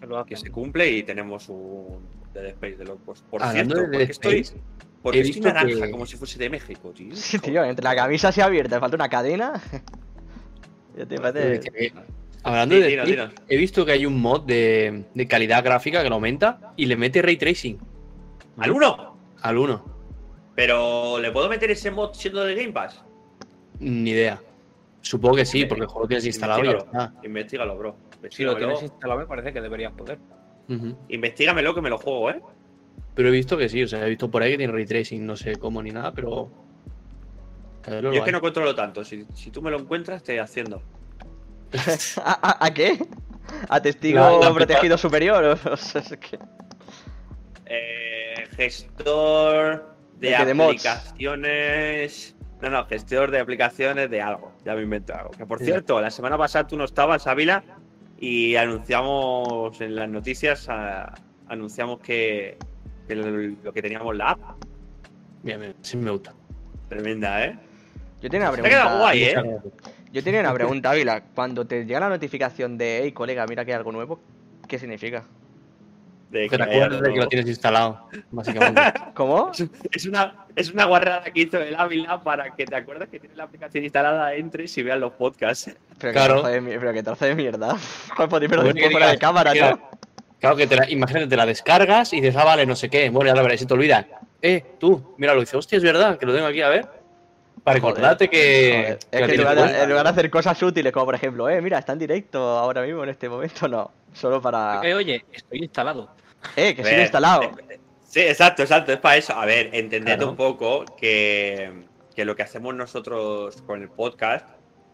[0.00, 0.46] Que lo que hacen.
[0.46, 3.22] se cumple y tenemos un Dead Space de locos.
[3.30, 4.46] Por Hablando cierto, de porque estoy,
[5.02, 7.14] porque estoy naranja, que- como si fuese de México, tío.
[7.16, 9.52] Sí, tío, entre la camisa así abierta, falta una cadena.
[10.96, 11.70] Ya te parece.
[12.42, 16.16] Hablando Sí, de he visto que hay un mod de, de calidad gráfica que lo
[16.16, 17.78] aumenta y le mete ray tracing
[18.58, 19.16] ¿Al uno?
[19.40, 19.84] al 1.
[20.56, 23.04] Pero ¿le puedo meter ese mod siendo de Game Pass?
[23.78, 24.40] Ni idea.
[25.00, 27.06] Supongo que sí, porque el juego lo tienes instalado y ya Investígalo.
[27.08, 27.26] está.
[27.26, 27.96] Investígalo, bro.
[28.30, 30.18] Si lo tienes instalado, me parece que deberías poder.
[30.68, 30.96] Ujú.
[31.08, 32.42] Investígamelo que me lo juego, ¿eh?
[33.14, 35.24] Pero he visto que sí, o sea, he visto por ahí que tiene ray tracing,
[35.24, 36.50] no sé cómo ni nada, pero.
[37.86, 39.04] Yo es que no controlo tanto.
[39.04, 40.82] Si, si tú me lo encuentras, te haciendo.
[42.24, 42.98] ¿A, a- a qué?
[43.68, 45.58] ¿A testigo La- la- protegido superior?
[45.70, 46.38] O sea, es que-
[47.66, 50.30] Eh, gestor de
[50.70, 52.34] aplicaciones.
[52.60, 54.52] No, no, gestor de aplicaciones de algo.
[54.64, 55.30] Ya me invento algo.
[55.30, 57.62] Que por cierto, la semana pasada tú no estabas, Ávila,
[58.18, 60.68] y anunciamos en las noticias,
[61.48, 62.58] anunciamos que,
[63.06, 63.30] que lo,
[63.62, 64.40] lo que teníamos la app.
[65.42, 66.34] Bien, bien, sí me gusta.
[66.88, 67.58] Tremenda, ¿eh?
[68.20, 68.98] Yo tenía una Te ha quedado pregunta.
[68.98, 69.58] guay, ¿eh?
[70.12, 71.22] Yo tenía una pregunta, Ávila.
[71.34, 74.20] Cuando te llega la notificación de, hey, colega, mira que hay algo nuevo,
[74.66, 75.24] ¿qué significa?
[76.30, 78.80] De Que te acuerdas de que lo tienes instalado, básicamente.
[79.14, 79.50] ¿Cómo?
[79.92, 83.36] Es una, es una guarrada que hizo el Ávila para que te acuerdes que tienes
[83.38, 85.74] la aplicación instalada, entres y veas los podcasts.
[85.98, 86.42] Pero Claro.
[86.42, 87.76] que de, pero que trozo de mierda.
[88.16, 89.80] Joder, Bueno, después fuera de cámara, ¿no?
[90.40, 93.08] Claro que te la, imagínate, te la descargas y dices, ah, vale, no sé qué.
[93.10, 94.06] Bueno, ya lo verás, se te olvida.
[94.40, 96.97] Eh, tú, mira, lo dice, hostia, es verdad, que lo tengo aquí, a ver.
[97.64, 98.72] Recordarte que.
[98.82, 99.82] Joder, Es que en lugar, de, puesta.
[99.82, 102.82] en lugar de hacer cosas útiles, como por ejemplo, eh, mira, está en directo ahora
[102.82, 103.90] mismo en este momento, no.
[104.12, 104.80] Solo para.
[104.84, 106.08] Eh, oye, estoy instalado.
[106.56, 107.42] Eh, que ver, instalado.
[108.06, 109.34] Sí, exacto, exacto, es para eso.
[109.34, 110.30] A ver, entended Claro.
[110.30, 111.84] un poco que,
[112.14, 114.46] que lo que hacemos nosotros con el podcast,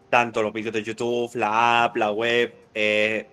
[0.09, 3.27] tanto los vídeos de YouTube, la app, la web, eh,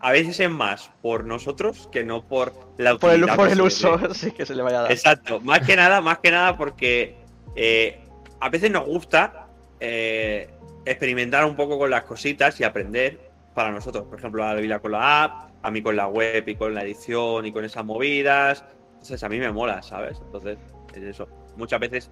[0.00, 3.98] a veces es más por nosotros que no por la Por el, por el uso,
[4.14, 4.92] sí que se le vaya a dar.
[4.92, 7.16] Exacto, más que nada, más que nada porque
[7.56, 8.05] eh,
[8.40, 9.48] a veces nos gusta
[9.80, 10.50] eh,
[10.84, 14.04] experimentar un poco con las cositas y aprender para nosotros.
[14.04, 16.82] Por ejemplo, a Vila con la app, a mí con la web y con la
[16.82, 18.64] edición y con esas movidas.
[18.92, 20.18] Entonces a mí me mola, ¿sabes?
[20.24, 20.58] Entonces,
[20.94, 21.28] es eso.
[21.56, 22.10] Muchas veces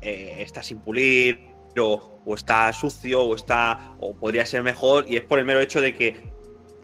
[0.00, 3.94] eh, está sin pulir, o, o está sucio, o está.
[4.00, 6.32] o podría ser mejor, y es por el mero hecho de que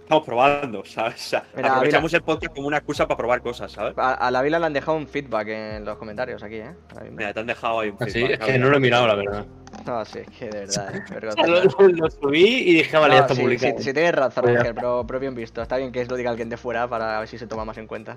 [0.09, 1.15] estamos probando, ¿sabes?
[1.17, 3.93] O sea, Mira, aprovechamos el podcast como una excusa para probar cosas, ¿sabes?
[3.99, 6.75] A, a la Vila le han dejado un feedback en los comentarios aquí, ¿eh?
[7.13, 9.15] Mira, te han dejado ahí un Así, feedback, es que no lo he mirado, la
[9.15, 9.47] verdad.
[9.87, 11.45] No, sí, es que de verdad, eh, O vergüenza.
[11.45, 13.79] sea, lo, lo subí y dije, "Ah, vale, No, ya está sí, publicado.
[13.79, 15.61] sí, sí tienes razón, Ángel, pero, pero bien visto.
[15.61, 17.87] Está bien que lo diga alguien de fuera para ver si se toma más en
[17.87, 18.17] cuenta.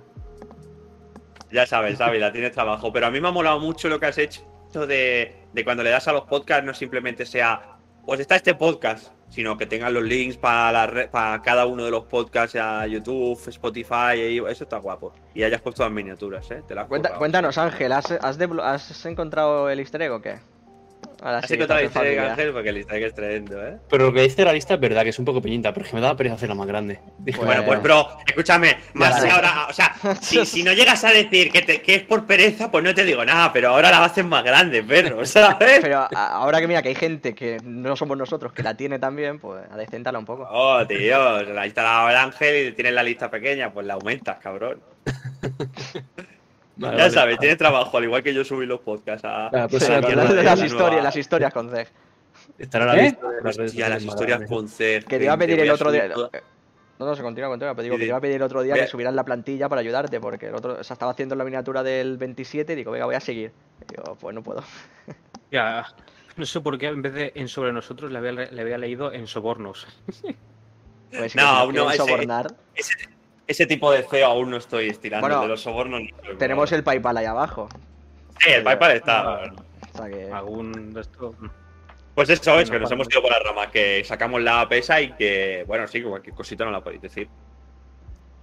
[1.51, 2.93] Ya sabes, Ávila, tienes trabajo.
[2.93, 4.41] Pero a mí me ha molado mucho lo que has hecho
[4.87, 7.75] de, de cuando le das a los podcasts, no simplemente sea,
[8.05, 11.83] pues está este podcast, sino que tengan los links para, la re- para cada uno
[11.85, 15.13] de los podcasts a YouTube, Spotify, eso está guapo.
[15.33, 16.61] Y hayas puesto las miniaturas, ¿eh?
[16.67, 20.39] Te las Cuenta- cuéntanos, Ángel, ¿has, has encontrado el easter egg o qué?
[21.23, 22.31] Ahora Has sí, encontrado el estás easter egg, familia.
[22.33, 23.77] Ángel, porque el easter egg es tremendo, ¿eh?
[23.89, 25.89] Pero lo que dice la lista es verdad, que es un poco pequeñita, pero es
[25.91, 26.99] que me daba pereza hacerla más grande.
[27.23, 31.11] Pues- Bueno, pues bro, escúchame, más Ya, ahora, o sea, si, si no llegas a
[31.11, 34.03] decir que, te- que es por pereza, pues no te digo nada, pero ahora la
[34.03, 35.79] haces más grande, perro, ¿sabes?
[35.81, 39.37] Pero ahora que mira que hay gente que no somos nosotros que la tiene también,
[39.39, 40.47] pues adecéntala un poco.
[40.51, 43.93] Oh, tío, se la ha instalado el ángel y tienes la lista pequeña, pues la
[43.93, 44.81] aumentas, cabrón.
[46.81, 47.13] vale, ya vale.
[47.13, 50.01] sabes, tienes trabajo, al igual que yo subí los podcasts a, La Sí, próxima a
[50.01, 51.87] la las, mierda de las la historias, nueva- las historias con Zeg.
[52.57, 53.03] Estará la ¿Eh?
[53.03, 55.05] lista de las Hostia, historias con Cer.
[55.05, 56.11] Que te iba a pedir el otro día.
[56.11, 56.29] toda-
[56.99, 57.73] No, no, se continúa, continúa.
[57.73, 59.81] Pero digo que te iba a pedir el otro día que subieran la plantilla para
[59.81, 63.05] ayudarte, porque el otro, o sea, estaba haciendo la miniatura del 27 y digo, venga,
[63.05, 63.51] voy a seguir.
[63.89, 64.63] Y digo, pues no puedo.
[65.51, 65.85] Ya,
[66.37, 69.11] no sé por qué en vez de en sobre nosotros le había, le había leído
[69.11, 69.85] en sobornos.
[71.11, 72.55] Pues si No, no, ese- sobornar.
[72.73, 72.93] Ese,
[73.51, 76.01] ese tipo de feo aún no estoy estirando, Bueno, de los sobornos.
[76.01, 76.37] no.
[76.37, 77.69] Tenemos el PayPal ahí abajo.
[78.39, 79.39] Sí, el PayPal está.
[79.93, 80.31] O sea que.
[80.31, 81.35] Algún de estos.
[82.15, 84.99] Pues eso es, que No nos hemos ido por las ramas, que sacamos la pesa
[84.99, 87.29] y que, bueno, sí, que cualquier cosita no la podéis decir.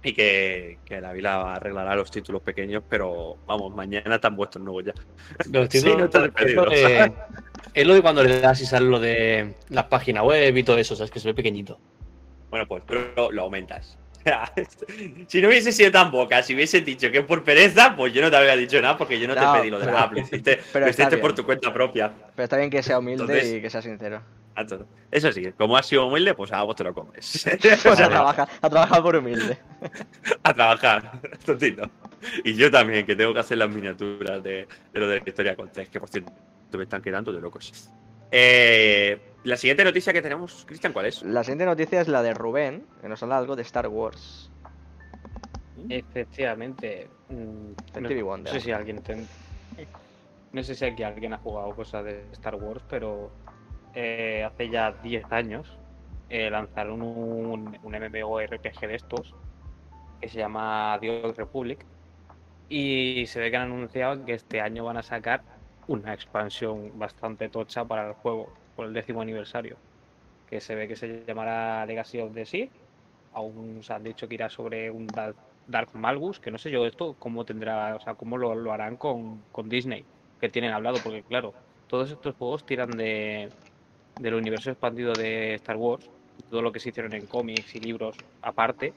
[0.01, 4.85] Y que, que la Vila arreglará los títulos pequeños, pero vamos, mañana están vuestros nuevos
[4.85, 4.93] ya.
[5.51, 6.65] Los Sí, títulos, no te has es, despedido.
[6.65, 7.11] lo de,
[7.73, 10.77] es lo de cuando le das y sale lo de la página web y todo
[10.77, 11.77] eso, sabes que se ve pequeñito.
[12.49, 13.97] Bueno, pues pero lo aumentas.
[15.27, 18.21] si no hubiese sido tan boca, si hubiese dicho que es por pereza, pues yo
[18.21, 20.13] no te habría dicho nada porque yo no, No, te pedí lo de la app,
[20.13, 22.11] lo hiciste, pero lo hiciste por tu cuenta propia.
[22.35, 24.21] Pero está bien que sea humilde Entonces- y que sea sincero.
[25.09, 27.47] Eso sí, como has sido humilde, pues a vos te lo comes.
[27.61, 29.57] Pues a trabajar, a trabajar por humilde.
[30.43, 31.11] a trabajar,
[31.45, 31.89] tontito.
[32.43, 35.55] Y yo también, que tengo que hacer las miniaturas de, de lo de la historia
[35.55, 36.31] con Tess, que por cierto
[36.73, 37.89] me están quedando de locos.
[38.31, 41.23] Eh, la siguiente noticia que tenemos, Cristian, ¿cuál es?
[41.23, 44.51] La siguiente noticia es la de Rubén, que nos habla algo de Star Wars.
[45.87, 47.07] Efectivamente.
[47.29, 47.71] mm,
[48.01, 49.27] no, sé si alguien ten-
[50.51, 53.31] no sé si aquí alguien ha jugado cosas de Star Wars, pero
[53.93, 55.77] eh, hace ya 10 años
[56.29, 59.33] eh, lanzaron un, un MMORPG de estos
[60.19, 61.85] que se llama The Old Republic
[62.67, 65.43] y se ve que han anunciado que este año van a sacar
[65.87, 69.75] una expansión bastante tocha para el juego por el décimo aniversario
[70.47, 72.71] que se ve que se llamará Legacy of the Sith
[73.33, 75.05] aún se han dicho que irá sobre un
[75.67, 78.95] Dark, Malgus, que no sé yo esto cómo tendrá, o sea, cómo lo, lo harán
[78.95, 80.05] con, con Disney,
[80.39, 81.53] que tienen hablado, porque claro,
[81.87, 83.51] todos estos juegos tiran de
[84.17, 86.09] del universo expandido de Star Wars,
[86.49, 88.93] todo lo que se hicieron en cómics y libros aparte,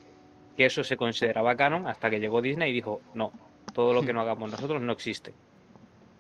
[0.57, 3.33] que eso se consideraba canon hasta que llegó Disney y dijo, no,
[3.73, 5.35] todo lo que no hagamos nosotros no existe.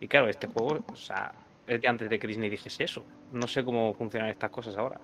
[0.00, 1.32] Y claro, este juego, o sea,
[1.74, 3.04] es de antes de que Disney dijese eso.
[3.32, 5.00] No sé cómo funcionan estas cosas ahora.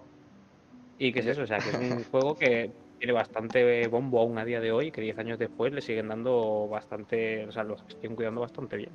[0.99, 1.43] ¿Y qué es eso?
[1.43, 4.91] O sea, que es un juego que tiene bastante bombo aún a día de hoy,
[4.91, 8.91] que 10 años después le siguen dando bastante, o sea, lo siguen cuidando bastante bien.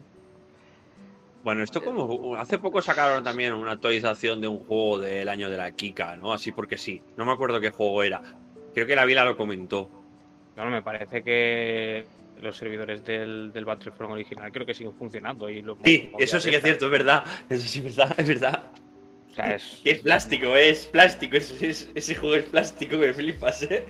[1.44, 5.58] Bueno, esto como hace poco sacaron también una actualización de un juego del año de
[5.58, 6.32] la Kika, ¿no?
[6.32, 7.02] Así porque sí.
[7.18, 8.22] No me acuerdo qué juego era.
[8.74, 9.90] Creo que la Vila lo comentó.
[10.56, 12.06] Claro, me parece que
[12.44, 15.49] los servidores del, del Battlefront original creo que siguen funcionando.
[15.49, 17.24] Y lo Sí, eso sí que es cierto, es verdad.
[17.49, 18.64] Eso sí es verdad, es verdad.
[19.32, 21.36] O sea, es, es plástico, es plástico.
[21.38, 23.86] es- es- ese juego es plástico que flipas, ¿eh?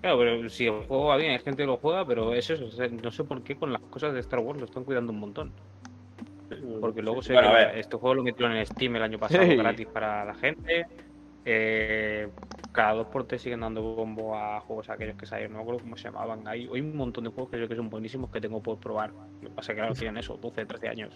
[0.00, 2.66] Claro, pero si el juego va bien, hay gente que lo juega, pero es eso.
[2.66, 5.12] o sea, no sé por qué con las cosas de Star Wars lo están cuidando
[5.12, 5.52] un montón.
[6.80, 9.54] Porque luego se Bueno, este juego lo metieron en Steam el año pasado Sí.
[9.56, 10.86] gratis para la gente.
[11.44, 12.28] Eh,
[12.72, 15.80] cada dos por tres siguen dando bombo a juegos aquellos que salieron, no me acuerdo
[15.82, 16.46] cómo se llamaban.
[16.46, 18.78] Hay, hay un montón de juegos que yo creo que son buenísimos que tengo por
[18.78, 19.10] probar.
[19.42, 21.14] Lo que pasa es que claro, tienen eso, 12, 13 años.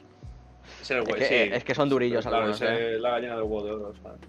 [0.89, 1.51] Era el Es güey, que- sí.
[1.55, 2.95] es que son durillos Claro, algunos, ese ¿eh?
[2.95, 4.21] es la gallina del huevo de oro, ¿sabes?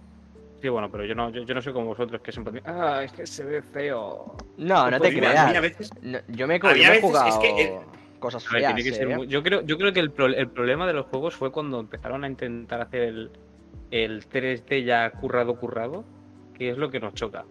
[0.61, 3.03] Sí, bueno, pero yo no, yo, yo no soy como vosotros que siempre dicen, ah,
[3.03, 4.35] es que se ve feo.
[4.57, 5.47] No, no te Pues mira, creas.
[5.47, 7.79] mira, a veces- No, yo me yo he es jugado que, eh,
[8.19, 8.73] cosas ver, feas.
[8.75, 9.15] tiene que ser ¿eh?
[9.17, 11.79] muy- Yo creo, yo creo que el, pro- el problema de los juegos fue cuando
[11.81, 13.31] empezaron a intentar hacer el,
[13.91, 16.03] el 3D ya currado, currado,
[16.53, 17.45] que es lo que nos choca.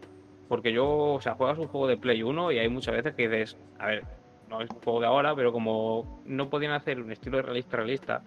[0.48, 3.28] Porque yo, o sea, juegas un juego de Play 1 y hay muchas veces que
[3.28, 4.04] dices, a ver,
[4.48, 7.76] no es un juego de ahora, pero como no podían hacer un estilo de realista
[7.76, 8.22] realista,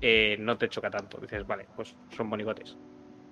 [0.00, 1.18] eh, no te choca tanto.
[1.18, 2.76] Dices, vale, pues son bonigotes.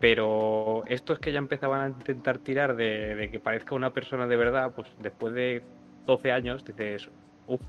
[0.00, 4.36] Pero estos que ya empezaban a intentar tirar de, de que parezca una persona de
[4.36, 5.62] verdad, pues después de
[6.06, 7.10] 12 años dices,
[7.46, 7.60] uff,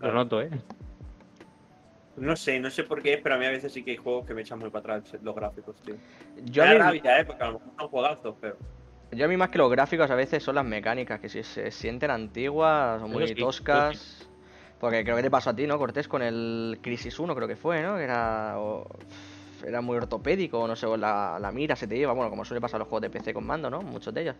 [0.00, 0.50] lo noto, ¿eh?
[2.20, 4.26] No sé, no sé por qué, pero a mí a veces sí que hay juegos
[4.26, 5.98] que me echan muy para atrás los gráficos, tío.
[6.44, 7.24] Yo me a, da mí, rabia, ¿eh?
[7.24, 8.58] Porque a lo mejor son juegazos, pero.
[9.12, 11.70] yo a mí más que los gráficos a veces son las mecánicas, que si se
[11.70, 14.28] sienten antiguas o muy sí, toscas.
[14.78, 16.08] Porque creo que te pasó a ti, ¿no, Cortés?
[16.08, 17.96] Con el Crisis 1 creo que fue, ¿no?
[17.96, 18.54] Que era...
[18.58, 18.86] o-
[19.66, 22.62] era muy ortopédico, no sé, o la, la mira se te iba, bueno, como suele
[22.62, 23.82] pasar en los juegos de PC con mando, ¿no?
[23.82, 24.36] Muchos de ellos.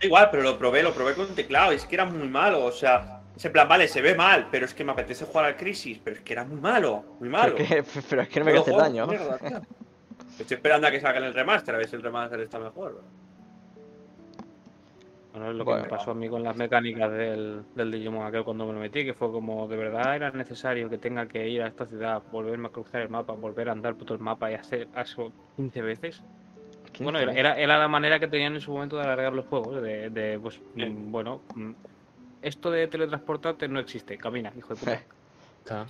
[0.00, 2.72] Igual, pero lo probé, lo probé con teclado, y es que era muy malo, o
[2.72, 6.00] sea, ese plan, vale, se ve mal, pero es que me apetece jugar al Crisis,
[6.02, 7.54] pero es que era muy malo, muy malo.
[7.56, 9.06] Pero, es que, pero es que no me hace daño.
[9.06, 9.38] mierda.
[10.38, 13.02] Estoy esperando a que salga el remaster, a ver si el remaster está mejor.
[15.32, 15.82] Bueno, es lo Bueno.
[15.82, 18.78] que me pasó a mí con las mecánicas del, del Digimon aquel cuando me lo
[18.78, 22.22] metí, que fue como de verdad era necesario que tenga que ir a esta ciudad,
[22.30, 25.32] volverme a cruzar el mapa, volver a andar por todo el mapa y hacer eso
[25.56, 26.22] 15 veces.
[27.00, 30.10] Bueno, era, era, la manera que tenían en su momento de alargar los juegos, de,
[30.10, 30.84] de, pues, Sí.
[30.86, 31.72] mm, bueno, mm,
[32.44, 35.02] esto de teletransportarte no existe, camina, hijo de puta.
[35.64, 35.86] Claro.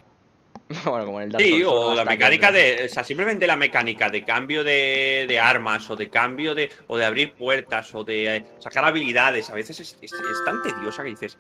[0.87, 2.87] bueno, como en el Dark Sí, Souls, o la mecánica de.
[2.87, 6.71] O sea, simplemente la mecánica de cambio de, de armas o de cambio de.
[6.87, 9.51] o de abrir puertas o de eh, sacar habilidades.
[9.51, 11.37] A veces es, es- es tan tediosa que dices.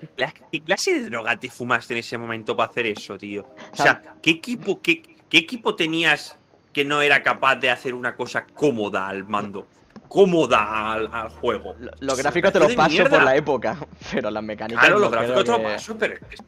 [0.00, 3.46] ¿qué cla- ¿Qué clase de droga te fumaste en ese momento para hacer eso, tío?
[3.72, 6.36] O sea, ¿qué equipo, qué, qué equipo tenías
[6.72, 9.68] que no era capaz de hacer una cosa cómoda al mando?
[10.08, 11.74] Cómoda al, al juego.
[11.78, 13.10] Lo- Los gráficos te los paso mierda.
[13.10, 13.76] por la época,
[14.12, 14.82] pero las mecánicas.
[14.84, 16.14] Claro, los gráficos te creo lo que- paso, pero.
[16.30, 16.42] es-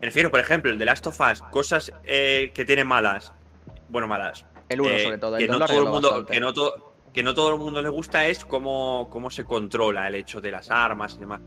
[0.00, 3.32] Me refiero, por ejemplo, el de Last of Us, cosas eh, que tienen malas.
[3.88, 4.44] Bueno, malas.
[4.68, 6.26] El 1 eh, sobre todo, el que, 2 no todo el mundo, no
[7.12, 10.50] que no todo el mundo le gusta es cómo, cómo se controla el hecho de
[10.50, 11.40] las armas y demás.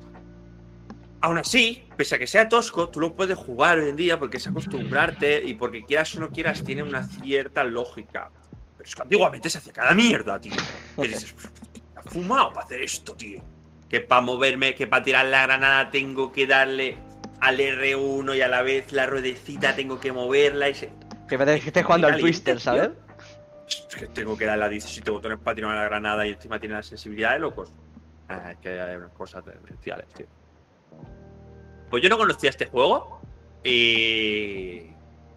[1.21, 4.37] Aún así, pese a que sea tosco, tú lo puedes jugar hoy en día porque
[4.37, 8.31] es acostumbrarte y porque quieras o no quieras, tiene una cierta lógica.
[8.79, 10.53] Pero es que antiguamente se hacía cada mierda, tío.
[10.95, 11.35] Que dices,
[11.73, 13.41] "¿Qué ha fumado para hacer esto, tío?
[13.89, 16.97] Que para moverme, que para tirar la granada tengo que darle
[17.41, 20.93] al R1 y a la vez la ruedecita tengo que moverla y se...
[21.27, 22.57] Que parece que estés jugando al Twister.
[22.57, 22.91] ¿sabes?
[23.67, 26.75] Es que tengo que darle a 17 botones para tirar la granada y encima tiene
[26.75, 27.73] la sensibilidad de locos.
[28.29, 30.25] Ah, es que hay unas cosas demenciales, tío.
[31.89, 33.19] Pues yo no conocía este juego
[33.61, 34.85] y.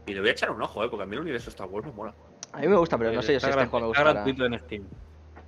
[0.05, 0.89] Y le voy a echar un ojo, ¿eh?
[0.89, 2.15] Porque a mí el universo Star Wars me mola.
[2.53, 4.13] A mí me gusta, pero no sé yo si Está este juego me está gustará.
[4.25, 4.89] gratuito en Steam.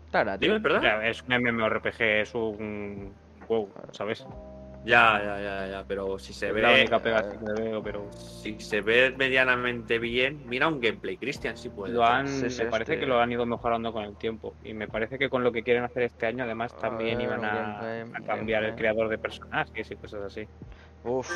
[0.06, 0.48] Está gratis.
[0.48, 0.82] Dime, ¿verdad?
[0.82, 3.14] Ya, es un MMORPG, es un
[3.46, 4.26] juego, ¿sabes?
[4.84, 5.84] Ya, ya, ya, ya.
[5.86, 6.80] Pero si se Es la ve.
[6.80, 11.56] única pega que le veo, pero Si se ve medianamente bien, mira un gameplay, Cristian,
[11.56, 11.92] si puede.
[11.94, 14.56] lo han, Sí, sí, me parece este- que lo han ido mejorando con el tiempo.
[14.62, 17.26] Y me parece que con lo que quieren hacer este año, además, A también ver,
[17.26, 20.46] iban a, gameplay, a un cambiar el creador de personajes y cosas así.
[21.04, 21.30] Uf.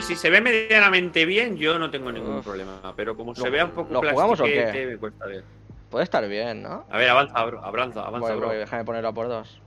[0.00, 2.44] Si se ve medianamente bien, yo no tengo ningún Uf.
[2.44, 2.92] problema.
[2.96, 4.54] Pero como ¿Lo- se vea un poco lo jugamos o qué?
[4.56, 5.44] plastiquete, me cuesta ver.
[5.88, 6.84] Puede estar bien, ¿no?
[6.90, 7.64] A ver, avanza, bro.
[7.64, 8.48] Avanza, avanza, Voy, bro.
[8.48, 9.60] voy, déjame ponerlo a por dos.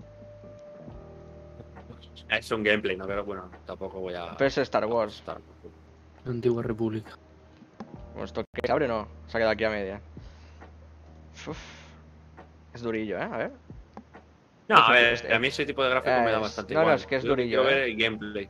[2.30, 3.08] Es un gameplay, ¿no?
[3.08, 4.36] Pero bueno, tampoco voy a.
[4.38, 5.24] Pero es Star Wars.
[6.26, 7.16] Antigua República.
[8.12, 8.62] Bueno, ¿Esto qué?
[8.68, 9.08] ¿Se abre o no?
[9.28, 10.02] Se ha quedado aquí a media.
[11.48, 11.58] Uf.
[12.74, 13.24] Es durillo, ¿eh?
[13.24, 13.52] A ver.
[14.68, 16.96] No, a ver, a mí ese tipo de gráfico me da bastante no, no, igual.
[17.00, 17.74] es que es Yo lo durillo, Quiero ¿eh?
[17.80, 18.50] ver el gameplay.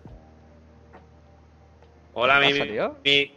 [2.13, 2.59] Hola, ¿Qué mi.
[2.77, 3.33] pasa, mi-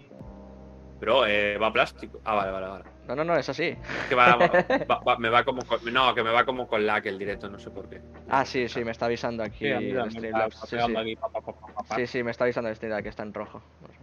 [1.00, 2.20] Bro, eh, va plástico.
[2.24, 2.84] Ah, vale, vale, vale.
[3.08, 3.64] No, no, no, es así.
[3.64, 4.36] Es que va,
[4.90, 7.48] va- va- me va como con, no, que me va como con lag el directo,
[7.48, 8.00] no sé por qué.
[8.28, 11.04] Ah, sí, sí, me está avisando aquí Sí, el está Sí, pegando sí.
[11.04, 11.96] aquí, pa, pa, pa, pa, pa, pa.
[11.96, 13.60] Sí, sí, me está avisando el Streamlabs que está en rojo.
[13.80, 13.94] No sé.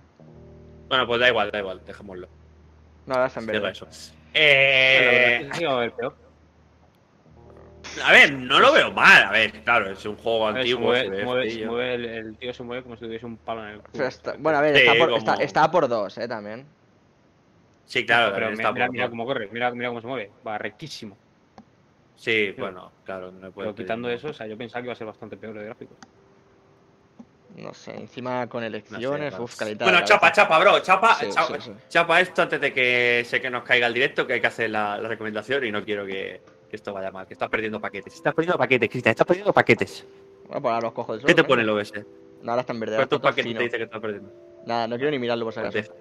[0.90, 2.28] Bueno, pues da igual, da igual, dejémoslo.
[3.06, 3.72] No, ahora está en verde.
[3.72, 3.88] eso.
[4.34, 5.50] Eh,
[8.04, 9.24] a ver no lo veo mal.
[9.24, 10.94] A ver, claro, es un juego antiguo.
[10.96, 11.68] se mueve- ve mueve- se feillo.
[11.72, 14.06] mueve el, el tío se mueve como si tuviese un palo en el culo.
[14.06, 16.66] Está- bueno, a ver, Sí, está, por, como- está, está por dos, eh, también.
[17.86, 20.32] Sí, claro, pero mira, está mira, por- mira cómo corre, mira, mira cómo se mueve.
[20.48, 21.18] Va rectísimo.
[22.16, 23.32] Sí, bueno, claro.
[23.32, 25.58] No puede Pero quitando eso, o sea, yo pensaba que iba a ser bastante peor
[25.58, 25.98] de gráficos.
[27.56, 29.76] No sé, encima con No elecciones, sé, uff, vale.
[29.78, 29.86] calidad.
[29.92, 30.80] Bueno, chapa, chapa, bro.
[30.82, 31.72] Chapa, Sí, chapa, sí, sí.
[31.90, 34.70] chapa esto antes de que sé que nos caiga el directo, que hay que hacer
[34.70, 38.14] la, la recomendación y no quiero que, que esto vaya mal, que estás perdiendo paquetes.
[38.14, 40.06] Estás perdiendo paquetes, Cristian, estás perdiendo paquetes.
[40.48, 41.74] Bueno, pues ahora los cojo del ¿Qué te suelo, pone el ¿no?
[41.76, 41.94] OBS?
[42.42, 42.96] No, ahora está en verde.
[42.96, 44.32] ¿Cuántos paquetes te dice que estás perdiendo?
[44.66, 45.94] Nada, no quiero ni mirarlo por si acaso.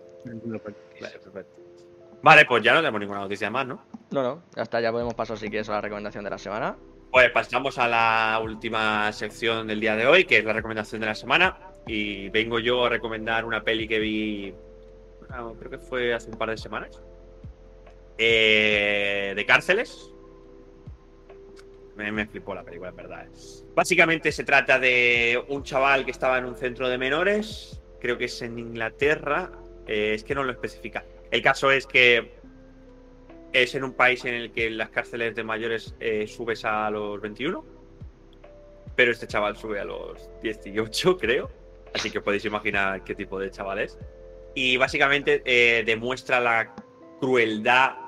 [2.22, 3.82] Vale, pues ya no tenemos ninguna noticia más, ¿no?
[4.10, 6.76] No, no, ya está, ya podemos pasar si quieres a la recomendación de la semana.
[7.10, 11.06] Pues pasamos a la última sección del día de hoy, que es la recomendación de
[11.06, 11.58] la semana.
[11.86, 14.54] Y vengo yo a recomendar una peli que vi,
[15.28, 17.00] bueno, creo que fue hace un par de semanas,
[18.18, 20.12] eh, de cárceles.
[21.98, 23.26] Me, flipó la película, en verdad.
[23.74, 28.26] Básicamente se trata de un chaval que estaba en un centro de menores, creo que
[28.26, 29.50] es en Inglaterra,
[29.86, 31.04] eh, es que no lo especifica.
[31.30, 32.38] El caso es que
[33.52, 37.20] es en un país en el que las cárceles de mayores eh, subes a los
[37.20, 37.64] 21,
[38.94, 41.50] pero este chaval sube a los 18, creo.
[41.94, 43.98] Así que podéis imaginar qué tipo de chaval es.
[44.54, 46.74] Y básicamente eh, demuestra la
[47.20, 48.07] crueldad,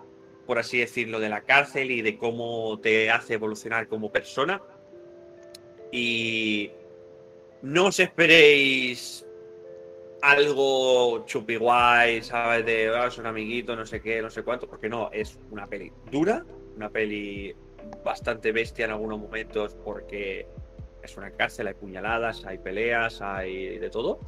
[0.51, 4.60] por así decirlo, de la cárcel y de cómo te hace evolucionar como persona.
[5.93, 6.72] Y
[7.62, 9.24] no os esperéis
[10.22, 12.66] algo chupi guay, ¿sabes?
[12.66, 15.68] De "Ah, es un amiguito, no sé qué, no sé cuánto, porque no, es una
[15.68, 16.44] peli dura,
[16.74, 17.55] una peli
[18.05, 20.48] bastante bestia en algunos momentos, porque
[21.01, 24.18] es una cárcel, hay puñaladas, hay peleas, hay de todo.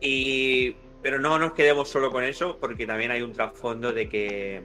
[0.00, 0.74] Y.
[1.02, 4.62] Pero no nos quedemos solo con eso, porque también hay un trasfondo de que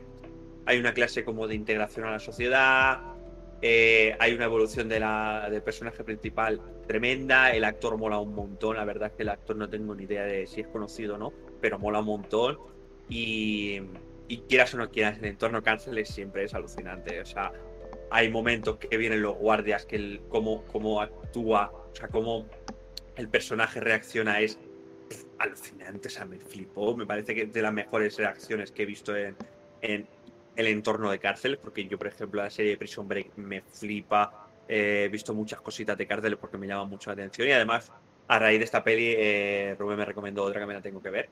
[0.66, 3.00] hay una clase como de integración a la sociedad,
[3.62, 8.76] eh, hay una evolución de la, del personaje principal tremenda, el actor mola un montón,
[8.76, 11.18] la verdad es que el actor no tengo ni idea de si es conocido o
[11.18, 12.60] no, pero mola un montón.
[13.08, 13.82] Y,
[14.28, 17.22] y quieras o no quieras, el entorno cárceles siempre es alucinante.
[17.22, 17.52] O sea,
[18.12, 22.48] hay momentos que vienen los guardias, que el, cómo, cómo actúa, o sea, cómo
[23.16, 24.60] el personaje reacciona es
[25.38, 26.08] alucinante.
[26.08, 26.96] O sea, me flipó.
[26.96, 29.36] Me parece que es de las mejores reacciones que he visto en,
[29.82, 30.08] en
[30.56, 34.48] el entorno de cárceles, porque yo, por ejemplo, la serie de Prison Break me flipa.
[34.68, 37.91] Eh, he visto muchas cositas de cárceles porque me llaman mucho la atención y además,
[38.27, 41.10] a raíz de esta peli, eh, Rubén me recomendó otra que me la tengo que
[41.10, 41.30] ver.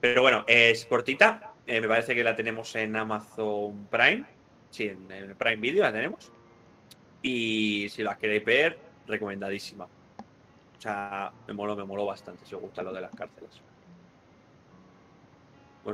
[0.00, 1.54] Pero bueno, es cortita.
[1.66, 4.24] eh, me parece que la tenemos en Amazon Prime.
[4.70, 6.30] Sí, en, en Prime Video la tenemos.
[7.22, 9.84] Y si la queréis ver, recomendadísima.
[9.86, 13.62] O sea, me moló, me moló bastante si os gusta lo de las cárceles.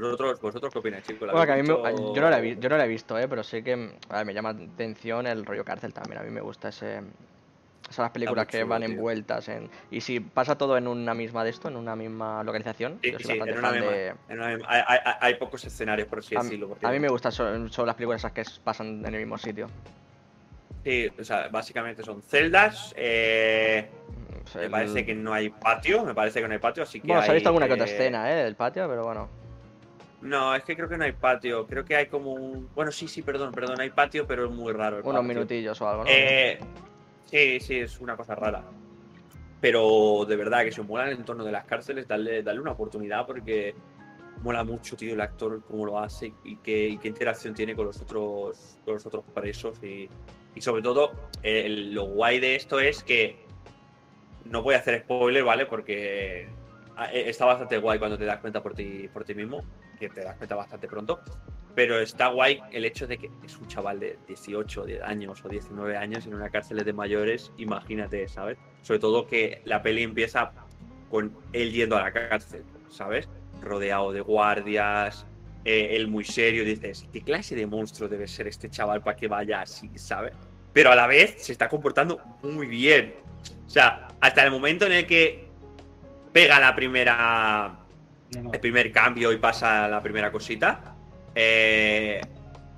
[0.01, 1.27] ¿Vosotros, vosotros qué opináis, chicos?
[1.27, 2.15] ¿La Bueno, que a mí habéis me- visto?
[2.15, 4.17] yo, no la he, vi- yo no la he visto, eh, pero sí que a
[4.17, 6.19] ver, me llama la atención el rollo cárcel también.
[6.21, 7.03] A mí me gusta ese.
[7.91, 8.91] Esas películas que chulo, van tío.
[8.93, 9.69] envueltas en.
[9.91, 13.19] Y si pasa todo en una misma de esto, en una misma localización, Sí, yo
[13.19, 14.07] soy sí, bastante en una fan misma- de.
[14.31, 16.69] en una misma- hay, hay- hay pocos escenarios, por así A, decirlo.
[16.69, 19.37] porque- a mí me gustan son, son las películas esas que pasan en el mismo
[19.37, 19.69] sitio.
[20.85, 22.95] Sí, o sea, básicamente son celdas.
[22.97, 23.91] eh,
[24.43, 26.83] O sea, me el- parece que no hay patio, me parece que no hay patio,
[26.85, 27.07] así que.
[27.09, 28.43] Bueno, se ha visto alguna que otra escena, ¿eh?
[28.45, 29.42] Del patio, pero bueno.
[30.23, 31.67] No, es que creo que no hay patio.
[31.67, 32.69] Creo que hay como un.
[32.75, 34.99] Bueno, sí, sí, perdón, perdón, hay patio, pero es muy raro.
[34.99, 35.29] el Unos patio.
[35.35, 36.11] minutillos o algo, ¿no?
[36.11, 36.59] Eh,
[37.27, 38.63] sí, sí, es una cosa rara.
[39.61, 42.73] Pero de verdad que si os mola el entorno de las cárceles, dale, dale una
[42.73, 43.75] oportunidad porque
[44.43, 47.87] mola mucho, tío, el actor, cómo lo hace y qué, y qué interacción tiene con
[47.87, 49.81] los otros, con los otros presos.
[49.83, 50.09] Y,
[50.55, 51.13] y sobre todo,
[51.43, 53.45] el- lo guay de esto es que
[54.45, 55.67] no voy a hacer spoiler, ¿vale?
[55.67, 56.49] Porque
[56.97, 59.63] ah, eh, está bastante guay cuando te das cuenta por ti, por ti mismo,
[60.09, 61.21] que te das cuenta bastante pronto.
[61.75, 65.49] Pero está guay el hecho de que es un chaval de 18 10 años o
[65.49, 68.59] 19 años en una cárcel de mayores, imagínate, ¿sabes?
[68.83, 70.53] Sobre todo que la peli empieza
[71.11, 73.29] con él yendo a la cárcel, ¿sabes?
[73.63, 75.25] Rodeado de guardias,
[75.65, 79.29] eh, él muy serio, dices, ¿qué clase de monstruo debe ser este chaval para que
[79.29, 80.35] vaya así, ¿sabes?
[80.73, 83.15] Pero a la vez se está comportando muy bien.
[83.67, 85.49] O sea, hasta el momento en el que
[86.33, 87.82] pega la primera
[88.35, 88.53] No, no.
[88.53, 90.95] el primer cambio y pasa la primera cosita.
[91.35, 92.21] eh,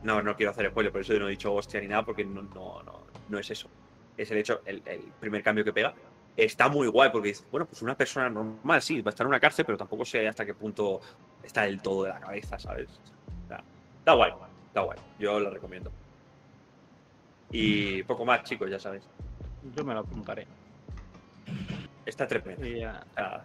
[0.03, 2.25] no, no quiero hacer spoiler, por eso yo no he dicho hostia ni nada, porque
[2.25, 3.69] no, no, no, no es eso.
[4.19, 5.95] Es el hecho, el, el primer cambio que pega.
[6.37, 9.29] Está muy guay, porque dices, bueno, pues una persona normal, sí, va a estar en
[9.29, 11.01] una cárcel, pero tampoco sé hasta qué punto
[11.43, 12.89] está del todo de la cabeza, ¿sabes?
[13.45, 13.63] O sea,
[14.01, 14.33] está guay,
[14.67, 14.99] está guay.
[15.19, 15.91] Yo lo recomiendo.
[17.51, 19.05] Y poco más, chicos, ya sabéis.
[19.75, 20.47] Yo me lo apuntaré.
[22.05, 22.67] Está tremendo.
[22.67, 23.43] Y ya, O sea,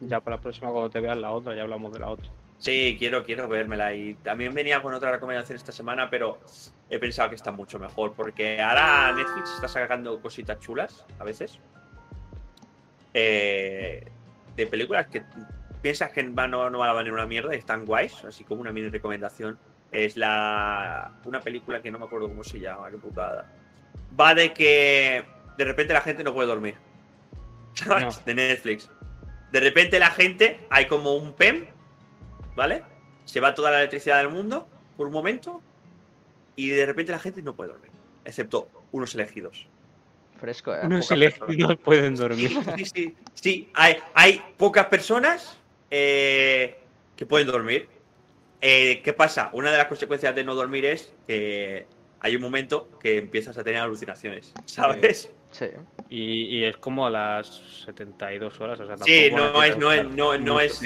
[0.00, 2.30] ya para la próxima, cuando te veas la otra, ya hablamos de la otra.
[2.58, 3.94] Sí, quiero, quiero vérmela.
[3.94, 6.40] Y también venía con otra recomendación esta semana, pero
[6.88, 8.14] he pensado que está mucho mejor.
[8.14, 11.60] Porque ahora Netflix está sacando cositas chulas a veces.
[13.14, 14.10] eh,
[14.56, 15.22] de películas que
[15.82, 18.24] piensas que no, no van a valer una mierda y están guays.
[18.24, 19.58] Así como una mini recomendación.
[19.92, 23.52] Es la una película que no me acuerdo cómo se llama, qué putada.
[24.18, 25.24] Va de que
[25.56, 26.76] de repente la gente no puede dormir.
[27.86, 28.08] No.
[28.24, 28.90] De Netflix.
[29.56, 31.64] De repente la gente, hay como un PEM,
[32.54, 32.82] ¿vale?
[33.24, 34.68] Se va toda la electricidad del mundo
[34.98, 35.62] por un momento
[36.56, 37.90] y de repente la gente no puede dormir,
[38.26, 39.66] excepto unos elegidos.
[40.38, 40.80] Fresco, ¿eh?
[40.82, 42.50] Unos elegidos pueden dormir.
[42.76, 45.56] Sí, sí, sí, hay, hay pocas personas
[45.90, 46.76] eh,
[47.16, 47.88] que pueden dormir.
[48.60, 49.48] Eh, ¿Qué pasa?
[49.54, 51.86] Una de las consecuencias de no dormir es que
[52.20, 55.30] hay un momento que empiezas a tener alucinaciones, ¿sabes?
[55.50, 55.68] Sí.
[56.08, 57.46] Y, y es como a las
[57.84, 58.80] 72 horas.
[58.80, 60.04] O sea, Sí, no es, no es,
[60.40, 60.80] no, es.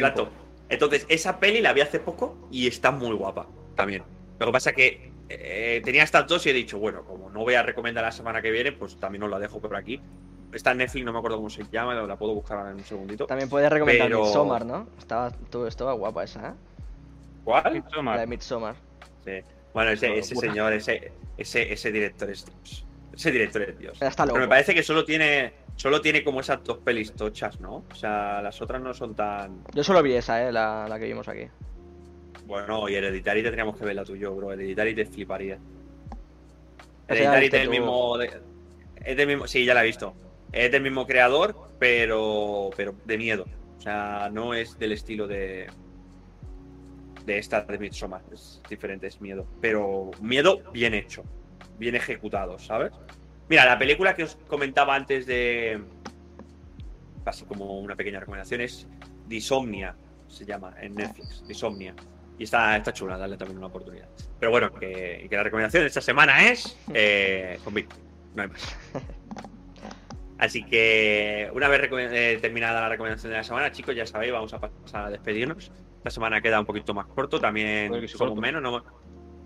[0.68, 4.02] Entonces, esa peli la vi hace poco y está muy guapa también.
[4.38, 7.54] Lo que pasa que eh, tenía estas dos y he dicho, bueno, como no voy
[7.54, 10.00] a recomendar la semana que viene, pues también os la dejo por aquí.
[10.52, 12.84] Está en Netflix, no me acuerdo cómo se llama, la puedo buscar ahora en un
[12.84, 13.26] segundito.
[13.26, 14.88] También puedes recomendar Pero- Midsommar, ¿no?
[14.98, 16.52] Estaba, tú, estaba guapa esa, ¿eh?
[17.44, 17.72] ¿Cuál?
[17.74, 18.14] Midsommar.
[18.16, 18.74] La de Midsommar.
[19.24, 19.32] Sí.
[19.72, 22.44] Bueno, ese, ese señor, ese, ese, ese director es.
[23.20, 23.98] Ese director es Dios.
[24.00, 27.84] Pero me parece que solo tiene, solo tiene como esas dos pelis tochas, ¿no?
[27.90, 29.62] O sea, las otras no son tan.
[29.74, 30.50] Yo solo vi esa, ¿eh?
[30.50, 31.46] La, la que vimos aquí.
[32.46, 34.54] Bueno, y Hereditary tendríamos que verla tú y yo, bro.
[34.54, 35.58] Hereditary te fliparía.
[37.08, 37.70] Hereditary es del tú.
[37.72, 38.18] mismo.
[38.22, 39.46] es del mismo.
[39.46, 40.14] Sí, ya la he visto.
[40.50, 42.70] Es del mismo creador, pero.
[42.74, 43.44] pero de miedo.
[43.76, 45.66] O sea, no es del estilo de.
[47.26, 48.22] de esta de Midsommar.
[48.32, 49.46] Es diferente, es miedo.
[49.60, 51.22] Pero miedo bien hecho.
[51.80, 52.92] Bien ejecutado, ¿sabes?
[53.48, 55.82] Mira, la película que os comentaba antes de.
[57.24, 58.86] Así como una pequeña recomendación es
[59.26, 59.96] Disomnia,
[60.28, 61.42] se llama en Netflix.
[61.48, 61.94] Disomnia.
[62.38, 64.08] Y está, está chula, darle también una oportunidad.
[64.38, 67.86] Pero bueno, que, que la recomendación de esta semana es eh, Zombie.
[68.34, 68.76] No hay más.
[70.38, 74.52] Así que una vez eh, terminada la recomendación de la semana, chicos, ya sabéis, vamos
[74.54, 75.70] a pasar a despedirnos.
[75.98, 78.34] Esta semana queda un poquito más corto, también somos corto.
[78.40, 78.62] menos.
[78.62, 78.84] No, me-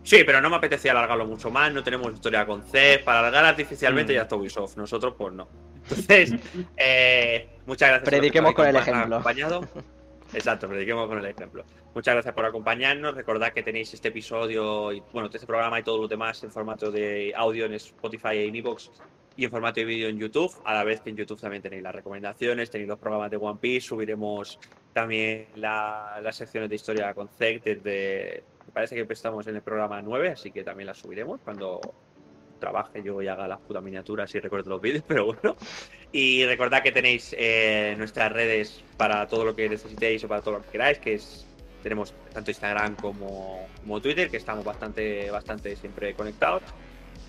[0.05, 1.73] sí, pero no me apetecía alargarlo mucho más.
[1.73, 3.01] No tenemos historia con C.
[3.05, 4.17] Para alargar artificialmente Mm.
[4.17, 4.77] ya está Ubisoft.
[4.77, 5.49] Nosotros, pues no.
[5.83, 6.33] Entonces,
[6.77, 8.09] eh, muchas gracias.
[8.09, 9.17] Prediquemos nos con el ejemplo.
[9.17, 9.69] acompañado.
[10.33, 11.65] Exacto, prediquemos con el ejemplo.
[11.95, 13.15] Muchas gracias por acompañarnos.
[13.15, 16.91] Recordad que tenéis este episodio y bueno, este programa y todos los demás en formato
[16.91, 18.91] de audio en Spotify e en iVoox
[19.37, 20.51] y en formato de vídeo en YouTube.
[20.65, 23.59] A la vez que en YouTube también tenéis las recomendaciones, tenéis los programas de One
[23.61, 24.59] Piece, subiremos
[24.93, 28.43] también la- las secciones de historia con Zek desde.
[28.75, 31.81] Parece que estamos en el programa 9, así que también las subiremos cuando
[32.59, 35.57] trabaje yo y haga las putas miniaturas y recuerde los vídeos, pero bueno.
[36.13, 40.59] Y recordad que tenéis eh, nuestras redes para todo lo que necesitéis o para todo
[40.59, 41.47] lo que queráis, que es
[41.85, 46.63] tenemos tanto Instagram como, como Twitter, que estamos bastante, bastante siempre conectados.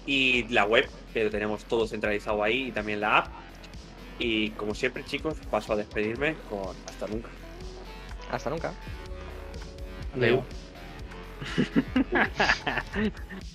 [0.07, 3.27] Y la web, que lo tenemos todo centralizado ahí, y también la app.
[4.17, 7.29] Y como siempre, chicos, paso a despedirme con hasta nunca.
[8.31, 8.73] Hasta nunca.
[10.15, 10.43] Adeu.
[12.13, 13.54] Ha ha ha.